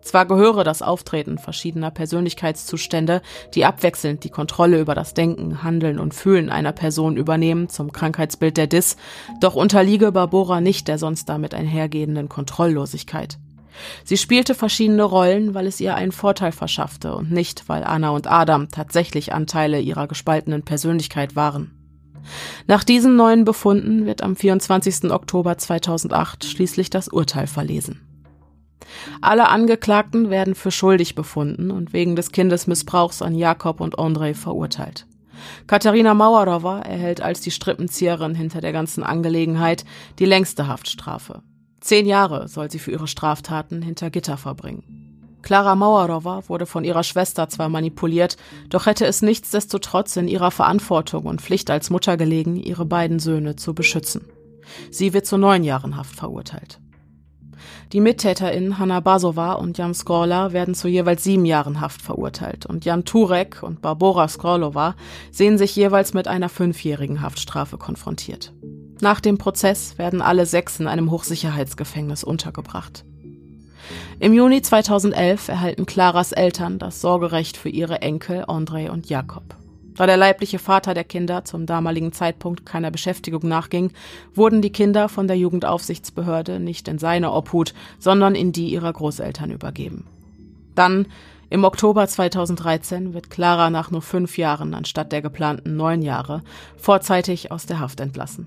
[0.02, 3.22] Zwar gehöre das Auftreten verschiedener Persönlichkeitszustände,
[3.54, 8.56] die abwechselnd die Kontrolle über das Denken, Handeln und Fühlen einer Person übernehmen, zum Krankheitsbild
[8.56, 8.96] der Dis,
[9.40, 13.38] doch unterliege Barbora nicht der sonst damit einhergehenden Kontrolllosigkeit.
[14.04, 18.26] Sie spielte verschiedene Rollen, weil es ihr einen Vorteil verschaffte und nicht, weil Anna und
[18.26, 21.70] Adam tatsächlich Anteile ihrer gespaltenen Persönlichkeit waren.
[22.66, 25.10] Nach diesen neuen Befunden wird am 24.
[25.10, 28.11] Oktober 2008 schließlich das Urteil verlesen.
[29.20, 35.06] Alle Angeklagten werden für schuldig befunden und wegen des Kindesmissbrauchs an Jakob und Andrei verurteilt.
[35.66, 39.84] Katharina Mauerowa erhält als die Strippenzieherin hinter der ganzen Angelegenheit
[40.18, 41.42] die längste Haftstrafe.
[41.80, 45.02] Zehn Jahre soll sie für ihre Straftaten hinter Gitter verbringen.
[45.42, 48.36] Klara Mauerowa wurde von ihrer Schwester zwar manipuliert,
[48.70, 53.56] doch hätte es nichtsdestotrotz in ihrer Verantwortung und Pflicht als Mutter gelegen, ihre beiden Söhne
[53.56, 54.24] zu beschützen.
[54.90, 56.78] Sie wird zu neun Jahren Haft verurteilt.
[57.92, 62.84] Die MittäterInnen Hanna Basova und Jan Skorla werden zu jeweils sieben Jahren Haft verurteilt und
[62.84, 64.94] Jan Turek und Barbora Skorlova
[65.30, 68.52] sehen sich jeweils mit einer fünfjährigen Haftstrafe konfrontiert.
[69.00, 73.04] Nach dem Prozess werden alle sechs in einem Hochsicherheitsgefängnis untergebracht.
[74.20, 79.56] Im Juni 2011 erhalten Claras Eltern das Sorgerecht für ihre Enkel André und Jakob.
[79.96, 83.92] Da der leibliche Vater der Kinder zum damaligen Zeitpunkt keiner Beschäftigung nachging,
[84.34, 89.50] wurden die Kinder von der Jugendaufsichtsbehörde nicht in seine Obhut, sondern in die ihrer Großeltern
[89.50, 90.06] übergeben.
[90.74, 91.06] Dann,
[91.50, 96.42] im Oktober 2013, wird Clara nach nur fünf Jahren anstatt der geplanten neun Jahre
[96.78, 98.46] vorzeitig aus der Haft entlassen.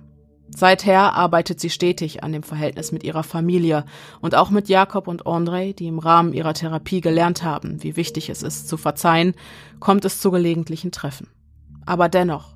[0.49, 3.83] Seither arbeitet sie stetig an dem Verhältnis mit ihrer Familie
[4.21, 8.29] und auch mit Jakob und André, die im Rahmen ihrer Therapie gelernt haben, wie wichtig
[8.29, 9.33] es ist, zu verzeihen,
[9.79, 11.27] kommt es zu gelegentlichen Treffen.
[11.85, 12.55] Aber dennoch,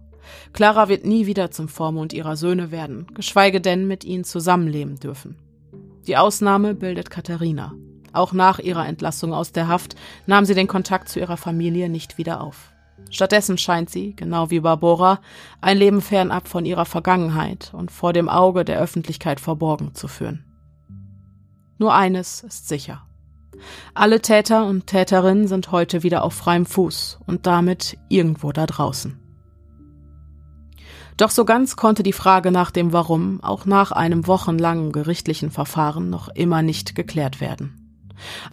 [0.53, 5.37] Clara wird nie wieder zum Vormund ihrer Söhne werden, geschweige denn mit ihnen zusammenleben dürfen.
[6.07, 7.73] Die Ausnahme bildet Katharina.
[8.13, 9.95] Auch nach ihrer Entlassung aus der Haft
[10.25, 12.71] nahm sie den Kontakt zu ihrer Familie nicht wieder auf.
[13.11, 15.19] Stattdessen scheint sie, genau wie Barbora,
[15.61, 20.43] ein Leben fernab von ihrer Vergangenheit und vor dem Auge der Öffentlichkeit verborgen zu führen.
[21.77, 23.03] Nur eines ist sicher.
[23.93, 29.18] Alle Täter und Täterinnen sind heute wieder auf freiem Fuß und damit irgendwo da draußen.
[31.19, 36.09] Doch so ganz konnte die Frage nach dem Warum auch nach einem wochenlangen gerichtlichen Verfahren
[36.09, 37.91] noch immer nicht geklärt werden.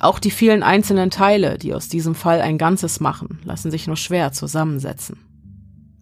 [0.00, 3.94] Auch die vielen einzelnen Teile, die aus diesem Fall ein Ganzes machen, lassen sich nur
[3.94, 5.16] schwer zusammensetzen.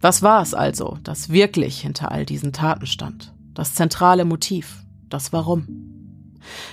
[0.00, 3.34] Was war es also, das wirklich hinter all diesen Taten stand?
[3.52, 5.68] Das zentrale Motiv, das Warum.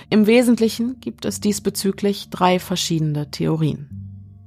[0.08, 3.90] Im Wesentlichen gibt es diesbezüglich drei verschiedene Theorien.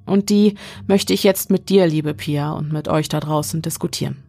[0.07, 0.55] Und die
[0.87, 4.24] möchte ich jetzt mit dir, liebe Pia, und mit euch da draußen diskutieren.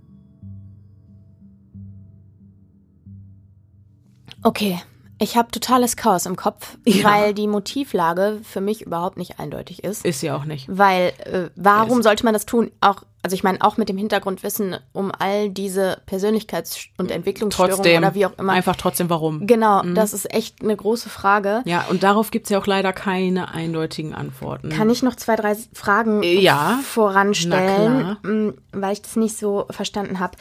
[4.46, 4.80] Okay,
[5.18, 7.02] ich habe totales Chaos im Kopf, ja.
[7.02, 10.04] weil die Motivlage für mich überhaupt nicht eindeutig ist.
[10.04, 10.66] Ist sie auch nicht.
[10.68, 12.70] Weil äh, warum sollte man das tun?
[12.80, 17.98] Auch also ich meine auch mit dem Hintergrundwissen um all diese Persönlichkeits- und Entwicklungsstörungen trotzdem,
[17.98, 18.52] oder wie auch immer.
[18.52, 19.48] Einfach trotzdem warum.
[19.48, 19.96] Genau, mhm.
[19.96, 21.62] das ist echt eine große Frage.
[21.64, 24.68] Ja, und darauf gibt es ja auch leider keine eindeutigen Antworten.
[24.68, 30.20] Kann ich noch zwei, drei Fragen ja, voranstellen, mm, weil ich das nicht so verstanden
[30.20, 30.38] habe.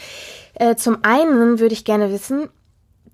[0.53, 2.49] Äh, zum einen würde ich gerne wissen,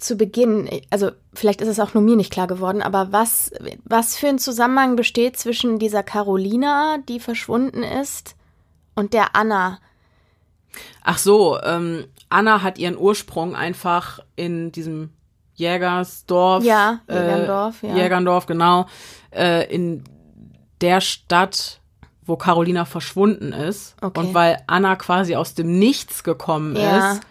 [0.01, 3.51] zu Beginn, also vielleicht ist es auch nur mir nicht klar geworden, aber was,
[3.85, 8.35] was für ein Zusammenhang besteht zwischen dieser Carolina, die verschwunden ist,
[8.95, 9.79] und der Anna?
[11.03, 15.09] Ach so, ähm, Anna hat ihren Ursprung einfach in diesem
[15.55, 16.63] Jägersdorf.
[16.63, 17.95] Ja, Jägerndorf, äh, ja.
[17.95, 18.87] Jägerndorf, genau.
[19.31, 20.03] Äh, in
[20.81, 21.79] der Stadt,
[22.25, 23.95] wo Carolina verschwunden ist.
[24.01, 24.19] Okay.
[24.19, 27.13] Und weil Anna quasi aus dem Nichts gekommen ja.
[27.13, 27.21] ist,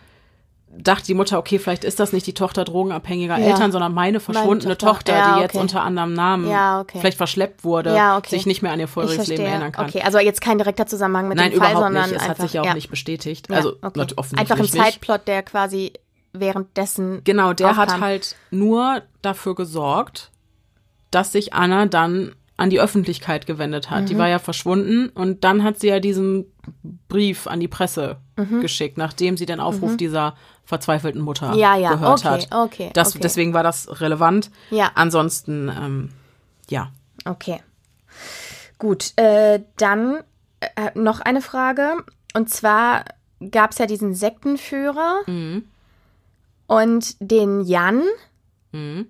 [0.73, 3.47] dachte die Mutter, okay, vielleicht ist das nicht die Tochter drogenabhängiger ja.
[3.47, 6.99] Eltern, sondern meine verschwundene meine Tochter, ja, die jetzt unter anderem Namen ja, okay.
[7.01, 8.31] vielleicht verschleppt wurde, okay.
[8.31, 9.89] sich nicht mehr an ihr voriges Leben erinnern kann.
[9.89, 12.17] Okay, also jetzt kein direkter Zusammenhang mit Nein, dem Fall, sondern nicht.
[12.17, 13.51] Es einfach, hat sich ja auch nicht bestätigt.
[13.51, 15.93] also offensichtlich einfach ein Zeitplot, der quasi
[16.33, 17.89] währenddessen Genau, der aufkam.
[17.89, 20.31] hat halt nur dafür gesorgt,
[21.11, 24.03] dass sich Anna dann an die Öffentlichkeit gewendet hat.
[24.03, 24.07] Mhm.
[24.07, 26.45] Die war ja verschwunden und dann hat sie ja diesen
[27.09, 28.61] Brief an die Presse mhm.
[28.61, 29.97] geschickt, nachdem sie den Aufruf mhm.
[29.97, 31.95] dieser verzweifelten Mutter ja, ja.
[31.95, 32.49] gehört okay, hat.
[32.53, 33.21] Okay, das, okay.
[33.23, 34.51] Deswegen war das relevant.
[34.71, 34.91] Ja.
[34.95, 36.11] Ansonsten, ähm,
[36.69, 36.93] ja.
[37.25, 37.63] Okay.
[38.79, 40.19] Gut, äh, dann
[40.61, 41.97] äh, noch eine Frage.
[42.35, 43.07] Und zwar
[43.51, 45.23] gab es ja diesen Sektenführer.
[45.27, 45.65] Mhm.
[46.67, 48.03] und den Jan.
[48.73, 49.07] Mhm.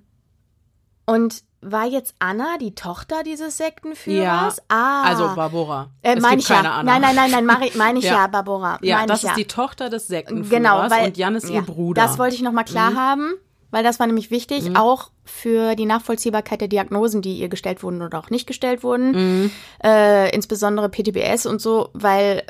[1.05, 4.56] Und war jetzt Anna die Tochter dieses Sektenführers?
[4.56, 5.02] Ja, ah.
[5.02, 5.90] Also Barbara.
[6.02, 6.74] Äh, es gibt ich keine ja.
[6.74, 6.98] Anna.
[6.98, 8.78] Nein, nein, nein, nein, meine ich ja, ja Barbara.
[8.82, 9.34] Ja, das ist ja.
[9.34, 12.00] die Tochter des Sektenführers genau, weil, und Jan ist ihr Bruder.
[12.00, 12.96] Das wollte ich nochmal klar mhm.
[12.96, 13.34] haben,
[13.70, 14.76] weil das war nämlich wichtig, mhm.
[14.76, 19.12] auch für die Nachvollziehbarkeit der Diagnosen, die ihr gestellt wurden oder auch nicht gestellt wurden.
[19.42, 19.50] Mhm.
[19.84, 22.42] Äh, insbesondere PTBS und so, weil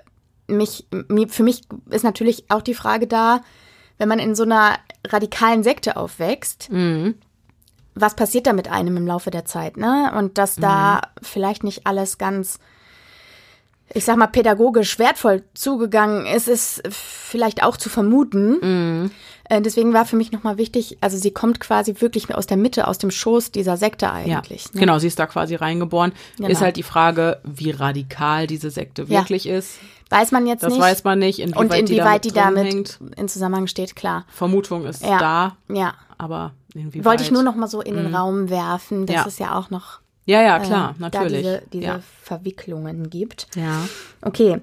[0.47, 0.87] mich,
[1.29, 3.41] für mich ist natürlich auch die Frage da,
[3.99, 7.17] wenn man in so einer radikalen Sekte aufwächst, mhm
[7.95, 10.13] was passiert da mit einem im Laufe der Zeit, ne?
[10.17, 11.25] Und dass da mhm.
[11.25, 12.59] vielleicht nicht alles ganz,
[13.93, 18.59] ich sag mal, pädagogisch wertvoll zugegangen ist, ist vielleicht auch zu vermuten.
[18.61, 19.11] Mhm.
[19.51, 22.87] Äh, deswegen war für mich nochmal wichtig, also sie kommt quasi wirklich aus der Mitte,
[22.87, 24.65] aus dem Schoß dieser Sekte eigentlich.
[24.67, 24.81] Ja, ne?
[24.81, 26.13] Genau, sie ist da quasi reingeboren.
[26.37, 26.49] Genau.
[26.49, 29.59] Ist halt die Frage, wie radikal diese Sekte wirklich ja.
[29.59, 29.79] ist.
[30.11, 30.81] Weiß man jetzt das nicht.
[30.81, 34.27] Das weiß man nicht, inwieweit, und inwieweit die damit, die damit in Zusammenhang steht, klar.
[34.29, 35.19] Vermutung ist ja.
[35.19, 35.57] da.
[35.73, 35.95] Ja.
[36.19, 37.05] Aber inwieweit.
[37.05, 38.15] Wollte ich nur noch mal so in den mhm.
[38.15, 39.27] Raum werfen, dass ja.
[39.27, 40.01] es ja auch noch.
[40.27, 41.43] Ja, ja, klar, äh, natürlich.
[41.45, 42.01] Da diese, diese ja.
[42.23, 43.47] Verwicklungen gibt.
[43.55, 43.89] Ja.
[44.21, 44.61] Okay.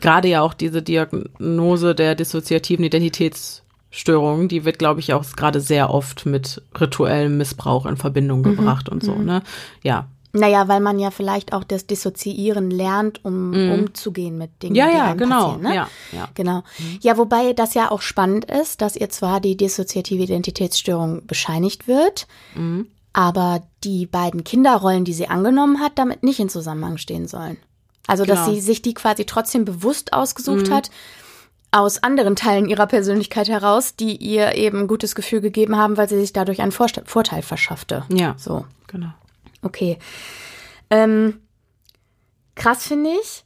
[0.00, 5.90] Gerade ja auch diese Diagnose der dissoziativen Identitätsstörung, die wird, glaube ich, auch gerade sehr
[5.90, 8.56] oft mit rituellem Missbrauch in Verbindung mhm.
[8.56, 8.94] gebracht mhm.
[8.94, 9.24] und so, mhm.
[9.24, 9.42] ne?
[9.82, 10.08] Ja,
[10.38, 13.72] naja, weil man ja vielleicht auch das Dissoziieren lernt, um mm.
[13.72, 15.42] umzugehen mit Dingen, ja, die ja, einem genau.
[15.42, 15.62] passieren.
[15.62, 15.74] Ne?
[15.74, 16.28] Ja, ja.
[16.34, 16.62] Genau.
[16.78, 16.98] Mhm.
[17.00, 22.26] Ja, wobei das ja auch spannend ist, dass ihr zwar die dissoziative Identitätsstörung bescheinigt wird,
[22.54, 22.88] mhm.
[23.12, 27.56] aber die beiden Kinderrollen, die sie angenommen hat, damit nicht in Zusammenhang stehen sollen.
[28.06, 28.36] Also, genau.
[28.36, 30.74] dass sie sich die quasi trotzdem bewusst ausgesucht mhm.
[30.74, 30.90] hat,
[31.72, 36.08] aus anderen Teilen ihrer Persönlichkeit heraus, die ihr eben ein gutes Gefühl gegeben haben, weil
[36.08, 38.04] sie sich dadurch einen Vorteil verschaffte.
[38.08, 38.34] Ja.
[38.38, 38.64] So.
[38.86, 39.12] Genau.
[39.62, 39.98] Okay.
[40.90, 41.40] Ähm,
[42.54, 43.44] krass finde ich,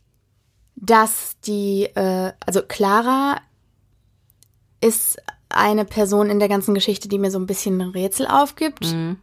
[0.77, 3.37] dass die, äh, also Clara
[4.81, 5.19] ist
[5.51, 8.93] eine Person in der ganzen Geschichte, die mir so ein bisschen ein Rätsel aufgibt.
[8.93, 9.19] Mhm.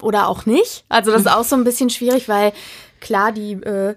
[0.00, 0.84] Oder auch nicht.
[0.88, 2.52] Also das ist auch so ein bisschen schwierig, weil
[3.00, 3.96] klar, die, äh,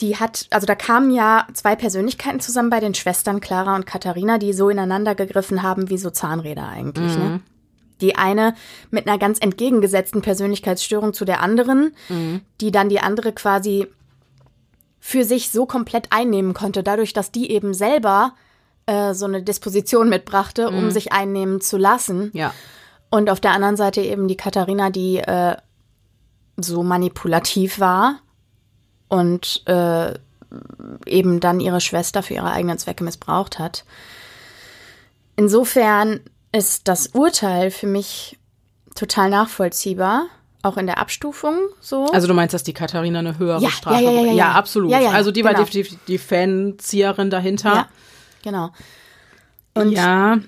[0.00, 4.38] die hat, also da kamen ja zwei Persönlichkeiten zusammen bei den Schwestern Clara und Katharina,
[4.38, 7.16] die so ineinander gegriffen haben wie so Zahnräder eigentlich.
[7.16, 7.24] Ne?
[7.24, 7.30] Mhm.
[7.30, 7.40] Ne?
[8.00, 8.54] Die eine
[8.90, 12.42] mit einer ganz entgegengesetzten Persönlichkeitsstörung zu der anderen, mhm.
[12.60, 13.86] die dann die andere quasi
[15.00, 18.34] für sich so komplett einnehmen konnte, dadurch, dass die eben selber
[18.86, 20.90] äh, so eine Disposition mitbrachte, um mhm.
[20.90, 22.30] sich einnehmen zu lassen.
[22.34, 22.52] Ja.
[23.10, 25.56] Und auf der anderen Seite eben die Katharina, die äh,
[26.56, 28.16] so manipulativ war
[29.08, 30.14] und äh,
[31.06, 33.84] eben dann ihre Schwester für ihre eigenen Zwecke missbraucht hat.
[35.36, 36.20] Insofern
[36.52, 38.38] ist das Urteil für mich
[38.94, 40.26] total nachvollziehbar.
[40.62, 42.06] Auch in der Abstufung so.
[42.06, 44.92] Also du meinst, dass die Katharina eine höhere ja, Strafe ja, ja, ja, ja, absolut.
[44.92, 45.54] also die genau.
[45.54, 47.74] war definitiv die Fanzieherin dahinter.
[47.74, 47.88] Ja,
[48.42, 48.70] genau.
[49.74, 50.38] Und ja.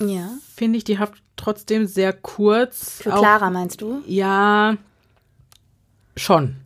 [0.00, 0.28] Ja.
[0.56, 3.00] Finde ich die Haft trotzdem sehr kurz.
[3.02, 4.02] Für Clara meinst du?
[4.06, 4.76] Ja.
[6.16, 6.56] Schon.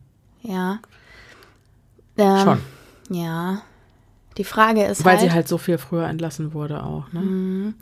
[0.41, 0.79] Ja.
[2.17, 2.61] Ähm, schon.
[3.15, 3.61] Ja.
[4.39, 7.11] Die Frage ist Weil halt, sie halt so viel früher entlassen wurde auch.
[7.11, 7.19] Ne?
[7.19, 7.73] Mhm.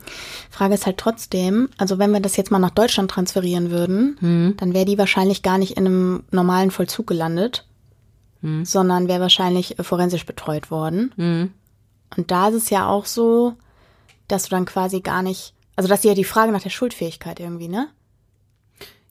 [0.50, 4.54] Frage ist halt trotzdem, also wenn wir das jetzt mal nach Deutschland transferieren würden, mhm.
[4.56, 7.64] dann wäre die wahrscheinlich gar nicht in einem normalen Vollzug gelandet,
[8.40, 8.64] mhm.
[8.64, 11.14] sondern wäre wahrscheinlich äh, forensisch betreut worden.
[11.16, 11.52] Mhm.
[12.16, 13.54] Und da ist es ja auch so,
[14.26, 17.38] dass du dann quasi gar nicht, also das ist ja die Frage nach der Schuldfähigkeit
[17.38, 17.86] irgendwie, ne?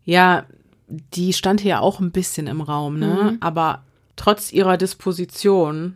[0.03, 0.44] Ja,
[0.90, 3.32] die stand hier auch ein bisschen im Raum, ne?
[3.32, 3.38] Mhm.
[3.40, 3.86] Aber
[4.18, 5.95] trotz ihrer Disposition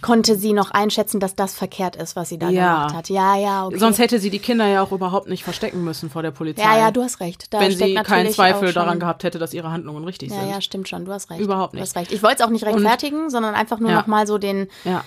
[0.00, 2.74] konnte sie noch einschätzen, dass das verkehrt ist, was sie da ja.
[2.74, 3.08] gemacht hat.
[3.08, 3.78] Ja, ja, okay.
[3.78, 6.62] Sonst hätte sie die Kinder ja auch überhaupt nicht verstecken müssen vor der Polizei.
[6.62, 7.52] Ja, ja, du hast recht.
[7.52, 10.50] Da wenn sie keinen Zweifel daran gehabt hätte, dass ihre Handlungen richtig ja, sind.
[10.50, 11.04] Ja, stimmt schon.
[11.04, 11.40] Du hast recht.
[11.40, 11.82] Überhaupt nicht.
[11.82, 12.12] Du hast recht.
[12.12, 13.96] Ich wollte es auch nicht rechtfertigen, Und, sondern einfach nur ja.
[13.96, 15.04] noch mal so den, ja.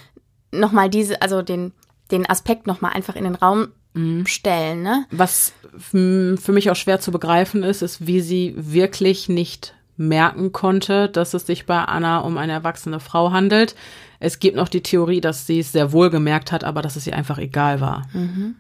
[0.51, 1.73] noch mal diese, also den,
[2.11, 4.25] den Aspekt noch mal einfach in den Raum mhm.
[4.25, 4.83] stellen.
[4.83, 5.05] Ne?
[5.11, 11.09] Was für mich auch schwer zu begreifen ist, ist, wie sie wirklich nicht merken konnte,
[11.09, 13.75] dass es sich bei Anna um eine erwachsene Frau handelt.
[14.19, 17.07] Es gibt noch die Theorie, dass sie es sehr wohl gemerkt hat, aber dass es
[17.07, 18.07] ihr einfach egal war.
[18.13, 18.55] Mhm.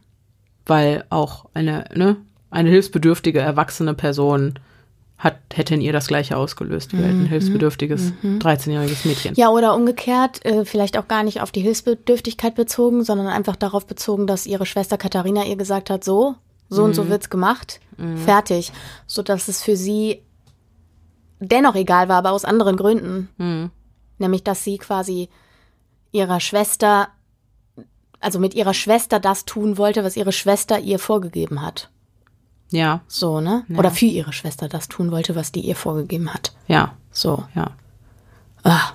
[0.65, 2.17] Weil auch eine, ne,
[2.49, 4.59] eine hilfsbedürftige erwachsene Person
[5.17, 7.25] hat, hätte in ihr das Gleiche ausgelöst wie ein mhm.
[7.25, 8.37] hilfsbedürftiges mhm.
[8.37, 9.33] 13-jähriges Mädchen.
[9.35, 13.87] Ja, oder umgekehrt, äh, vielleicht auch gar nicht auf die Hilfsbedürftigkeit bezogen, sondern einfach darauf
[13.87, 16.35] bezogen, dass ihre Schwester Katharina ihr gesagt hat, so,
[16.69, 16.87] so mhm.
[16.89, 17.09] und so mhm.
[17.09, 18.17] wird's gemacht, mhm.
[18.17, 18.71] fertig.
[19.07, 20.21] So dass es für sie
[21.39, 23.29] dennoch egal war, aber aus anderen Gründen.
[23.37, 23.71] Mhm.
[24.19, 25.29] Nämlich, dass sie quasi
[26.17, 27.09] ihrer Schwester,
[28.19, 31.89] also mit ihrer Schwester das tun wollte, was ihre Schwester ihr vorgegeben hat.
[32.71, 33.01] Ja.
[33.07, 33.63] So, ne?
[33.69, 33.77] Ja.
[33.77, 36.53] Oder für ihre Schwester das tun wollte, was die ihr vorgegeben hat.
[36.67, 36.97] Ja.
[37.11, 37.45] So.
[37.55, 37.71] Ja.
[38.63, 38.91] Ah.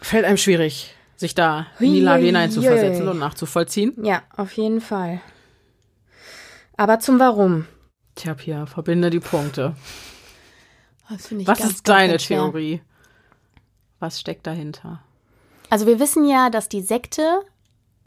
[0.00, 0.94] Fällt einem schwierig.
[1.16, 3.94] sich da in die Lage hineinzuversetzen und nachzuvollziehen.
[4.04, 5.20] Ja, auf jeden Fall.
[6.76, 7.66] Aber zum Warum?
[8.14, 9.74] Tja, Pia, verbinde die Punkte.
[11.08, 12.18] Was, ganz, ist deine.
[12.18, 12.82] Theorie?
[13.98, 15.02] Was steckt dahinter?
[15.70, 17.40] Also wir wissen ja, dass die Sekte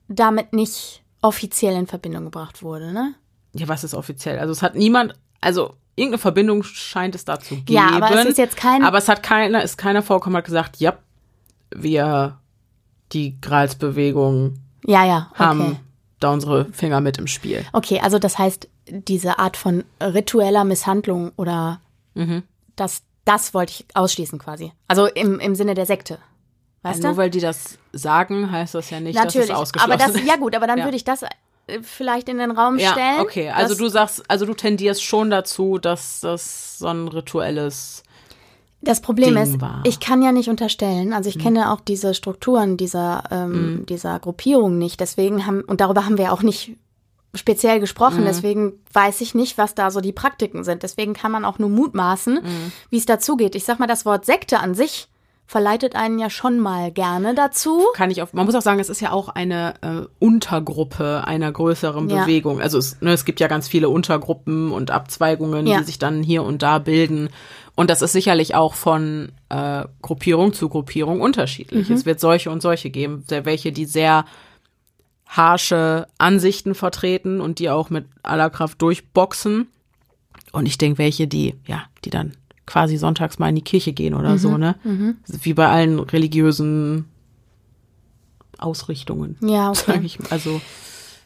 [0.07, 3.14] damit nicht offiziell in Verbindung gebracht wurde, ne?
[3.53, 4.40] Ja, was ist offiziell?
[4.40, 7.73] Also es hat niemand, also irgendeine Verbindung scheint es da zu geben.
[7.73, 8.84] Ja, aber es ist jetzt kein.
[8.84, 10.98] Aber es hat keiner, ist keiner vorgekommen, hat gesagt, ja,
[11.72, 12.38] wir,
[13.11, 15.40] die Gralsbewegung, ja, ja, okay.
[15.44, 15.80] haben
[16.19, 17.65] da unsere Finger mit im Spiel.
[17.73, 21.81] Okay, also das heißt, diese Art von ritueller Misshandlung oder
[22.15, 22.44] Mhm.
[22.76, 24.73] das, das wollte ich ausschließen quasi.
[24.88, 26.18] Also im, im Sinne der Sekte.
[26.81, 27.07] Weißt du?
[27.07, 29.47] nur weil die das sagen, heißt das ja nicht, Natürlich.
[29.49, 30.26] dass es ausgeschlossen aber das, ist.
[30.27, 30.85] ja gut, aber dann Ja.
[30.85, 31.27] würde ich das äh,
[31.81, 33.19] vielleicht in den Raum Ja, stellen.
[33.19, 33.49] okay.
[33.49, 38.03] Also du sagst, also du tendierst schon dazu, dass das so ein rituelles.
[38.81, 39.77] Das Problem Ding ist, war.
[39.77, 39.84] Mhm.
[39.84, 44.77] ich kann ja nicht unterstellen, also ich kenne auch diese Strukturen dieser, ähm, dieser Gruppierung
[44.77, 46.77] nicht, deswegen haben, und darüber haben wir auch nicht
[47.35, 47.81] speziell Mhm.
[47.81, 50.81] gesprochen, deswegen weiß ich nicht, was da so die Praktiken sind.
[50.84, 52.72] Deswegen kann man auch nur mutmaßen, Mhm.
[52.89, 53.53] wie es dazugeht.
[53.56, 55.10] Ich sag mal, das Wort Sekte an sich
[55.50, 57.82] verleitet einen ja schon mal gerne dazu.
[57.96, 61.52] Kann ich auf, man muss auch sagen, es ist ja auch eine äh, Untergruppe einer
[61.52, 62.22] größeren Ja.
[62.22, 62.62] Bewegung.
[62.62, 65.80] Also es, ne, es gibt ja ganz viele Untergruppen und Abzweigungen, Ja.
[65.80, 67.30] die sich dann hier und da bilden.
[67.74, 71.90] Und das ist sicherlich auch von äh, Gruppierung zu Gruppierung unterschiedlich.
[71.90, 71.96] Mhm.
[71.96, 74.26] Es wird solche und solche geben, welche, die sehr
[75.26, 79.68] harsche Ansichten vertreten und die auch mit aller Kraft durchboxen.
[80.52, 82.34] Und ich denke, welche, die, ja, die dann
[82.70, 84.60] quasi sonntags mal in die Kirche gehen oder so, Mhm.
[84.60, 85.16] ne?
[85.41, 87.06] Wie bei allen religiösen
[88.60, 89.38] Ausrichtungen.
[89.41, 90.02] Ja, Sag okay.
[90.06, 90.20] ich.
[90.32, 90.62] Also,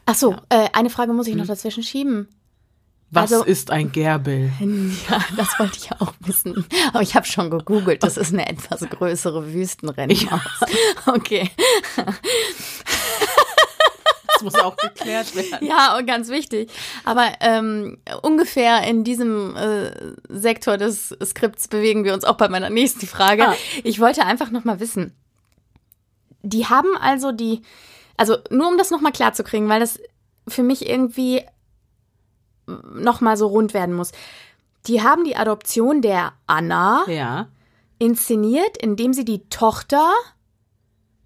[0.06, 2.28] Ach so, äh, eine Frage muss ich noch dazwischen schieben.
[3.10, 4.50] was Also- ist ein Gerbel?
[5.10, 6.64] Ja, das wollte ich ja auch wissen.
[6.92, 8.02] Aber ich habe schon gegoogelt.
[8.02, 10.40] Das ist eine etwas größere Wüstenrennmaus.
[11.06, 11.50] Okay.
[14.44, 15.66] Das muss auch geklärt werden.
[15.66, 16.70] Ja, und ganz wichtig.
[17.04, 19.90] Aber ähm, ungefähr in diesem äh,
[20.28, 23.48] Sektor des Skripts bewegen wir uns auch bei meiner nächsten Frage.
[23.48, 23.56] Ah.
[23.82, 25.14] Ich wollte einfach noch mal wissen.
[26.42, 27.62] Die haben also die,
[28.16, 29.98] also nur um das noch mal klar zu kriegen, weil das
[30.46, 31.42] für mich irgendwie
[32.66, 34.12] noch mal so rund werden muss.
[34.86, 37.48] Die haben die Adoption der Anna Ja.
[37.98, 40.12] inszeniert, indem sie die Tochter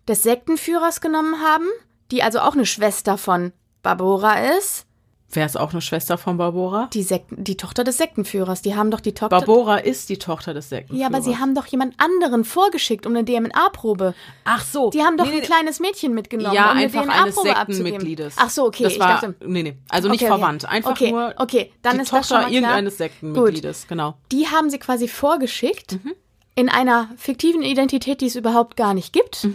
[0.07, 1.67] des Sektenführers genommen haben,
[2.11, 3.53] die also auch eine Schwester von
[3.83, 4.85] Barbora ist.
[5.31, 6.89] Wer ist auch eine Schwester von Barbora?
[6.95, 8.63] Die, Sekten, die Tochter des Sektenführers.
[8.63, 9.29] Die haben doch die Tochter.
[9.41, 11.03] Barbora ist die Tochter des Sektenführers.
[11.03, 14.15] ja, aber sie haben doch jemand anderen vorgeschickt um eine DNA-Probe.
[14.45, 14.89] Ach so.
[14.89, 17.35] Die haben doch Nee, ein nee, kleines Mädchen mitgenommen, Ja, um eine einfach eines.
[17.37, 18.37] Sektenmitgliedes.
[18.39, 18.85] Ach so, okay.
[18.85, 20.65] Das ich war, dachte, nee, nee, also nicht Okay, verwandt.
[20.65, 22.53] Einfach Okay, nur okay, dann die ist das schon Tochter mal klar.
[22.55, 24.15] irgendeines Sektenmitgliedes, genau.
[24.33, 26.15] die haben sie quasi vorgeschickt Mhm.
[26.55, 29.47] in einer fiktiven Identität, die es überhaupt gar nicht gibt.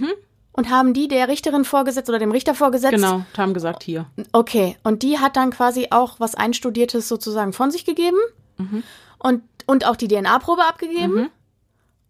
[0.55, 2.93] Und haben die der Richterin vorgesetzt oder dem Richter vorgesetzt.
[2.93, 4.05] Genau, haben gesagt hier.
[4.33, 8.17] Okay, und die hat dann quasi auch was Einstudiertes sozusagen von sich gegeben
[8.57, 8.83] Mhm.
[9.17, 11.29] und, und auch die DNA-Probe abgegeben.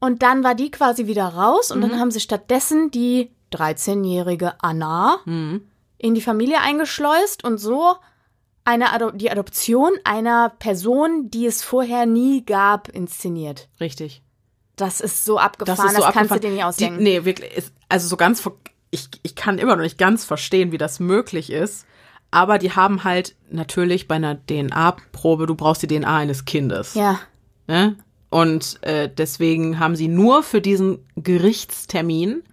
[0.02, 1.90] Und dann war die quasi wieder raus und Mhm.
[1.90, 5.62] dann haben sie stattdessen die 13-jährige Anna Mhm.
[5.98, 7.96] in die Familie eingeschleust und so
[8.66, 13.70] eine Ado die Adoption einer Person, die es vorher nie gab, inszeniert.
[13.80, 14.22] Richtig.
[14.76, 16.42] Das ist so abgefahren, Das das, ist so kannst abgefahren.
[16.42, 16.98] du dir nicht ausdenken.
[17.00, 17.56] Die, nee, wirklich.
[17.56, 18.44] Ist, also so ganz,
[18.90, 21.86] ich, ich kann immer noch nicht ganz verstehen, wie das möglich ist.
[22.32, 26.96] Aber die haben halt natürlich bei einer DNA-Probe, du brauchst die DNA eines Kindes.
[26.96, 27.20] ja,
[27.68, 27.96] Ne?
[28.32, 32.44] Und äh, deswegen haben sie nur für diesen Gerichtstermin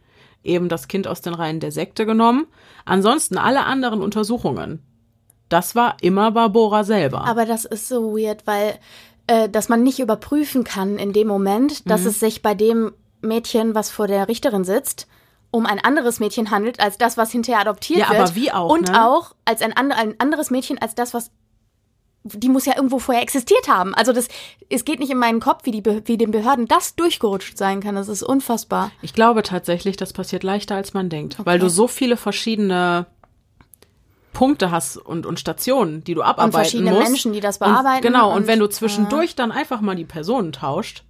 [0.45, 2.47] eben das Kind aus den Reihen der Sekte genommen.
[2.85, 4.83] Ansonsten alle anderen Untersuchungen.
[5.49, 7.25] Das war immer Barbora selber.
[7.25, 8.79] Aber das ist so weird, weil
[9.27, 11.89] äh, dass man nicht überprüfen kann in dem Moment, Mhm.
[11.89, 12.93] dass es sich bei dem
[13.23, 15.07] Mädchen, was vor der Richterin sitzt,
[15.53, 18.21] um ein anderes Mädchen handelt, als das, was hinterher adoptiert Ja, wird.
[18.21, 19.07] aber wie auch, Und ne?
[19.09, 21.31] auch als ein, and ein anderes Mädchen als das, was
[22.23, 23.95] die muss ja irgendwo vorher existiert haben.
[23.95, 24.29] Also das,
[24.69, 27.95] es geht nicht in meinen Kopf, wie, die, wie den Behörden das durchgerutscht sein kann.
[27.95, 28.93] Das ist unfassbar.
[29.01, 33.07] Ich glaube tatsächlich, das passiert leichter, als man denkt, weil du so viele verschiedene
[34.35, 37.09] Punkte hast und, und Stationen, die du abarbeiten Und verschiedene musst.
[37.09, 38.07] Menschen, die das bearbeiten.
[38.07, 41.05] Und, genau, und, und- wenn du zwischendurch dann einfach mal die Personen tauscht,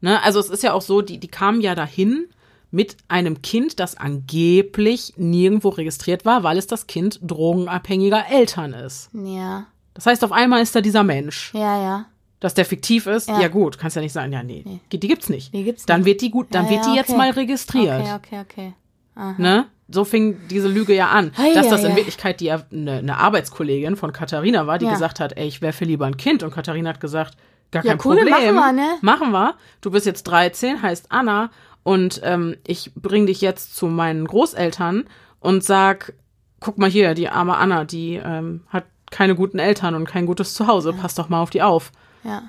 [0.00, 2.28] ne, also es ist ja auch so, die, die kamen ja dahin
[2.74, 9.10] mit einem Kind, das angeblich nirgendwo registriert war, weil es das Kind drogenabhängiger Eltern ist.
[9.12, 11.52] Ja, Das heißt, auf einmal ist da dieser Mensch.
[11.54, 12.06] ja, ja.
[12.40, 13.48] Dass der fiktiv ist, ja, Ja.
[13.48, 15.54] gut, kannst ja nicht sagen, ja, nee, die gibt's nicht.
[15.54, 16.06] Die gibt's dann nicht.
[16.06, 17.16] wird die gut, dann Ja, wird die ja, jetzt okay.
[17.18, 18.00] mal registriert.
[18.02, 18.74] Okay, okay,
[19.16, 19.34] okay.
[19.38, 19.66] Ne?
[19.88, 21.30] So fing diese Lüge ja an.
[21.38, 21.96] Ei, dass ei, das in ei.
[21.96, 22.64] Wirklichkeit die eine,
[22.98, 24.90] eine Arbeitskollegin von Katharina war, die Ja.
[24.92, 26.42] gesagt hat, ey, ich werfe lieber ein Kind.
[26.42, 27.36] Und Katharina hat gesagt,
[27.70, 28.30] gar Ja, kein cool, Problem.
[28.34, 28.88] machen wir, ne?
[29.00, 29.54] Machen wir.
[29.80, 31.50] Du bist jetzt 13, heißt Anna
[31.84, 35.04] und ähm, ich bring dich jetzt zu meinen Großeltern
[35.38, 36.14] und sag,
[36.58, 40.54] guck mal hier, die arme Anna, die ähm, hat keine guten Eltern und kein gutes
[40.54, 40.96] Zuhause, ja.
[41.00, 41.92] pass doch mal auf die auf.
[42.24, 42.42] Ja.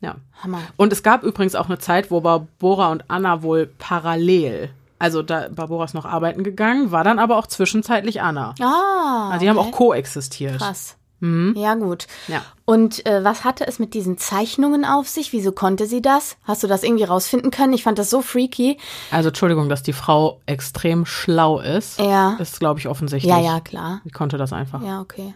[0.00, 0.16] Ja.
[0.42, 0.60] Hammer.
[0.76, 5.48] Und es gab übrigens auch eine Zeit, wo Barbora und Anna wohl parallel also da
[5.50, 8.54] Barbora ist noch arbeiten gegangen, war dann aber auch zwischenzeitlich Anna.
[8.60, 9.30] Ah.
[9.30, 9.58] Also die okay.
[9.58, 10.58] haben auch koexistiert.
[10.58, 10.95] Krass.
[11.20, 11.54] Mhm.
[11.56, 12.06] Ja, gut.
[12.28, 12.42] Ja.
[12.64, 15.32] Und äh, was hatte es mit diesen Zeichnungen auf sich?
[15.32, 16.36] Wieso konnte sie das?
[16.44, 17.72] Hast du das irgendwie rausfinden können?
[17.72, 18.78] Ich fand das so freaky.
[19.10, 21.98] Also, Entschuldigung, dass die Frau extrem schlau ist.
[21.98, 22.34] Ja.
[22.34, 23.32] Ist, glaube ich, offensichtlich.
[23.32, 24.00] Ja, ja, klar.
[24.04, 24.82] Die konnte das einfach.
[24.82, 25.34] Ja, okay.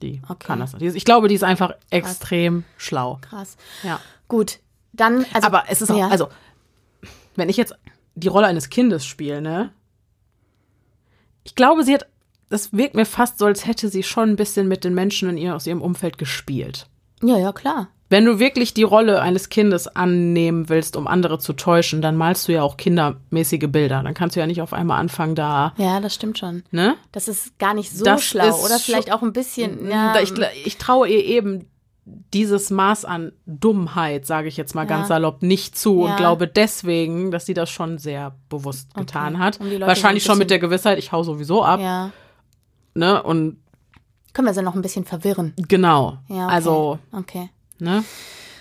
[0.00, 0.46] Die okay.
[0.46, 0.74] kann das.
[0.74, 1.78] Ich glaube, die ist einfach Krass.
[1.90, 3.18] extrem schlau.
[3.20, 3.56] Krass.
[3.82, 4.00] Ja.
[4.28, 4.60] Gut.
[4.92, 5.46] Dann, also.
[5.46, 6.08] Aber es ist auch, ja.
[6.08, 6.28] also,
[7.36, 7.74] wenn ich jetzt
[8.14, 9.72] die Rolle eines Kindes spiele, ne?
[11.44, 12.06] Ich glaube, sie hat
[12.48, 15.36] das wirkt mir fast so, als hätte sie schon ein bisschen mit den Menschen in
[15.36, 16.86] ihr, aus ihrem Umfeld gespielt.
[17.22, 17.88] Ja, ja, klar.
[18.10, 22.48] Wenn du wirklich die Rolle eines Kindes annehmen willst, um andere zu täuschen, dann malst
[22.48, 24.02] du ja auch kindermäßige Bilder.
[24.02, 25.74] Dann kannst du ja nicht auf einmal anfangen, da.
[25.76, 26.62] Ja, das stimmt schon.
[26.70, 26.96] Ne?
[27.12, 28.58] Das ist gar nicht so das schlau.
[28.64, 29.90] Oder vielleicht auch ein bisschen.
[29.90, 30.18] Ja.
[30.20, 30.32] Ich,
[30.64, 31.66] ich traue ihr eben
[32.32, 34.88] dieses Maß an Dummheit, sage ich jetzt mal ja.
[34.88, 36.12] ganz salopp, nicht zu ja.
[36.12, 39.00] und glaube deswegen, dass sie das schon sehr bewusst okay.
[39.00, 39.60] getan hat.
[39.80, 41.80] Wahrscheinlich schon mit der Gewissheit, ich hau sowieso ab.
[41.80, 42.10] Ja
[42.98, 43.22] ne?
[43.22, 43.58] Und
[44.32, 45.54] können wir sie noch ein bisschen verwirren.
[45.56, 46.18] Genau.
[46.28, 46.54] Ja, okay.
[46.54, 47.50] Also, okay.
[47.78, 48.04] Ne?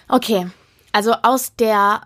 [0.07, 0.47] Okay.
[0.91, 2.01] Also aus der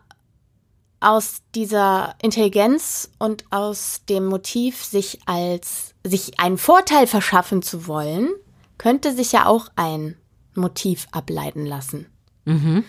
[0.99, 8.29] aus dieser Intelligenz und aus dem Motiv, sich als sich einen Vorteil verschaffen zu wollen,
[8.77, 10.15] könnte sich ja auch ein
[10.53, 12.05] Motiv ableiten lassen.
[12.45, 12.83] Mhm.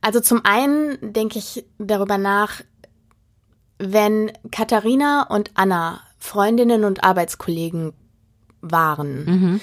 [0.00, 2.60] Also zum einen denke ich darüber nach,
[3.78, 7.92] wenn Katharina und Anna Freundinnen und Arbeitskollegen
[8.70, 9.24] waren.
[9.24, 9.60] Mhm.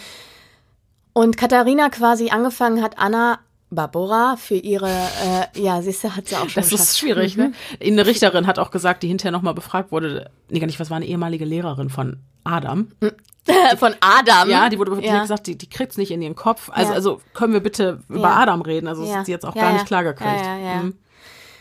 [1.14, 6.36] Und Katharina quasi angefangen hat, Anna Barbara für ihre, äh, ja, siehst du, hat sie
[6.36, 6.90] auch schon Das geschafft.
[6.90, 7.48] ist schwierig, ne?
[7.48, 7.53] mhm.
[7.80, 7.88] ne?
[7.88, 10.98] Eine Richterin hat auch gesagt, die hinterher nochmal befragt wurde, nee, gar nicht, was war
[10.98, 12.90] eine ehemalige Lehrerin von Adam.
[13.78, 14.49] von Adam?
[14.49, 15.22] Ja, die wurde ja.
[15.22, 16.69] gesagt, die, die kriegt's nicht in ihren Kopf.
[16.69, 16.95] Also, ja.
[16.95, 18.38] also können wir bitte über ja.
[18.38, 18.88] Adam reden?
[18.88, 19.19] Also, ja.
[19.19, 20.30] ist sie jetzt auch gar nicht klar gekriegt.
[20.30, 20.84] Ja, ja, ja.
[20.84, 20.98] Mhm.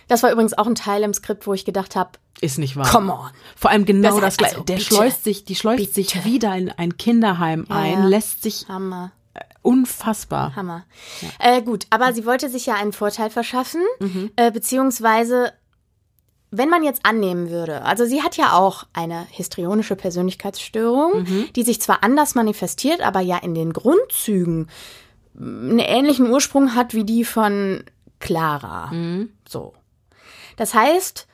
[0.08, 2.10] Das war übrigens auch ein Teil im Skript, wo ich gedacht habe,
[2.40, 2.88] ist nicht wahr.
[2.90, 3.30] Come on.
[3.56, 4.54] Vor allem genau das, das gleiche.
[4.54, 5.94] Also, der bitte, schleust sich, die schleust bitte.
[5.94, 9.12] sich wieder in ein Kinderheim ja, ein, lässt sich Hammer.
[9.34, 10.56] Äh, unfassbar.
[10.56, 10.84] Hammer.
[11.20, 11.56] Ja.
[11.56, 14.30] Äh, gut, aber sie wollte sich ja einen Vorteil verschaffen, mhm.
[14.36, 15.52] äh, beziehungsweise
[16.52, 21.48] wenn man jetzt annehmen würde, also sie hat ja auch eine histrionische Persönlichkeitsstörung, mhm.
[21.54, 24.68] die sich zwar anders manifestiert, aber ja in den Grundzügen
[25.38, 27.84] einen ähnlichen Ursprung hat wie die von
[28.18, 28.86] Clara.
[28.92, 29.30] Mhm.
[29.48, 29.74] So.
[30.56, 31.28] Das heißt,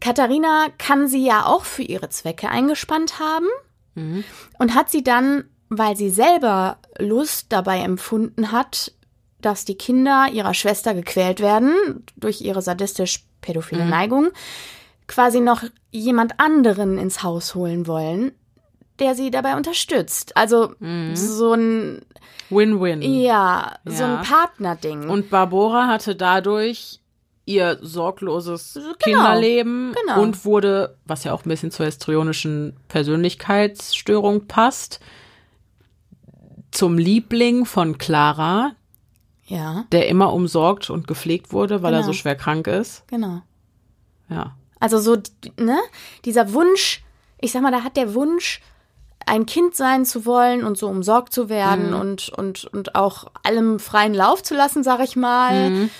[0.00, 3.46] Katharina kann sie ja auch für ihre Zwecke eingespannt haben
[3.94, 4.24] mhm.
[4.58, 8.92] und hat sie dann, weil sie selber Lust dabei empfunden hat,
[9.40, 13.90] dass die Kinder ihrer Schwester gequält werden durch ihre sadistisch-pädophile mhm.
[13.90, 14.28] Neigung,
[15.06, 18.32] quasi noch jemand anderen ins Haus holen wollen,
[18.98, 20.36] der sie dabei unterstützt.
[20.36, 21.14] Also mhm.
[21.14, 22.02] so ein
[22.50, 23.02] Win-Win.
[23.02, 25.08] Ja, ja, so ein Partnerding.
[25.08, 27.00] Und Barbora hatte dadurch
[27.48, 30.20] ihr sorgloses genau, Kinderleben genau.
[30.22, 35.00] und wurde, was ja auch ein bisschen zur histrionischen Persönlichkeitsstörung passt,
[36.70, 38.72] zum Liebling von Clara,
[39.46, 39.86] ja.
[39.92, 42.02] der immer umsorgt und gepflegt wurde, weil genau.
[42.02, 42.20] er so genau.
[42.20, 43.08] schwer krank ist.
[43.08, 43.40] Genau.
[44.28, 44.54] Ja.
[44.78, 45.16] Also so,
[45.58, 45.78] ne,
[46.26, 47.02] dieser Wunsch,
[47.40, 48.60] ich sag mal, da hat der Wunsch,
[49.26, 52.00] ein Kind sein zu wollen und so umsorgt zu werden mhm.
[52.00, 55.70] und, und, und auch allem freien Lauf zu lassen, sag ich mal.
[55.70, 55.90] Mhm.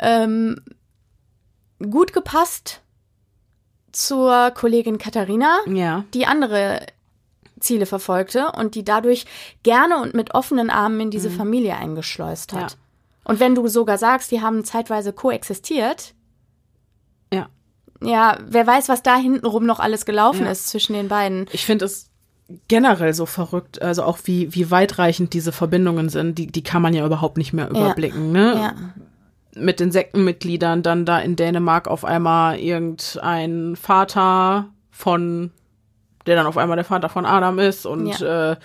[0.00, 0.60] Ähm,
[1.78, 2.82] gut gepasst
[3.92, 6.04] zur Kollegin Katharina, ja.
[6.14, 6.86] die andere
[7.60, 9.26] Ziele verfolgte und die dadurch
[9.62, 11.36] gerne und mit offenen Armen in diese mhm.
[11.36, 12.72] Familie eingeschleust hat.
[12.72, 12.76] Ja.
[13.24, 16.14] Und wenn du sogar sagst, die haben zeitweise koexistiert,
[17.32, 17.48] ja.
[18.00, 20.52] Ja, wer weiß, was da hintenrum noch alles gelaufen ja.
[20.52, 21.46] ist zwischen den beiden.
[21.52, 22.08] Ich finde es
[22.68, 26.94] generell so verrückt, also auch wie, wie weitreichend diese Verbindungen sind, die, die kann man
[26.94, 28.40] ja überhaupt nicht mehr überblicken, ja.
[28.40, 28.54] ne?
[28.54, 28.74] Ja
[29.60, 35.50] mit den Sektenmitgliedern dann da in Dänemark auf einmal irgendein Vater von,
[36.26, 38.52] der dann auf einmal der Vater von Adam ist und ja.
[38.52, 38.56] äh,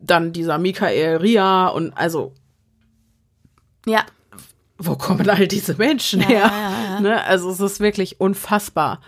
[0.00, 2.32] dann dieser Michael Ria und also.
[3.86, 4.04] Ja.
[4.78, 6.52] Wo kommen all diese Menschen ja, her?
[6.52, 7.24] Ja, ne?
[7.24, 9.00] Also es ist wirklich unfassbar.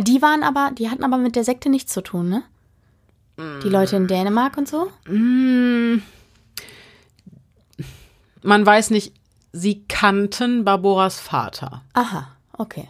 [0.00, 2.42] Die waren aber, die hatten aber mit der Sekte nichts zu tun, ne?
[3.62, 4.90] Die Leute in Dänemark und so?
[5.06, 6.02] Mm.
[8.42, 9.14] Man weiß nicht
[9.52, 11.82] sie kannten Barboras Vater.
[11.94, 12.88] Aha, okay.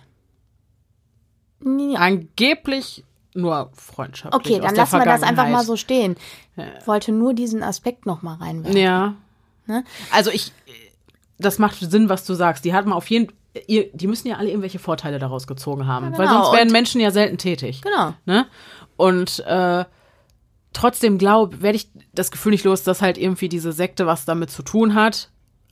[1.65, 1.99] Ja.
[1.99, 3.05] Angeblich
[3.35, 4.35] nur Freundschaft.
[4.35, 6.17] Okay, dann lassen wir das einfach mal so stehen.
[6.57, 6.65] Ja.
[6.87, 8.81] Wollte nur diesen Aspekt noch mal reinwerfen.
[8.81, 9.15] Ja.
[9.67, 9.85] Ne?
[10.13, 10.53] Also ich,
[11.39, 12.65] das macht Sinn, was du sagst.
[12.65, 13.33] Die hat man auf jeden
[13.67, 16.19] ihr, die müssen ja alle irgendwelche Vorteile daraus gezogen haben, ja, genau.
[16.19, 17.83] weil sonst werden Menschen ja selten tätig.
[17.83, 18.15] Genau.
[18.27, 18.47] Ne?
[18.97, 19.85] Und äh,
[20.73, 24.51] trotzdem glaube, werde ich das Gefühl nicht los, dass halt irgendwie diese Sekte was damit
[24.51, 25.31] zu tun hat.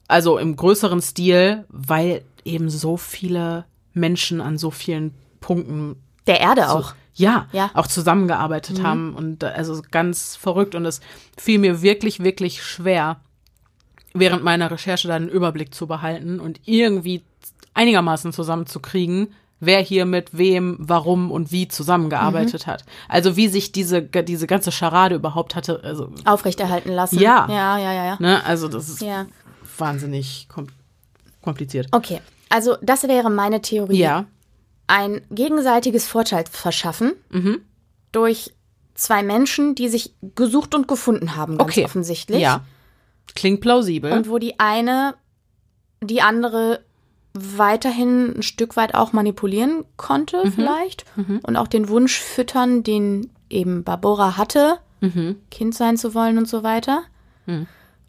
[0.09, 5.97] Also im größeren Stil, weil eben so viele Menschen an so vielen Punkten.
[6.27, 6.95] Der Erde so, auch.
[7.15, 8.83] Ja, ja, auch zusammengearbeitet mhm.
[8.83, 11.01] haben und also ganz verrückt und es
[11.39, 13.21] fiel mir wirklich, wirklich schwer,
[14.13, 17.25] während meiner Recherche dann einen Überblick zu behalten und irgendwie
[17.73, 19.29] einigermaßen zusammenzukriegen,
[19.61, 22.71] wer hier mit wem, warum und wie zusammengearbeitet mhm.
[22.71, 22.85] hat.
[23.09, 25.81] Also wie sich diese, diese ganze Scharade überhaupt hatte.
[25.85, 27.19] Also, Aufrechterhalten lassen.
[27.19, 27.47] Ja.
[27.49, 28.05] Ja, ja, ja.
[28.05, 28.17] ja.
[28.19, 28.45] Ne?
[28.45, 29.27] Also das ist ja.
[29.79, 30.67] Wahnsinnig kom
[31.43, 31.89] kompliziert.
[31.93, 33.99] Okay, also das wäre meine Theorie.
[33.99, 34.27] Ja.
[34.89, 37.61] Ein gegenseitiges Vorteil verschaffen mhm.
[38.11, 38.53] durch
[38.95, 41.85] zwei Menschen, die sich gesucht und gefunden haben, ganz okay.
[41.85, 42.41] offensichtlich.
[42.41, 42.65] Ja.
[43.35, 44.13] Klingt plausibel.
[44.13, 45.15] Und wo die eine
[46.03, 46.81] die andere
[47.33, 50.53] weiterhin ein Stück weit auch manipulieren konnte, mhm.
[50.53, 51.05] vielleicht.
[51.17, 51.41] Mhm.
[51.43, 55.37] Und auch den Wunsch füttern, den eben Barbara hatte, mhm.
[55.51, 57.03] Kind sein zu wollen und so weiter.
[57.47, 57.67] Mhm.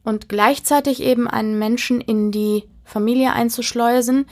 [0.08, 4.26] Und gleichzeitig eben einen Menschen in die Familie einzuschleusen,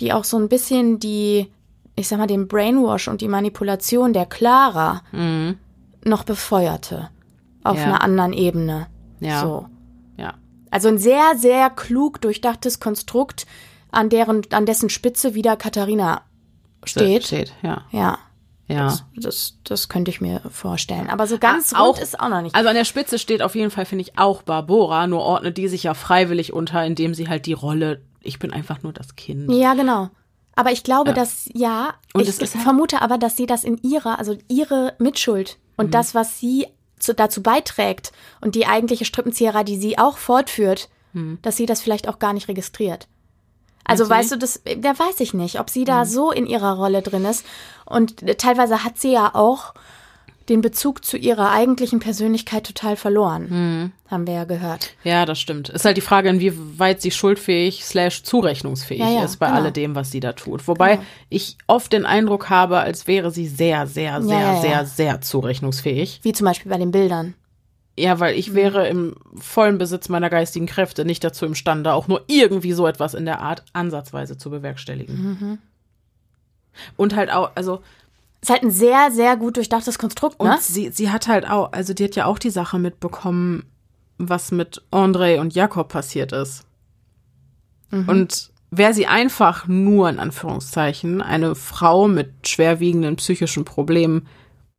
[0.00, 1.52] die auch so ein bisschen die,
[1.96, 5.58] ich sag mal, den Brainwash und die Manipulation der Clara mhm.
[6.02, 7.10] noch befeuerte.
[7.62, 7.84] Auf ja.
[7.84, 8.86] einer anderen Ebene.
[9.20, 9.42] Ja.
[9.42, 9.66] So.
[10.16, 10.32] Ja.
[10.70, 13.46] Also ein sehr, sehr klug durchdachtes Konstrukt,
[13.90, 16.22] an deren, an dessen Spitze wieder Katharina
[16.84, 17.24] steht.
[17.24, 17.82] Steht, ja.
[17.90, 18.18] Ja.
[18.68, 18.86] Ja.
[18.86, 21.08] Das, das, das, könnte ich mir vorstellen.
[21.08, 22.54] Aber so ganz ah, auch, ist auch noch nicht.
[22.54, 25.68] Also an der Spitze steht auf jeden Fall, finde ich, auch Barbora, nur ordnet die
[25.68, 29.50] sich ja freiwillig unter, indem sie halt die Rolle, ich bin einfach nur das Kind.
[29.50, 30.10] Ja, genau.
[30.54, 31.14] Aber ich glaube, ja.
[31.14, 34.94] dass, ja, und ich, ich halt vermute aber, dass sie das in ihrer, also ihre
[34.98, 35.90] Mitschuld und mhm.
[35.92, 36.66] das, was sie
[36.98, 41.38] zu, dazu beiträgt und die eigentliche Strippenzieherei, die sie auch fortführt, mhm.
[41.42, 43.08] dass sie das vielleicht auch gar nicht registriert.
[43.88, 46.08] Also weißt du, das, da weiß ich nicht, ob sie da mhm.
[46.08, 47.46] so in ihrer Rolle drin ist.
[47.88, 49.74] Und teilweise hat sie ja auch
[50.48, 53.48] den Bezug zu ihrer eigentlichen Persönlichkeit total verloren.
[53.50, 53.92] Mhm.
[54.10, 54.94] Haben wir ja gehört.
[55.04, 55.68] Ja, das stimmt.
[55.68, 59.58] Ist halt die Frage, inwieweit sie schuldfähig slash zurechnungsfähig ja, ja, ist bei genau.
[59.58, 60.66] alledem, was sie da tut.
[60.66, 61.06] Wobei genau.
[61.28, 66.20] ich oft den Eindruck habe, als wäre sie sehr, sehr, sehr, ja, sehr, sehr zurechnungsfähig.
[66.22, 67.34] Wie zum Beispiel bei den Bildern.
[67.98, 72.22] Ja, weil ich wäre im vollen Besitz meiner geistigen Kräfte nicht dazu imstande, auch nur
[72.28, 75.16] irgendwie so etwas in der Art ansatzweise zu bewerkstelligen.
[75.16, 75.58] Mhm.
[76.96, 77.82] Und halt auch, also.
[78.40, 80.52] Ist halt ein sehr, sehr gut durchdachtes Konstrukt, ne?
[80.52, 83.64] Und sie, sie hat halt auch, also die hat ja auch die Sache mitbekommen,
[84.16, 86.64] was mit André und Jakob passiert ist.
[87.90, 88.08] Mhm.
[88.08, 94.28] Und wäre sie einfach nur, in Anführungszeichen, eine Frau mit schwerwiegenden psychischen Problemen,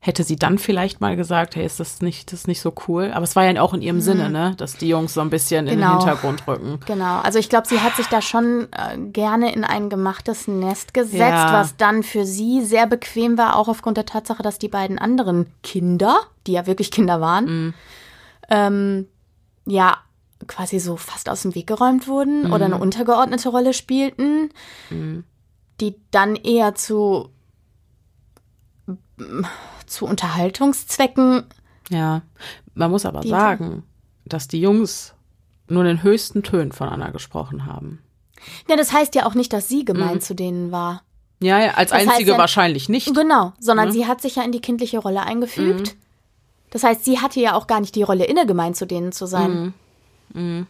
[0.01, 3.11] hätte sie dann vielleicht mal gesagt, hey, ist das nicht, das ist nicht so cool?
[3.13, 4.01] Aber es war ja auch in ihrem mhm.
[4.01, 5.73] Sinne, ne, dass die Jungs so ein bisschen genau.
[5.73, 5.99] in den genau.
[5.99, 6.79] Hintergrund rücken.
[6.85, 7.19] Genau.
[7.19, 11.19] Also ich glaube, sie hat sich da schon äh, gerne in ein gemachtes Nest gesetzt,
[11.19, 11.51] ja.
[11.51, 15.47] was dann für sie sehr bequem war, auch aufgrund der Tatsache, dass die beiden anderen
[15.63, 17.73] Kinder, die ja wirklich Kinder waren, mhm.
[18.49, 19.07] ähm,
[19.65, 19.97] ja,
[20.47, 22.53] quasi so fast aus dem Weg geräumt wurden mhm.
[22.53, 24.49] oder eine untergeordnete Rolle spielten,
[24.89, 25.25] mhm.
[25.81, 27.31] die dann eher zu
[29.89, 31.43] zu Unterhaltungszwecken.
[31.89, 32.21] Ja,
[32.73, 33.83] man muss aber sagen,
[34.25, 35.13] dass die Jungs
[35.67, 38.01] nur in den höchsten Tönen von Anna gesprochen haben.
[38.67, 40.21] Ja, das heißt ja auch nicht, dass sie gemein mhm.
[40.21, 41.03] zu denen war.
[41.41, 43.13] Ja, ja als das einzige ja, wahrscheinlich nicht.
[43.13, 43.93] Genau, sondern mhm.
[43.93, 45.95] sie hat sich ja in die kindliche Rolle eingefügt.
[45.95, 45.99] Mhm.
[46.71, 49.25] Das heißt, sie hatte ja auch gar nicht die Rolle inne, gemein zu denen zu
[49.25, 49.73] sein.
[50.33, 50.67] Mhm.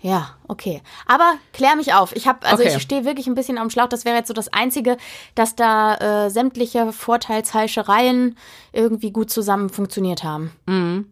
[0.00, 0.82] Ja, okay.
[1.06, 2.14] Aber klär mich auf.
[2.14, 2.74] Ich habe, also okay.
[2.76, 3.88] ich stehe wirklich ein bisschen am Schlauch.
[3.88, 4.98] Das wäre jetzt so das Einzige,
[5.34, 8.36] dass da äh, sämtliche Vorteilsheischereien
[8.72, 10.52] irgendwie gut zusammen funktioniert haben.
[10.66, 11.10] Mhm.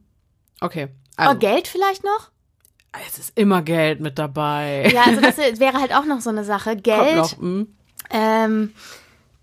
[0.61, 0.89] Okay.
[1.17, 1.31] Also.
[1.31, 2.31] Aber Geld vielleicht noch?
[3.09, 4.91] Es ist immer Geld mit dabei.
[4.93, 6.77] Ja, also das wäre halt auch noch so eine Sache.
[6.77, 7.17] Geld.
[7.17, 7.75] Noch, mhm.
[8.11, 8.73] ähm,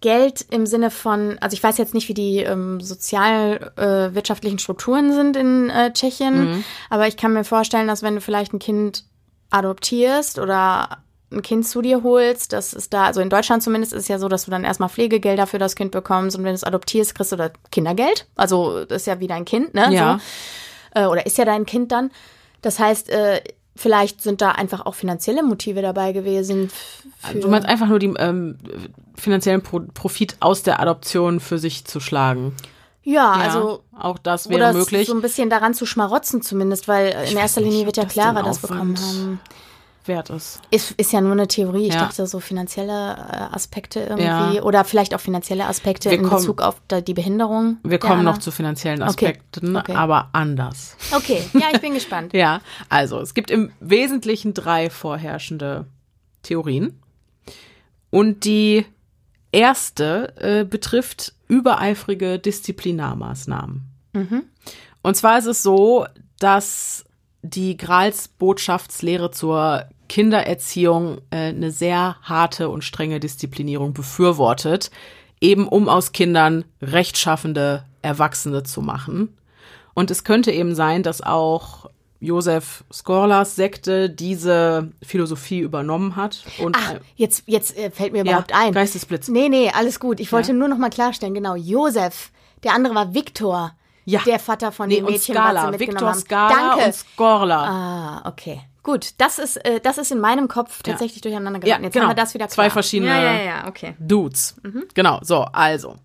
[0.01, 5.13] Geld im Sinne von, also ich weiß jetzt nicht, wie die ähm, sozialwirtschaftlichen äh, Strukturen
[5.13, 6.63] sind in äh, Tschechien, mhm.
[6.89, 9.05] aber ich kann mir vorstellen, dass wenn du vielleicht ein Kind
[9.51, 14.03] adoptierst oder ein Kind zu dir holst, das ist da, also in Deutschland zumindest ist
[14.03, 16.55] es ja so, dass du dann erstmal Pflegegelder für das Kind bekommst und wenn du
[16.55, 18.27] es adoptierst, kriegst du da Kindergeld.
[18.35, 19.93] Also das ist ja wie dein Kind, ne?
[19.93, 20.19] Ja.
[20.93, 21.01] So.
[21.01, 22.11] Äh, oder ist ja dein Kind dann.
[22.61, 23.41] Das heißt, äh,
[23.75, 26.69] vielleicht sind da einfach auch finanzielle Motive dabei gewesen.
[27.33, 28.57] du meinst einfach nur die ähm,
[29.15, 32.55] finanziellen Pro Profit aus der Adoption für sich zu schlagen.
[33.03, 35.07] Ja, ja, also auch das wäre oder möglich.
[35.07, 38.43] so ein bisschen daran zu schmarotzen zumindest, weil ich in erster Linie wird ja Clara
[38.43, 39.39] das, das bekommen haben.
[40.05, 40.59] Wert ist.
[40.71, 40.91] ist.
[40.91, 41.87] Ist ja nur eine Theorie.
[41.87, 42.01] Ich ja.
[42.01, 44.63] dachte so finanzielle äh, Aspekte irgendwie ja.
[44.63, 47.77] oder vielleicht auch finanzielle Aspekte wir in kommen, Bezug auf die Behinderung.
[47.83, 49.91] Wir kommen noch zu finanziellen Aspekten, okay.
[49.91, 49.97] Okay.
[49.97, 50.95] aber anders.
[51.11, 52.33] Okay, ja, ich bin gespannt.
[52.33, 55.85] ja, also es gibt im Wesentlichen drei vorherrschende
[56.41, 56.99] Theorien.
[58.09, 58.85] Und die
[59.51, 63.83] erste äh, betrifft übereifrige Disziplinarmaßnahmen.
[64.13, 64.43] Mhm.
[65.01, 66.05] Und zwar ist es so,
[66.39, 67.05] dass
[67.41, 74.91] die Grals Botschaftslehre zur Kindererziehung äh, eine sehr harte und strenge Disziplinierung befürwortet,
[75.39, 79.37] eben um aus Kindern rechtschaffende Erwachsene zu machen.
[79.93, 81.89] Und es könnte eben sein, dass auch
[82.21, 86.43] Josef Skorlas Sekte diese Philosophie übernommen hat.
[86.59, 88.73] Und Ach, jetzt, jetzt äh, fällt mir überhaupt ja, ein.
[88.73, 89.27] Geistesblitz.
[89.27, 90.19] Nee, nee, alles gut.
[90.19, 90.53] Ich wollte ja.
[90.53, 92.31] nur noch mal klarstellen, genau, Josef,
[92.63, 93.73] der andere war Viktor.
[94.05, 94.21] Ja.
[94.25, 95.55] Der Vater von nee, dem Mädchen, Skala.
[95.55, 96.85] was sie mitgenommen Victor Danke.
[96.85, 98.21] und Skorla.
[98.23, 98.61] Ah, okay.
[98.83, 101.29] Gut, das ist, äh, das ist in meinem Kopf tatsächlich ja.
[101.29, 101.81] durcheinander geraten.
[101.81, 102.05] Ja, Jetzt genau.
[102.05, 102.55] haben wir das wieder klar.
[102.55, 103.95] Zwei verschiedene ja, ja, ja, okay.
[103.99, 104.55] Dudes.
[104.63, 104.85] Mhm.
[104.93, 105.95] Genau, so, also.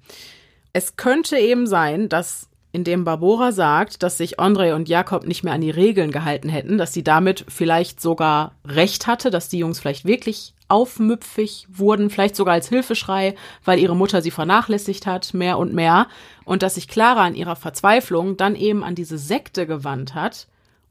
[0.75, 5.43] Es könnte eben sein, dass in dem Barbora sagt, dass sich Andre und Jakob nicht
[5.43, 9.57] mehr an die Regeln gehalten hätten, dass sie damit vielleicht sogar recht hatte, dass die
[9.57, 13.35] Jungs vielleicht wirklich aufmüpfig wurden, vielleicht sogar als Hilfeschrei,
[13.65, 16.07] weil ihre Mutter sie vernachlässigt hat, mehr und mehr,
[16.45, 20.47] und dass sich Clara in ihrer Verzweiflung dann eben an diese Sekte gewandt hat,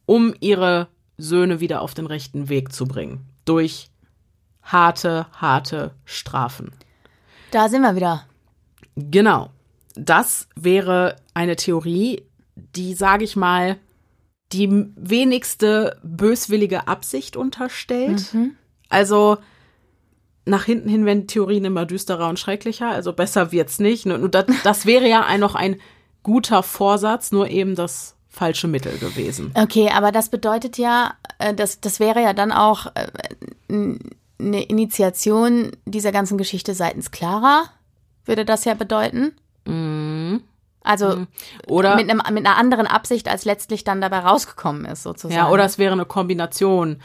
[0.07, 0.87] um ihre
[1.19, 3.27] Söhne wieder auf den rechten Weg zu bringen.
[3.45, 3.91] Durch
[4.63, 6.71] harte, harte Strafen.
[7.51, 8.25] Da sind wir wieder.
[8.95, 9.51] Genau
[9.95, 12.23] das wäre eine Theorie,
[12.55, 13.77] die, sage ich mal,
[14.51, 18.33] die wenigste böswillige Absicht unterstellt.
[18.33, 18.55] Mhm.
[18.89, 19.37] Also
[20.45, 24.05] nach hinten hin werden Theorien immer düsterer und schrecklicher, also besser wird's nicht.
[24.05, 25.77] Nur, das, das wäre ja ein, noch ein
[26.23, 29.51] guter Vorsatz, nur eben das falsche Mittel gewesen.
[29.55, 33.07] Okay, aber das bedeutet ja, äh, das, das wäre ja dann auch äh,
[34.37, 37.65] eine Initiation dieser ganzen Geschichte seitens Clara,
[38.25, 39.33] würde das ja bedeuten.
[40.85, 41.27] Also mhm.
[41.67, 45.35] oder mit, einem, mit einer anderen Absicht, als letztlich dann dabei rausgekommen ist, sozusagen.
[45.35, 46.97] Ja, oder es wäre eine Kombination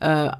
[0.00, 0.30] äh,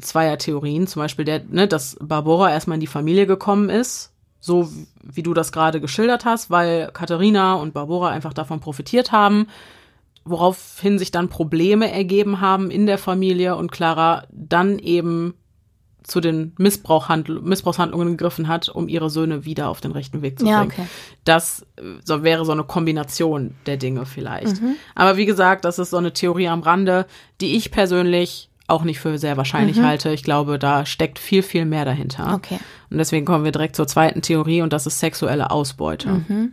[0.00, 0.86] zweier Theorien.
[0.86, 4.68] Zum Beispiel, der, ne, dass Barbara erstmal in die Familie gekommen ist, so
[5.02, 9.46] wie du das gerade geschildert hast, weil Katharina und Barbara einfach davon profitiert haben,
[10.24, 15.34] woraufhin sich dann Probleme ergeben haben in der Familie und Clara dann eben
[16.04, 20.44] zu den Missbrauchhandl Missbrauchshandlungen gegriffen hat, um ihre Söhne wieder auf den rechten Weg zu
[20.44, 20.56] bringen.
[20.56, 20.86] Ja, okay.
[21.24, 24.62] Das äh, so, wäre so eine Kombination der Dinge vielleicht.
[24.62, 24.76] Mhm.
[24.94, 27.06] Aber wie gesagt, das ist so eine Theorie am Rande,
[27.40, 29.86] die ich persönlich auch nicht für sehr wahrscheinlich mhm.
[29.86, 30.10] halte.
[30.10, 32.34] Ich glaube, da steckt viel, viel mehr dahinter.
[32.34, 32.58] Okay.
[32.90, 36.24] Und deswegen kommen wir direkt zur zweiten Theorie und das ist sexuelle Ausbeute.
[36.28, 36.52] Mhm.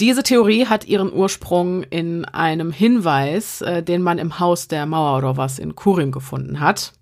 [0.00, 5.58] Diese Theorie hat ihren Ursprung in einem Hinweis, äh, den man im Haus der Mauerovers
[5.58, 6.92] in Kurim gefunden hat.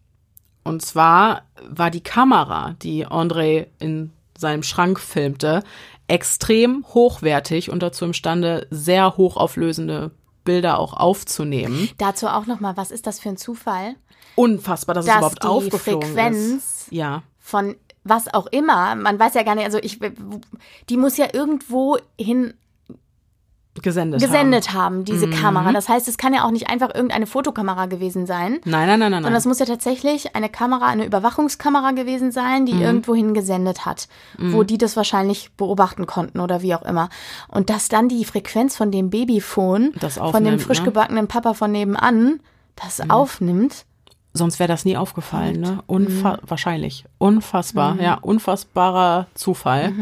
[0.65, 5.63] Und zwar war die Kamera, die André in seinem Schrank filmte,
[6.09, 10.11] extrem hochwertig und dazu imstande, sehr hochauflösende
[10.45, 11.89] Bilder auch aufzunehmen.
[11.99, 13.95] Dazu auch noch mal, was ist das für ein Zufall?
[14.35, 16.87] Unfassbar, dass, dass es überhaupt aufgeflogen Frequenz ist.
[16.91, 17.23] Ja.
[17.39, 19.99] Von was auch immer, man weiß ja gar nicht, also ich,
[20.91, 22.55] die muss ja irgendwo hin
[23.83, 24.79] gesendet, gesendet haben.
[24.79, 25.33] haben diese mhm.
[25.33, 25.73] Kamera.
[25.73, 28.61] Das heißt, es kann ja auch nicht einfach irgendeine Fotokamera gewesen sein.
[28.65, 29.23] Nein, nein, nein, nein.
[29.23, 32.83] Sondern es muss ja tatsächlich eine Kamera, eine Überwachungskamera gewesen sein, die mhm.
[32.83, 34.53] irgendwohin gesendet hat, mhm.
[34.53, 37.09] wo die das wahrscheinlich beobachten konnten oder wie auch immer.
[37.49, 40.85] Und dass dann die Frequenz von dem Babyphone, von dem frisch ne?
[40.87, 42.41] gebackenen Papa von nebenan,
[42.77, 43.11] das mhm.
[43.11, 43.87] aufnimmt.
[44.33, 45.79] Sonst wäre das nie aufgefallen, ne?
[45.87, 46.39] Unfa mhm.
[46.47, 47.05] Wahrscheinlich.
[47.19, 48.01] Unfassbar, mhm.
[48.01, 49.93] ja, unfassbarer Zufall.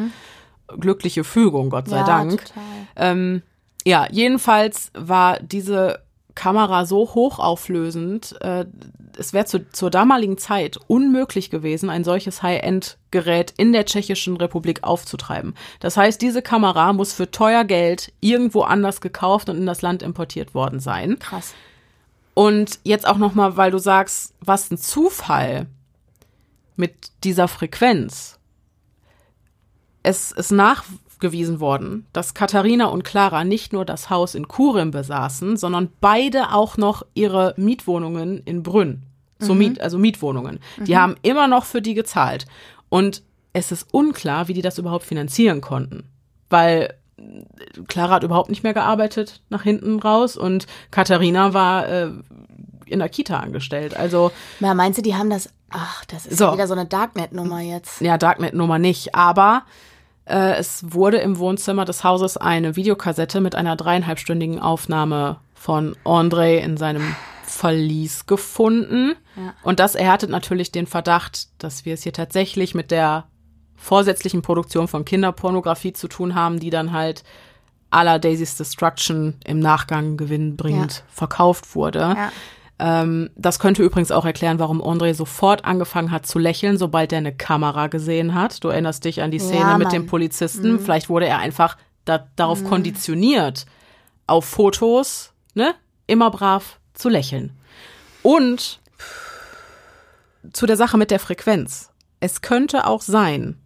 [0.79, 2.47] Glückliche Fügung, Gott sei ja, Dank.
[2.47, 2.63] Total.
[2.97, 3.43] Ähm,
[3.85, 6.01] ja, jedenfalls war diese
[6.35, 8.65] Kamera so hochauflösend, äh,
[9.19, 14.83] es wäre zu, zur damaligen Zeit unmöglich gewesen, ein solches High-End-Gerät in der Tschechischen Republik
[14.85, 15.55] aufzutreiben.
[15.81, 20.03] Das heißt, diese Kamera muss für teuer Geld irgendwo anders gekauft und in das Land
[20.03, 21.19] importiert worden sein.
[21.19, 21.55] Krass.
[22.35, 25.67] Und jetzt auch noch mal, weil du sagst, was ein Zufall
[26.77, 26.95] mit
[27.25, 28.39] dieser Frequenz.
[30.03, 30.85] Es ist nach
[31.23, 36.53] gewiesen worden, dass Katharina und Clara nicht nur das Haus in Kurim besaßen, sondern beide
[36.53, 39.05] auch noch ihre Mietwohnungen in Brünn.
[39.39, 39.59] So mhm.
[39.59, 40.61] Miet, also Mietwohnungen.
[40.77, 40.85] Mhm.
[40.85, 42.45] Die haben immer noch für die gezahlt.
[42.91, 43.23] Und
[43.55, 46.05] es ist unklar, wie die das überhaupt finanzieren konnten.
[46.51, 46.95] Weil
[47.89, 52.11] Clara hat überhaupt nicht mehr gearbeitet nach hinten raus und Katharina war äh,
[52.87, 53.97] in der Kita angestellt.
[53.97, 54.33] Also.
[54.61, 55.51] Ja, meinst du, die haben das.
[55.71, 56.53] Ach, das ist so.
[56.53, 58.03] wieder so eine Darknet-Nummer jetzt.
[58.03, 59.15] Ja, Darknet-Nummer nicht.
[59.15, 59.63] Aber
[60.33, 66.57] äh, es wurde im Wohnzimmer des Hauses eine Videokassette mit einer dreieinhalbstündigen Aufnahme von André
[66.59, 67.15] in seinem
[67.45, 69.15] Verlies gefunden.
[69.37, 69.55] Ja.
[69.63, 73.27] Und das erhärtet natürlich den Verdacht, dass wir es hier tatsächlich mit der
[73.77, 77.25] vorsätzlichen Produktion von Kinderpornografie zu tun haben, die dann halt
[77.91, 81.03] aller Daisy's Destruction im Nachgang gewinnbringend ja.
[81.09, 82.01] verkauft wurde.
[82.01, 82.33] Ja.
[82.79, 87.19] Ähm, das könnte übrigens auch erklären, warum André sofort angefangen hat zu lächeln, sobald er
[87.19, 88.65] eine Kamera gesehen hat.
[88.65, 90.73] Du erinnerst dich an die Szene ja, mit dem Polizisten.
[90.73, 90.81] Mhm.
[90.81, 92.69] Vielleicht wurde er einfach da, darauf mhm.
[92.69, 93.67] konditioniert,
[94.27, 95.75] auf Fotos, ne,
[96.07, 97.53] immer brav zu lächeln.
[98.23, 98.81] Und
[100.53, 101.91] zu der Sache mit der Frequenz.
[102.21, 103.57] Es könnte auch sein,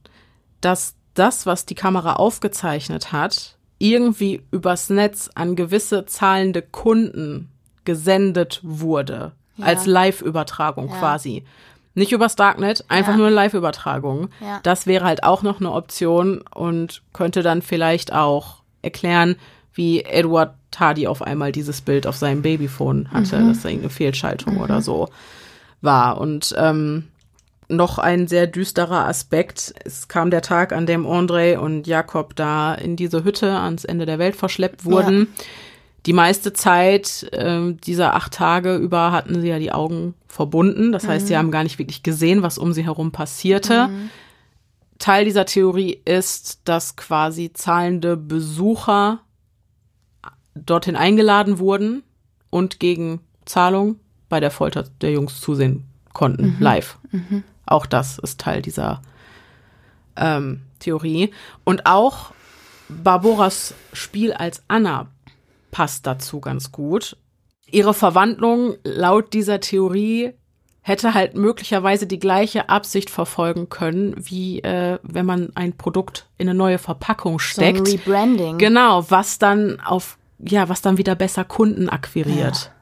[0.60, 7.50] dass das, was die Kamera aufgezeichnet hat, irgendwie übers Netz an gewisse zahlende Kunden
[7.86, 9.32] gesendet wurde.
[9.56, 9.64] Ja.
[9.64, 10.98] Als Live-Übertragung ja.
[10.98, 11.44] quasi.
[11.94, 13.16] Nicht übers Darknet, einfach ja.
[13.16, 14.28] nur eine Live-Übertragung.
[14.62, 19.36] Das wäre halt auch noch eine Option und könnte dann vielleicht auch erklären,
[19.72, 23.48] wie Edward Tardy auf einmal dieses Bild auf seinem Babyphone hatte, mhm.
[23.48, 24.60] dass da irgendeine Fehlschaltung mhm.
[24.60, 25.08] oder so
[25.80, 26.20] war.
[26.20, 27.04] Und ähm,
[27.68, 29.74] noch ein sehr düsterer Aspekt.
[29.84, 34.06] Es kam der Tag, an dem André und Jakob da in diese Hütte ans Ende
[34.06, 35.28] der Welt verschleppt wurden.
[35.38, 35.44] Ja.
[36.06, 40.92] Die meiste Zeit äh, dieser acht Tage über hatten sie ja die Augen verbunden.
[40.92, 41.08] Das mhm.
[41.08, 41.38] heißt, sie mhm.
[41.38, 43.88] haben gar nicht wirklich gesehen, was um sie herum passierte.
[43.88, 44.10] Mhm.
[44.98, 49.20] Teil dieser Theorie ist, dass quasi zahlende Besucher
[50.54, 52.02] dorthin eingeladen wurden
[52.50, 56.62] und gegen Zahlung bei der Folter der Jungs zusehen konnten, mhm.
[56.62, 56.98] live.
[57.10, 57.42] Mhm.
[57.66, 59.02] Auch das ist Teil dieser
[60.16, 61.32] ähm, Theorie.
[61.64, 62.32] Und auch
[62.88, 65.08] Barboras Spiel als Anna
[65.76, 67.18] passt dazu ganz gut.
[67.70, 70.32] Ihre Verwandlung laut dieser Theorie
[70.80, 76.48] hätte halt möglicherweise die gleiche Absicht verfolgen können, wie äh, wenn man ein Produkt in
[76.48, 77.86] eine neue Verpackung steckt.
[77.86, 78.56] So ein Rebranding.
[78.56, 82.72] Genau, was dann auf, ja, was dann wieder besser Kunden akquiriert.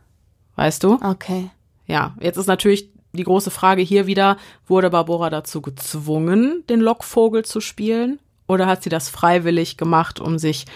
[0.56, 0.62] Ja.
[0.62, 1.00] Weißt du?
[1.02, 1.50] Okay.
[1.88, 4.36] Ja, jetzt ist natürlich die große Frage hier wieder,
[4.68, 8.20] wurde Barbara dazu gezwungen, den Lockvogel zu spielen?
[8.46, 10.66] Oder hat sie das freiwillig gemacht, um sich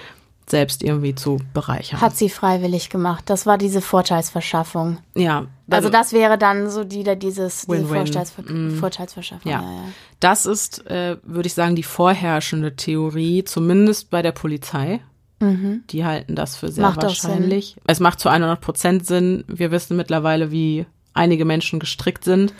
[0.50, 2.00] selbst irgendwie zu bereichern?
[2.00, 3.24] Hat sie freiwillig gemacht.
[3.26, 4.98] Das war diese Vorteilsverschaffung.
[5.14, 5.46] Ja.
[5.70, 8.78] Also, also das wäre dann so die, dieses, diese Vorteilsver mm.
[8.78, 9.50] Vorteilsverschaffung.
[9.50, 9.60] Ja.
[9.60, 9.82] ja, ja.
[10.20, 15.00] Das ist, äh, würde ich sagen, die vorherrschende Theorie, zumindest bei der Polizei.
[15.40, 15.84] Mhm.
[15.90, 17.76] Die halten das für sehr macht wahrscheinlich.
[17.86, 19.44] Es macht zu 100 Prozent Sinn.
[19.46, 22.54] Wir wissen mittlerweile, wie einige Menschen gestrickt sind.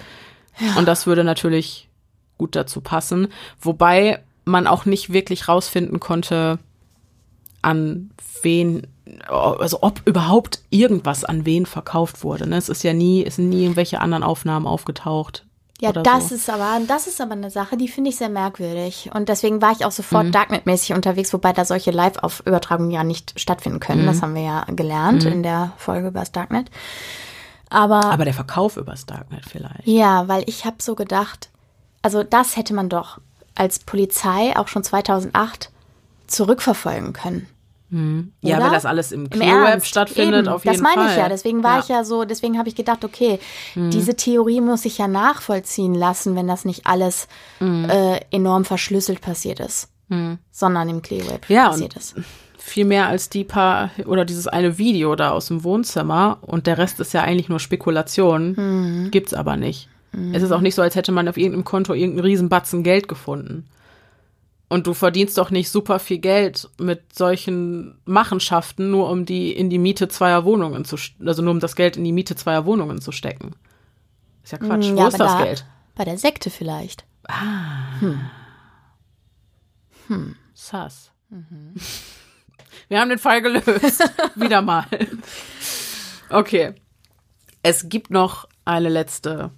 [0.59, 0.77] Ja.
[0.77, 1.89] Und das würde natürlich
[2.37, 3.29] gut dazu passen.
[3.61, 6.59] Wobei man auch nicht wirklich rausfinden konnte,
[7.69, 8.11] an
[8.43, 8.87] wen,
[9.29, 12.49] also ob überhaupt irgendwas an wen verkauft wurde.
[12.49, 12.57] Ne?
[12.57, 15.45] Es ist ja nie, es sind nie irgendwelche anderen Aufnahmen aufgetaucht.
[15.81, 16.35] Ja, das so.
[16.35, 19.11] ist aber, das ist aber eine Sache, die finde ich sehr merkwürdig.
[19.15, 20.33] Und deswegen war ich auch sofort mhm.
[20.33, 24.03] Darknet-mäßig unterwegs, wobei da solche Live-Übertragungen ja nicht stattfinden können.
[24.03, 24.07] Mhm.
[24.07, 25.33] Das haben wir ja gelernt mhm.
[25.33, 26.69] in der Folge über das Darknet.
[27.71, 29.87] Aber, aber der Verkauf übers Darknet vielleicht.
[29.87, 31.51] Ja, weil ich habe so gedacht,
[32.03, 33.21] also das hätte man doch
[33.55, 35.71] als Polizei auch schon 2008
[36.27, 37.47] zurückverfolgen können.
[37.91, 38.33] Hm.
[38.43, 40.95] Ja, weil das alles im Clear-Web stattfindet, Eben, auf jeden Fall.
[40.95, 41.29] Das meine ich ja.
[41.29, 41.81] Deswegen war ja.
[41.81, 43.39] ich ja so, deswegen habe ich gedacht, okay,
[43.75, 43.91] hm.
[43.91, 47.29] diese Theorie muss ich ja nachvollziehen lassen, wenn das nicht alles
[47.59, 47.89] hm.
[47.89, 50.39] äh, enorm verschlüsselt passiert ist, hm.
[50.51, 52.15] sondern im Clear-Web ja, passiert ist
[52.69, 56.79] viel mehr als die paar oder dieses eine Video da aus dem Wohnzimmer und der
[56.79, 58.53] Rest ist ja eigentlich nur Spekulation.
[58.57, 59.11] Mhm.
[59.11, 59.89] Gibt's aber nicht.
[60.13, 60.35] Mhm.
[60.35, 63.67] Es ist auch nicht so, als hätte man auf irgendeinem Konto irgendeinen Riesenbatzen Geld gefunden.
[64.69, 69.71] Und du verdienst doch nicht super viel Geld mit solchen Machenschaften, nur um die in
[69.71, 73.01] die Miete zweier Wohnungen zu, also nur um das Geld in die Miete zweier Wohnungen
[73.01, 73.53] zu stecken.
[74.43, 74.87] Ist ja Quatsch.
[74.87, 75.65] Ja, Wo ist das da, Geld?
[75.95, 77.05] Bei der Sekte vielleicht.
[77.27, 77.99] Ah.
[78.01, 78.21] Hm.
[80.09, 80.37] Hm.
[80.53, 81.13] Sass.
[81.31, 81.75] Mhm.
[82.89, 84.03] Wir haben den Fall gelöst.
[84.35, 84.87] Wieder mal.
[86.31, 86.75] Okay.
[87.63, 89.51] Es gibt noch eine letzte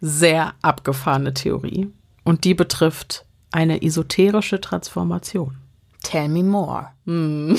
[0.00, 1.92] sehr abgefahrene Theorie.
[2.24, 5.58] Und die betrifft eine esoterische Transformation.
[6.02, 6.88] Tell me more.
[7.04, 7.58] Hm.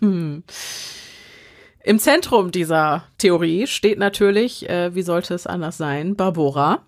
[1.84, 6.82] Im Zentrum dieser Theorie steht natürlich, äh, wie sollte es anders sein, Barbora.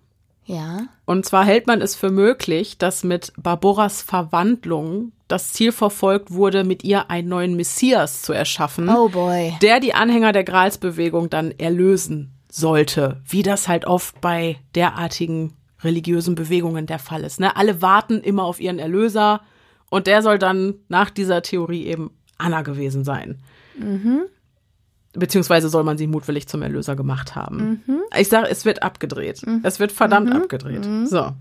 [0.47, 0.87] Ja.
[1.05, 6.65] Und zwar hält man es für möglich, dass mit Barboras Verwandlung das Ziel verfolgt wurde,
[6.65, 8.89] mit ihr einen neuen Messias zu erschaffen.
[8.89, 9.55] Oh boy.
[9.63, 15.55] Der die Anhänger der Gralsbewegung dann erlösen sollte, wie das halt oft bei derartigen
[15.85, 17.41] religiösen Bewegungen der Fall ist.
[17.41, 17.57] Ne?
[17.57, 19.41] Alle warten immer auf ihren Erlöser
[19.91, 23.39] und der soll dann nach dieser Theorie eben Anna gewesen sein.
[23.79, 24.23] Mhm.
[25.13, 27.83] Beziehungsweise soll man sie mutwillig zum Erlöser gemacht haben.
[27.87, 28.01] Mhm.
[28.19, 29.47] Ich sage, es wird abgedreht.
[29.47, 29.61] Mhm.
[29.63, 30.37] Es wird verdammt mhm.
[30.37, 30.87] abgedreht.
[30.87, 31.07] Mhm.
[31.07, 31.33] So.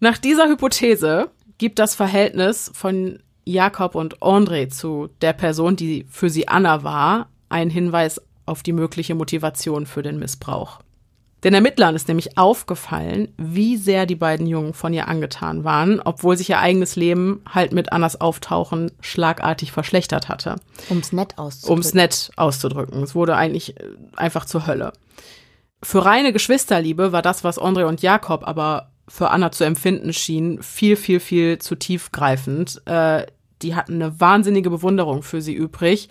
[0.00, 6.30] Nach dieser Hypothese gibt das Verhältnis von Jakob und André zu der Person, die für
[6.30, 10.80] sie Anna war, einen Hinweis auf die mögliche Motivation für den Missbrauch.
[11.44, 16.36] Den Ermittlern ist nämlich aufgefallen, wie sehr die beiden Jungen von ihr angetan waren, obwohl
[16.36, 20.56] sich ihr eigenes Leben halt mit Annas Auftauchen schlagartig verschlechtert hatte.
[20.90, 21.72] Ums nett auszudrücken.
[21.72, 23.02] Ums nett auszudrücken.
[23.04, 23.84] Es wurde eigentlich äh,
[24.16, 24.92] einfach zur Hölle.
[25.80, 30.60] Für reine Geschwisterliebe war das, was André und Jakob aber für Anna zu empfinden schien,
[30.62, 32.82] viel, viel, viel zu tiefgreifend.
[32.86, 33.26] Äh,
[33.62, 36.08] die hatten eine wahnsinnige Bewunderung für sie übrig.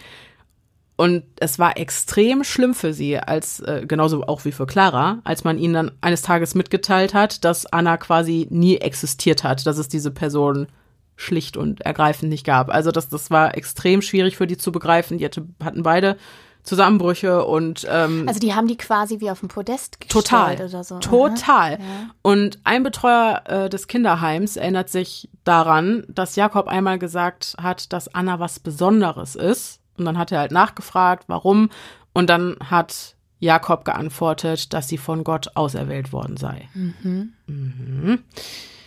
[0.97, 5.43] Und es war extrem schlimm für sie, als äh, genauso auch wie für Clara, als
[5.43, 9.87] man ihnen dann eines Tages mitgeteilt hat, dass Anna quasi nie existiert hat, dass es
[9.87, 10.67] diese Person
[11.15, 12.69] schlicht und ergreifend nicht gab.
[12.69, 15.19] Also das, das war extrem schwierig für die zu begreifen.
[15.19, 16.17] Die hatte, hatten beide
[16.63, 20.83] Zusammenbrüche und ähm, also die haben die quasi wie auf dem Podest gestellt total, oder
[20.83, 20.99] so.
[20.99, 21.73] Total.
[21.73, 21.79] Ja.
[22.23, 28.13] Und ein Betreuer äh, des Kinderheims erinnert sich daran, dass Jakob einmal gesagt hat, dass
[28.13, 29.79] Anna was Besonderes ist.
[29.97, 31.69] Und dann hat er halt nachgefragt, warum.
[32.13, 36.69] Und dann hat Jakob geantwortet, dass sie von Gott auserwählt worden sei.
[36.73, 37.33] Mhm.
[37.45, 38.23] Mhm.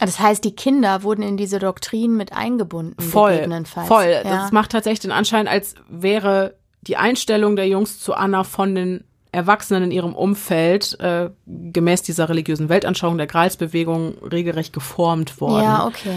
[0.01, 3.01] Das heißt, die Kinder wurden in diese Doktrin mit eingebunden.
[3.03, 3.47] Voll,
[3.87, 4.11] voll.
[4.11, 4.23] Ja.
[4.23, 9.05] Das macht tatsächlich den Anschein, als wäre die Einstellung der Jungs zu Anna von den
[9.33, 15.63] Erwachsenen in ihrem Umfeld äh, gemäß dieser religiösen Weltanschauung der Gralsbewegung regelrecht geformt worden.
[15.63, 16.17] Ja, okay.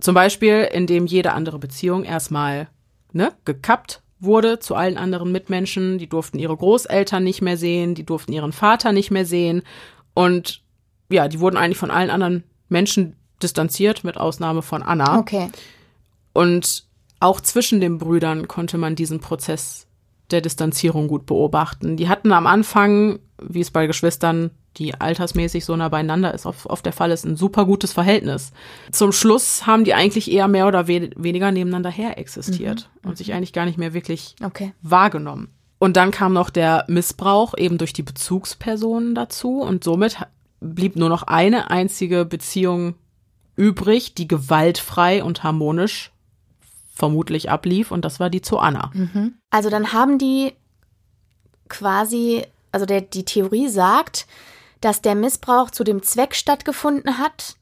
[0.00, 2.68] Zum Beispiel, indem jede andere Beziehung erstmal
[3.12, 5.98] ne, gekappt wurde zu allen anderen Mitmenschen.
[5.98, 9.62] Die durften ihre Großeltern nicht mehr sehen, die durften ihren Vater nicht mehr sehen.
[10.14, 10.62] Und
[11.10, 15.18] ja, die wurden eigentlich von allen anderen Menschen distanziert, mit Ausnahme von Anna.
[15.18, 15.50] Okay.
[16.32, 16.84] Und
[17.20, 19.86] auch zwischen den Brüdern konnte man diesen Prozess
[20.30, 21.96] der Distanzierung gut beobachten.
[21.96, 26.66] Die hatten am Anfang, wie es bei Geschwistern, die altersmäßig so nah beieinander ist, auf,
[26.66, 28.52] auf der Fall ist, ein super gutes Verhältnis.
[28.90, 33.10] Zum Schluss haben die eigentlich eher mehr oder we weniger nebeneinander her existiert mhm.
[33.10, 34.72] und sich eigentlich gar nicht mehr wirklich okay.
[34.82, 35.48] wahrgenommen.
[35.78, 40.16] Und dann kam noch der Missbrauch eben durch die Bezugspersonen dazu und somit
[40.60, 42.94] blieb nur noch eine einzige Beziehung
[43.56, 46.10] übrig, die gewaltfrei und harmonisch
[46.94, 48.90] vermutlich ablief und das war die zu Anna.
[48.94, 49.34] Mhm.
[49.50, 50.52] Also dann haben die
[51.68, 54.26] quasi, also der, die Theorie sagt,
[54.84, 57.56] dass der Missbrauch zu dem Zweck stattgefunden hat,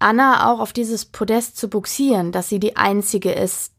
[0.00, 3.72] Anna auch auf dieses Podest zu buxieren, dass sie die einzige ist,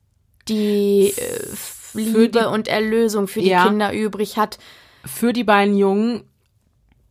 [0.48, 1.46] die äh,
[1.94, 4.58] Liebe die, und Erlösung für die ja, Kinder übrig hat.
[5.04, 6.24] Für die beiden Jungen,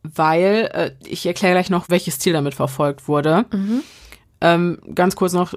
[0.01, 3.45] weil, äh, ich erkläre gleich noch, welches Ziel damit verfolgt wurde.
[3.51, 3.83] Mhm.
[4.41, 5.53] Ähm, ganz kurz noch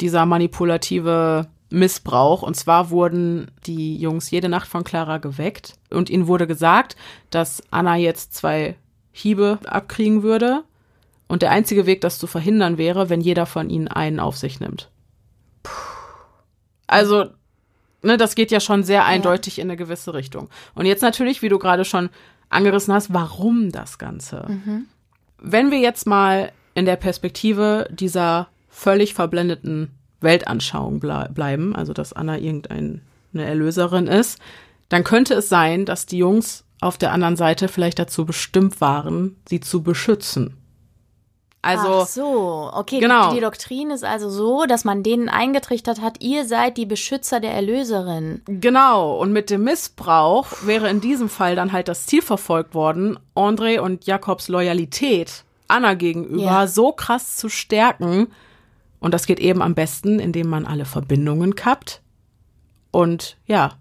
[0.00, 2.42] dieser manipulative Missbrauch.
[2.42, 6.94] Und zwar wurden die Jungs jede Nacht von Clara geweckt und ihnen wurde gesagt,
[7.30, 8.76] dass Anna jetzt zwei
[9.12, 10.64] Hiebe abkriegen würde.
[11.28, 14.58] Und der einzige Weg, das zu verhindern, wäre, wenn jeder von ihnen einen auf sich
[14.58, 14.90] nimmt.
[16.86, 17.26] Also,
[18.02, 19.62] ne, das geht ja schon sehr eindeutig ja.
[19.62, 20.48] in eine gewisse Richtung.
[20.74, 22.10] Und jetzt natürlich, wie du gerade schon
[22.48, 24.44] angerissen hast, warum das Ganze?
[24.48, 24.86] Mhm.
[25.38, 32.12] Wenn wir jetzt mal in der Perspektive dieser völlig verblendeten Weltanschauung ble bleiben, also dass
[32.12, 33.00] Anna irgendeine
[33.32, 34.40] Erlöserin ist,
[34.88, 39.36] dann könnte es sein, dass die Jungs auf der anderen Seite vielleicht dazu bestimmt waren,
[39.48, 40.56] sie zu beschützen.
[41.62, 43.00] Also, Ach so, okay.
[43.00, 43.28] Genau.
[43.28, 47.38] Die, die Doktrin ist also so, dass man denen eingetrichtert hat, ihr seid die Beschützer
[47.38, 48.40] der Erlöserin.
[48.46, 49.18] Genau.
[49.18, 53.80] Und mit dem Missbrauch wäre in diesem Fall dann halt das Ziel verfolgt worden, André
[53.80, 56.66] und Jakobs Loyalität Anna gegenüber ja.
[56.66, 58.28] so krass zu stärken.
[58.98, 62.02] Und das geht eben am besten, indem man alle Verbindungen kappt
[62.90, 63.72] und ja,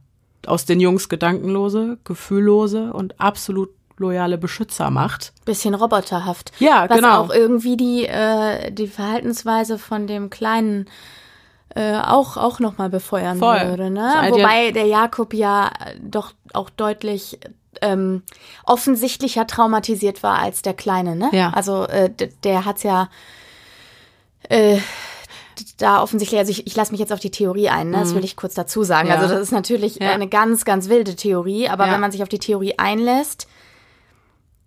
[0.48, 5.34] aus den Jungs gedankenlose, gefühllose und absolut loyale Beschützer macht.
[5.46, 6.52] Bisschen roboterhaft.
[6.60, 7.24] Ja, was genau.
[7.24, 10.90] Was auch irgendwie die, äh, die Verhaltensweise von dem kleinen
[11.76, 13.62] äh, auch, auch nochmal befeuern Voll.
[13.68, 13.90] würde.
[13.90, 14.12] Ne?
[14.30, 15.70] Wobei der Jakob ja
[16.02, 17.40] doch auch deutlich
[17.82, 18.24] ähm,
[18.66, 21.30] offensichtlicher traumatisiert war als der Kleine, ne?
[21.32, 21.52] Ja.
[21.52, 22.10] Also äh,
[22.44, 23.10] der hat's ja
[24.50, 24.80] äh,
[25.78, 28.00] da offensichtlich, also ich, ich lasse mich jetzt auf die Theorie ein, ne?
[28.00, 28.18] das mhm.
[28.18, 29.10] will ich kurz dazu sagen.
[29.10, 29.16] Ja.
[29.16, 30.12] Also das ist natürlich ja.
[30.12, 31.94] eine ganz, ganz wilde Theorie, aber ja.
[31.94, 33.48] wenn man sich auf die Theorie einlässt,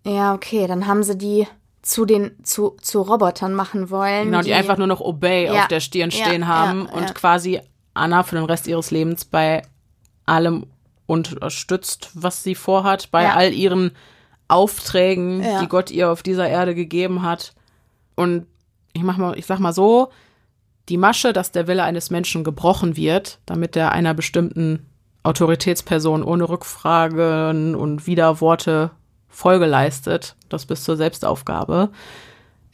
[0.05, 1.47] ja, okay, dann haben sie die
[1.82, 4.27] zu den zu, zu Robotern machen wollen.
[4.27, 7.60] Genau, die, die einfach nur noch Obey auf der Stirn stehen haben und quasi
[7.94, 9.62] Anna für den Rest ihres Lebens bei
[10.27, 10.66] allem
[11.06, 13.93] unterstützt, was sie vorhat, bei all ihren
[14.48, 17.52] Aufträgen, die Gott ihr auf dieser Erde gegeben hat.
[18.14, 18.47] Und
[18.93, 20.10] ich mach mal, ich sag mal so,
[20.88, 24.86] die Masche, dass der Wille eines Menschen gebrochen wird, damit er einer bestimmten
[25.22, 28.90] Autoritätsperson ohne Rückfragen und Widerworte
[29.28, 31.90] Folge leistet, das bis zur Selbstaufgabe,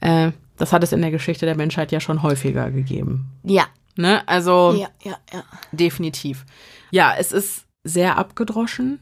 [0.01, 3.27] äh, das hat es in der Geschichte der Menschheit ja schon häufiger gegeben.
[3.45, 3.67] Ja.
[3.97, 4.27] Ne?
[4.27, 5.45] Also ja, ja, ja.
[5.73, 6.45] definitiv.
[6.91, 9.01] Ja, es ist sehr abgedroschen.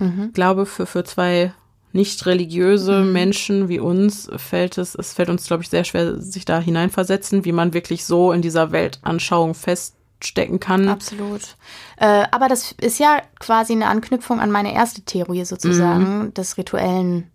[0.00, 0.32] Mhm.
[0.32, 1.52] glaube, für, für zwei
[1.92, 3.12] nicht religiöse mhm.
[3.12, 7.44] Menschen wie uns fällt es, es fällt uns, glaube ich, sehr schwer, sich da hineinversetzen,
[7.44, 10.88] wie man wirklich so in dieser Weltanschauung feststecken kann.
[10.88, 11.56] Absolut.
[11.96, 16.34] Äh, aber das ist ja quasi eine Anknüpfung an meine erste Theorie sozusagen, mhm.
[16.34, 17.30] des rituellen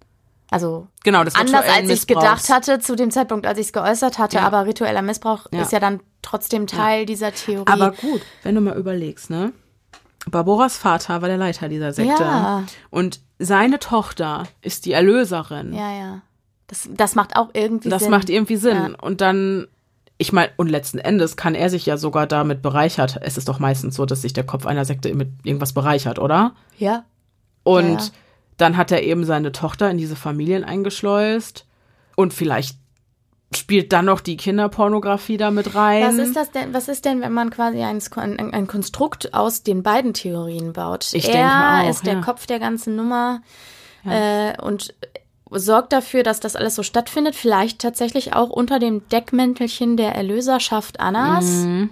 [0.54, 4.20] also genau, das anders als ich gedacht hatte zu dem Zeitpunkt, als ich es geäußert
[4.20, 4.44] hatte, ja.
[4.44, 5.64] aber ritueller Missbrauch ja.
[5.64, 7.06] ist ja dann trotzdem Teil ja.
[7.06, 7.72] dieser Theorie.
[7.72, 9.52] Aber gut, wenn du mal überlegst, ne?
[10.28, 12.22] Barboras Vater war der Leiter dieser Sekte.
[12.22, 12.64] Ja.
[12.92, 15.74] Und seine Tochter ist die Erlöserin.
[15.74, 16.22] Ja, ja.
[16.68, 18.12] Das, das macht auch irgendwie das Sinn.
[18.12, 18.76] Das macht irgendwie Sinn.
[18.76, 19.00] Ja.
[19.02, 19.68] Und dann,
[20.18, 23.20] ich meine, und letzten Endes kann er sich ja sogar damit bereichert.
[23.22, 26.54] Es ist doch meistens so, dass sich der Kopf einer Sekte mit irgendwas bereichert, oder?
[26.78, 27.04] Ja.
[27.64, 28.12] Und ja,
[28.58, 31.66] dann hat er eben seine Tochter in diese Familien eingeschleust.
[32.16, 32.78] Und vielleicht
[33.56, 36.06] spielt dann noch die Kinderpornografie da mit rein.
[36.06, 39.84] Was ist das denn, was ist denn, wenn man quasi ein, ein, Konstrukt aus den
[39.84, 41.14] beiden Theorien baut?
[41.14, 42.22] Ich er denke auch, ist der ja.
[42.22, 43.42] Kopf der ganzen Nummer
[44.04, 44.52] ja.
[44.52, 44.94] äh, und
[45.50, 51.00] sorgt dafür, dass das alles so stattfindet, vielleicht tatsächlich auch unter dem Deckmäntelchen der Erlöserschaft
[51.00, 51.46] Annas.
[51.46, 51.90] Mhm.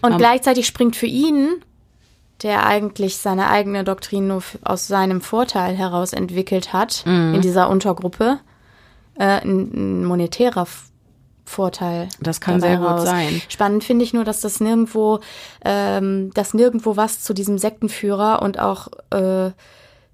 [0.00, 1.64] Und um, gleichzeitig springt für ihn,
[2.42, 7.34] der eigentlich seine eigene Doktrin nur aus seinem Vorteil heraus entwickelt hat, mhm.
[7.34, 8.40] in dieser Untergruppe,
[9.16, 10.66] äh, ein, ein monetärer
[11.44, 12.08] Vorteil.
[12.20, 13.04] Das kann sehr gut raus.
[13.04, 13.42] sein.
[13.48, 15.20] Spannend finde ich nur, dass das nirgendwo,
[15.64, 19.50] ähm, dass nirgendwo was zu diesem Sektenführer und auch äh,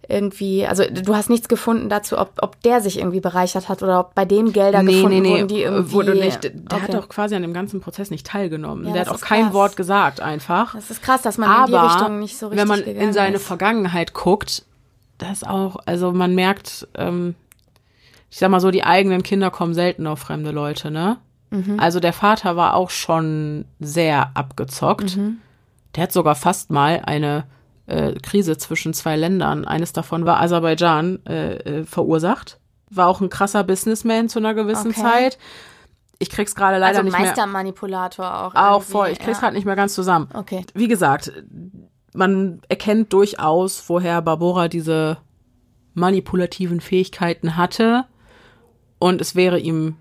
[0.08, 4.00] irgendwie, also du hast nichts gefunden dazu, ob, ob der sich irgendwie bereichert hat oder
[4.00, 5.92] ob bei dem Gelder nee, gefunden nee, nee, wurden, die irgendwie...
[5.92, 6.44] Wurde nicht.
[6.44, 6.80] Der okay.
[6.82, 8.86] hat doch quasi an dem ganzen Prozess nicht teilgenommen.
[8.86, 9.54] Ja, der hat auch kein krass.
[9.54, 10.74] Wort gesagt einfach.
[10.74, 13.12] Das ist krass, dass man Aber in die Richtung nicht so richtig wenn man in
[13.12, 13.46] seine ist.
[13.46, 14.64] Vergangenheit guckt,
[15.18, 17.34] das auch, also man merkt, ähm,
[18.30, 21.18] ich sag mal so, die eigenen Kinder kommen selten auf fremde Leute, ne?
[21.50, 21.80] Mhm.
[21.80, 25.16] Also der Vater war auch schon sehr abgezockt.
[25.16, 25.38] Mhm.
[25.94, 27.44] Der hat sogar fast mal eine
[27.86, 32.58] äh, Krise zwischen zwei Ländern, eines davon war Aserbaidschan, äh, äh, verursacht.
[32.90, 35.00] War auch ein krasser Businessman zu einer gewissen okay.
[35.00, 35.38] Zeit.
[36.18, 37.28] Ich krieg's gerade leider also nicht mehr.
[37.28, 38.54] Meistermanipulator auch.
[38.54, 39.08] Auch voll.
[39.08, 39.40] Ich krieg's ja.
[39.40, 40.28] gerade nicht mehr ganz zusammen.
[40.34, 40.64] Okay.
[40.74, 41.32] Wie gesagt,
[42.12, 45.18] man erkennt durchaus, woher Barbora diese
[45.94, 48.04] manipulativen Fähigkeiten hatte
[48.98, 49.96] und es wäre ihm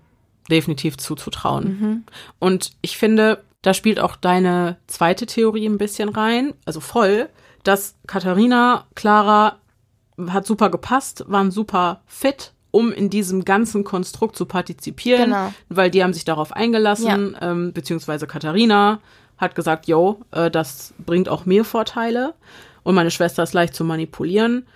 [0.50, 1.64] definitiv zuzutrauen.
[1.64, 2.04] Mhm.
[2.38, 7.28] Und ich finde, da spielt auch deine zweite Theorie ein bisschen rein, also voll,
[7.64, 9.58] dass Katharina, Clara
[10.28, 15.52] hat super gepasst, waren super fit, um in diesem ganzen Konstrukt zu partizipieren, genau.
[15.68, 17.50] weil die haben sich darauf eingelassen, ja.
[17.50, 19.00] ähm, beziehungsweise Katharina
[19.36, 22.34] hat gesagt, yo, äh, das bringt auch mir Vorteile
[22.82, 24.66] und meine Schwester ist leicht zu manipulieren.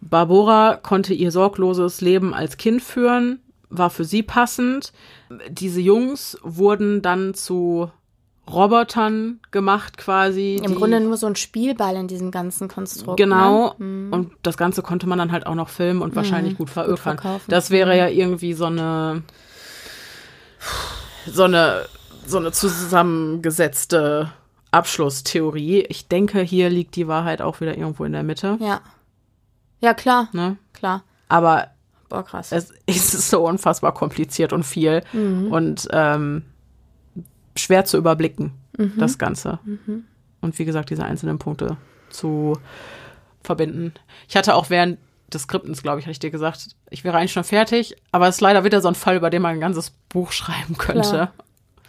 [0.00, 3.40] Barbara konnte ihr sorgloses Leben als Kind führen,
[3.78, 4.92] war für sie passend.
[5.48, 7.90] Diese Jungs wurden dann zu
[8.48, 10.60] Robotern gemacht quasi.
[10.62, 13.16] Im Grunde nur so ein Spielball in diesem ganzen Konstrukt.
[13.16, 13.74] Genau.
[13.78, 13.84] Ne?
[13.84, 14.12] Mhm.
[14.12, 16.16] Und das Ganze konnte man dann halt auch noch filmen und mhm.
[16.16, 17.40] wahrscheinlich gut veröffentlichen.
[17.48, 17.98] Das wäre mhm.
[17.98, 19.22] ja irgendwie so eine
[21.26, 21.86] so eine
[22.24, 24.32] so eine zusammengesetzte
[24.70, 25.82] Abschlusstheorie.
[25.88, 28.58] Ich denke, hier liegt die Wahrheit auch wieder irgendwo in der Mitte.
[28.60, 28.80] Ja.
[29.80, 30.28] Ja, klar.
[30.32, 30.56] Ne?
[30.72, 31.02] Klar.
[31.28, 31.68] Aber
[32.08, 32.52] Boah, krass.
[32.52, 35.52] Es ist so unfassbar kompliziert und viel mhm.
[35.52, 36.42] und ähm,
[37.56, 38.94] schwer zu überblicken, mhm.
[38.98, 39.58] das Ganze.
[39.64, 40.04] Mhm.
[40.40, 41.76] Und wie gesagt, diese einzelnen Punkte
[42.10, 42.58] zu
[43.42, 43.94] verbinden.
[44.28, 44.98] Ich hatte auch während
[45.32, 48.36] des Skriptens, glaube ich, hatte ich dir gesagt, ich wäre eigentlich schon fertig, aber es
[48.36, 51.08] ist leider wieder so ein Fall, über den man ein ganzes Buch schreiben könnte.
[51.08, 51.32] Klar.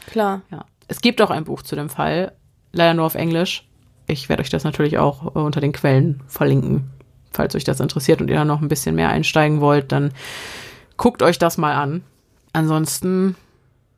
[0.08, 0.42] Klar.
[0.50, 0.66] Ja.
[0.88, 2.34] Es gibt auch ein Buch zu dem Fall,
[2.72, 3.68] leider nur auf Englisch.
[4.08, 6.90] Ich werde euch das natürlich auch äh, unter den Quellen verlinken
[7.32, 10.12] falls euch das interessiert und ihr da noch ein bisschen mehr einsteigen wollt, dann
[10.98, 12.04] guckt euch das mal an.
[12.54, 13.36] Ansonsten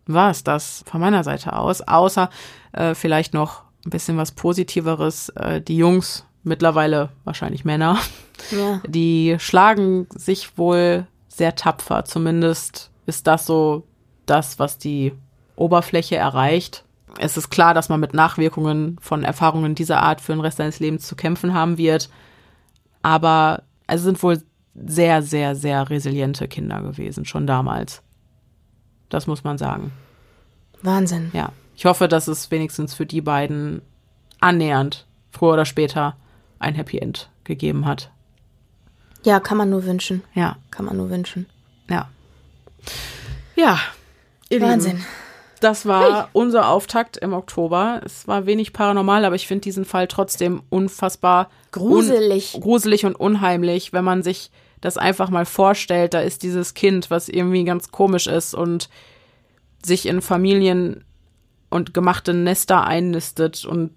[0.06, 2.30] war es das von meiner Seite aus, außer
[2.74, 5.30] äh, vielleicht noch ein bisschen was Positiveres.
[5.30, 7.98] Äh, die Jungs, mittlerweile wahrscheinlich Männer,
[8.52, 8.82] ja.
[8.88, 12.06] die schlagen sich wohl sehr tapfer.
[12.06, 13.84] Zumindest ist das so
[14.26, 15.14] das, was die
[15.56, 16.84] Oberfläche erreicht.
[17.18, 20.80] Es ist klar, dass man mit Nachwirkungen von Erfahrungen dieser Art für den Rest seines
[20.80, 22.10] Lebens zu kämpfen haben wird.
[23.02, 24.42] Aber es sind wohl
[24.76, 28.02] sehr, sehr, sehr resiliente Kinder gewesen, schon damals.
[29.10, 29.92] Das muss man sagen.
[30.82, 31.32] Wahnsinn.
[31.34, 31.52] Ja.
[31.76, 33.82] Ich hoffe, dass es wenigstens für die beiden
[34.40, 36.16] annähernd, früher oder später,
[36.60, 38.12] ein Happy End gegeben hat.
[39.24, 40.24] Ja, kann man nur wünschen.
[40.34, 40.58] Ja.
[40.72, 41.46] Kann man nur wünschen.
[41.90, 42.10] Ja.
[43.56, 43.80] Ja.
[44.50, 44.98] Wahnsinn.
[44.98, 45.06] Lieben.
[45.60, 46.30] Das war Hui.
[46.34, 48.02] unser Auftakt im Oktober.
[48.06, 52.56] Es war wenig paranormal, aber ich finde diesen Fall trotzdem unfassbar gruselig.
[52.56, 54.52] Un gruselig und unheimlich, wenn man sich
[54.82, 56.14] das einfach mal vorstellt.
[56.14, 58.90] Da ist dieses Kind, was irgendwie ganz komisch ist und
[59.84, 61.04] sich in Familien
[61.70, 63.92] und gemachte Nester einnistet und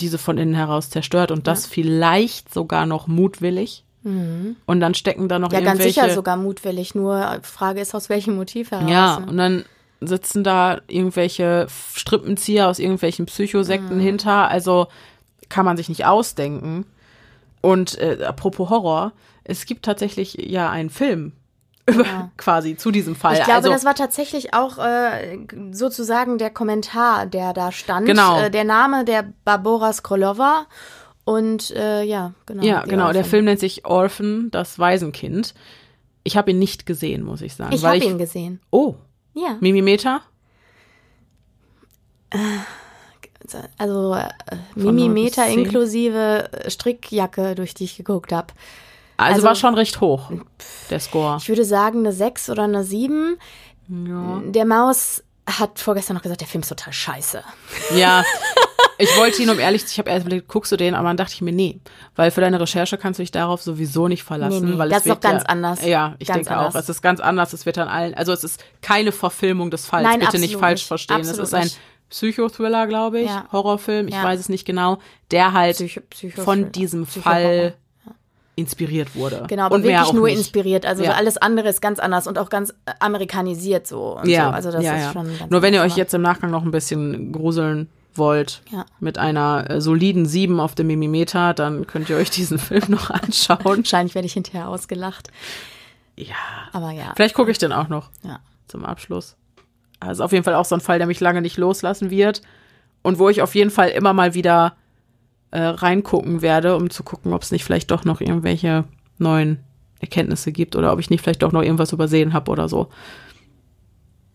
[0.00, 1.70] diese von innen heraus zerstört und das ja.
[1.72, 3.84] vielleicht sogar noch mutwillig.
[4.02, 4.56] Mhm.
[4.66, 5.82] Und dann stecken da noch ja, irgendwelche...
[5.82, 6.94] Ja, ganz sicher sogar mutwillig.
[6.94, 8.90] Nur Frage ist, aus welchem Motiv heraus.
[8.90, 9.64] Ja, und dann
[10.00, 14.02] sitzen da irgendwelche Strippenzieher aus irgendwelchen Psychosekten mhm.
[14.02, 14.48] hinter.
[14.48, 14.88] Also
[15.48, 16.86] kann man sich nicht ausdenken.
[17.60, 19.12] Und äh, apropos Horror,
[19.44, 21.32] es gibt tatsächlich ja einen Film
[21.90, 22.30] ja.
[22.36, 23.34] quasi zu diesem Fall.
[23.34, 25.38] Ich glaube, also, das war tatsächlich auch äh,
[25.70, 28.06] sozusagen der Kommentar, der da stand.
[28.06, 28.40] Genau.
[28.40, 30.66] Äh, der Name der Barbora Skrolova
[31.24, 32.62] und äh, ja, genau.
[32.62, 33.04] Ja, genau.
[33.04, 33.14] Orphan.
[33.14, 35.54] Der Film nennt sich Orphan, das Waisenkind.
[36.22, 37.72] Ich habe ihn nicht gesehen, muss ich sagen.
[37.74, 38.60] Ich habe ihn gesehen.
[38.70, 38.94] Oh.
[39.34, 39.56] Ja.
[39.60, 40.22] Mimimeter?
[42.30, 42.38] Äh,
[43.78, 44.28] also äh,
[44.74, 48.48] Mimimeter inklusive Strickjacke, durch die ich geguckt habe.
[49.16, 50.30] Also, also, war schon recht hoch,
[50.90, 51.38] der Score.
[51.40, 53.38] Ich würde sagen eine 6 oder eine 7.
[53.88, 54.42] Ja.
[54.44, 57.42] Der Maus hat vorgestern noch gesagt, der Film ist total scheiße.
[57.94, 58.24] Ja,
[58.98, 61.16] ich wollte ihn, um ehrlich zu ich habe erst überlegt, guckst du den, aber dann
[61.16, 61.80] dachte ich mir, nee,
[62.16, 64.64] weil für deine Recherche kannst du dich darauf sowieso nicht verlassen.
[64.64, 65.84] Nee, nee, weil das ist doch ganz ja, anders.
[65.84, 66.74] Ja, ich ganz denke anders.
[66.74, 66.80] auch.
[66.80, 67.52] Es ist ganz anders.
[67.52, 70.02] Es wird an allen, also es ist keine Verfilmung des Falls.
[70.02, 70.88] Nein, Bitte nicht falsch nicht.
[70.88, 71.16] verstehen.
[71.18, 71.70] Absolut es ist ein
[72.10, 73.46] Psychothriller, glaube ich, ja.
[73.52, 74.22] Horrorfilm, ich ja.
[74.22, 74.98] weiß es nicht genau,
[75.30, 75.76] der halt
[76.10, 77.74] Psycho von diesem Fall
[78.56, 79.44] inspiriert wurde.
[79.48, 80.38] Genau, aber und wirklich nur nicht.
[80.38, 80.86] inspiriert.
[80.86, 81.12] Also ja.
[81.12, 84.18] alles andere ist ganz anders und auch ganz amerikanisiert so.
[84.24, 84.50] ja, so.
[84.50, 85.12] also das ja, ist ja.
[85.12, 88.86] schon Nur wenn ihr euch jetzt im Nachgang noch ein bisschen gruseln wollt ja.
[88.98, 93.10] mit einer äh, soliden 7 auf dem Mimimeter, dann könnt ihr euch diesen Film noch
[93.10, 93.58] anschauen.
[93.62, 95.30] Wahrscheinlich werde ich hinterher ausgelacht.
[96.16, 96.34] Ja.
[96.72, 97.12] Aber ja.
[97.14, 98.40] Vielleicht gucke ich den auch noch ja.
[98.68, 99.36] zum Abschluss.
[100.00, 102.42] Also auf jeden Fall auch so ein Fall, der mich lange nicht loslassen wird
[103.02, 104.76] und wo ich auf jeden Fall immer mal wieder
[105.50, 108.84] äh, reingucken werde, um zu gucken, ob es nicht vielleicht doch noch irgendwelche
[109.18, 109.60] neuen
[110.00, 112.88] Erkenntnisse gibt oder ob ich nicht vielleicht doch noch irgendwas übersehen habe oder so.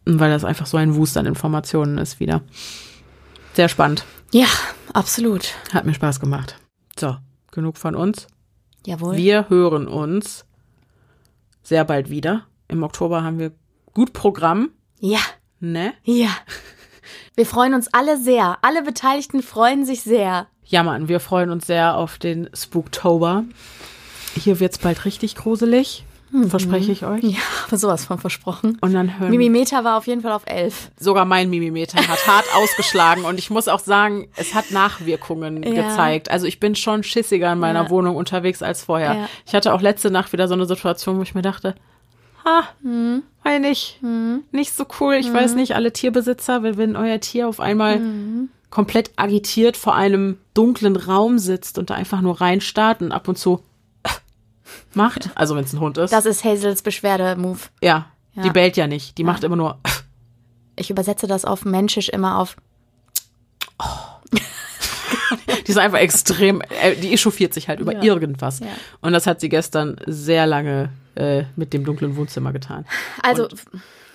[0.06, 2.42] Weil das einfach so ein Wust an Informationen ist wieder.
[3.54, 4.04] Sehr spannend.
[4.32, 4.48] Ja,
[4.94, 5.54] absolut.
[5.74, 6.56] Hat mir Spaß gemacht.
[6.98, 7.18] So,
[7.52, 8.28] genug von uns.
[8.86, 9.18] Jawohl.
[9.18, 10.46] Wir hören uns
[11.62, 12.48] sehr bald wieder.
[12.68, 13.52] Im Oktober haben wir
[13.94, 14.70] gut Programm.
[15.00, 15.20] Ja.
[15.62, 15.94] Ne?
[16.04, 16.30] Ja.
[17.36, 18.58] Wir freuen uns alle sehr.
[18.62, 20.48] Alle Beteiligten freuen sich sehr.
[20.66, 23.44] Ja, Mann, wir freuen uns sehr auf den Spooktober.
[24.36, 26.04] Hier wird's bald richtig gruselig.
[26.32, 26.50] Mhm.
[26.50, 27.24] Verspreche ich euch.
[27.24, 28.78] Ja, aber sowas von versprochen.
[28.80, 30.90] Und dann hören Mimimeter war auf jeden Fall auf elf.
[30.98, 35.90] Sogar mein Mimimeter hat hart ausgeschlagen und ich muss auch sagen, es hat Nachwirkungen Ja.
[35.90, 36.32] gezeigt.
[36.32, 37.90] Also ich bin schon schissiger in meiner Ja.
[37.90, 39.14] Wohnung unterwegs als vorher.
[39.14, 39.30] Ja.
[39.46, 41.76] Ich hatte auch letzte Nacht wieder so eine Situation, wo ich mir dachte,
[42.46, 43.24] ha, Mhm.
[43.44, 44.00] weiß nicht,
[44.52, 45.16] nicht so cool.
[45.16, 48.50] Ich weiß nicht, alle Tierbesitzer, wenn, wenn euer Tier auf einmal Mhm.
[48.70, 53.38] komplett agitiert vor einem dunklen Raum sitzt und da einfach nur reinstarrt und ab und
[53.38, 53.64] zu
[54.94, 56.12] macht, also wenn es ein Hund ist.
[56.12, 57.60] Das ist Hazels Beschwerde-Move.
[57.82, 58.44] ja, Ja.
[58.44, 59.80] die bellt ja nicht, die macht immer nur
[60.78, 62.56] Ich übersetze das auf Menschisch immer auf.
[65.68, 68.02] Die ist einfach extrem, äh, die echauffiert sich halt über Ja.
[68.04, 68.60] irgendwas.
[68.60, 68.68] Ja.
[69.02, 72.86] Und das hat sie gestern sehr lange äh, mit dem dunklen Wohnzimmer getan.
[73.22, 73.54] Also, Und,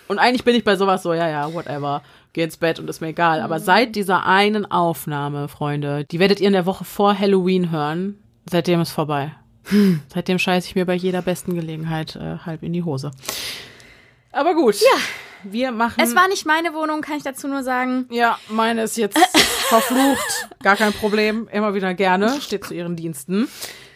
[0.09, 2.03] und eigentlich bin ich bei sowas so, ja, ja, whatever,
[2.33, 3.39] geh ins Bett und ist mir egal.
[3.41, 3.45] Mhm.
[3.45, 8.19] Aber seit dieser einen Aufnahme, Freunde, die werdet ihr in der Woche vor Halloween hören,
[8.49, 9.33] seitdem ist vorbei.
[9.69, 10.01] Hm.
[10.15, 13.11] Seitdem scheiße ich mir bei jeder besten Gelegenheit äh, halb in die Hose.
[14.31, 14.77] Aber gut.
[14.81, 14.99] Ja.
[15.43, 16.01] Wir machen.
[16.03, 18.07] es war nicht meine Wohnung, kann ich dazu nur sagen.
[18.11, 19.19] Ja, meine ist jetzt
[19.69, 20.49] verflucht.
[20.63, 21.49] Gar kein Problem.
[21.53, 22.41] Immer wieder gerne.
[22.41, 23.49] Steht zu ihren Diensten.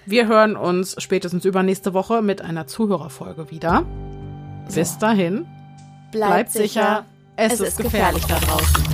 [0.07, 3.85] Wir hören uns spätestens übernächste Woche mit einer Zuhörerfolge wieder.
[4.75, 5.47] Bis dahin.
[6.11, 7.05] Bleibt, Bleibt sicher.
[7.37, 8.90] Es, ist gefährlich da draußen.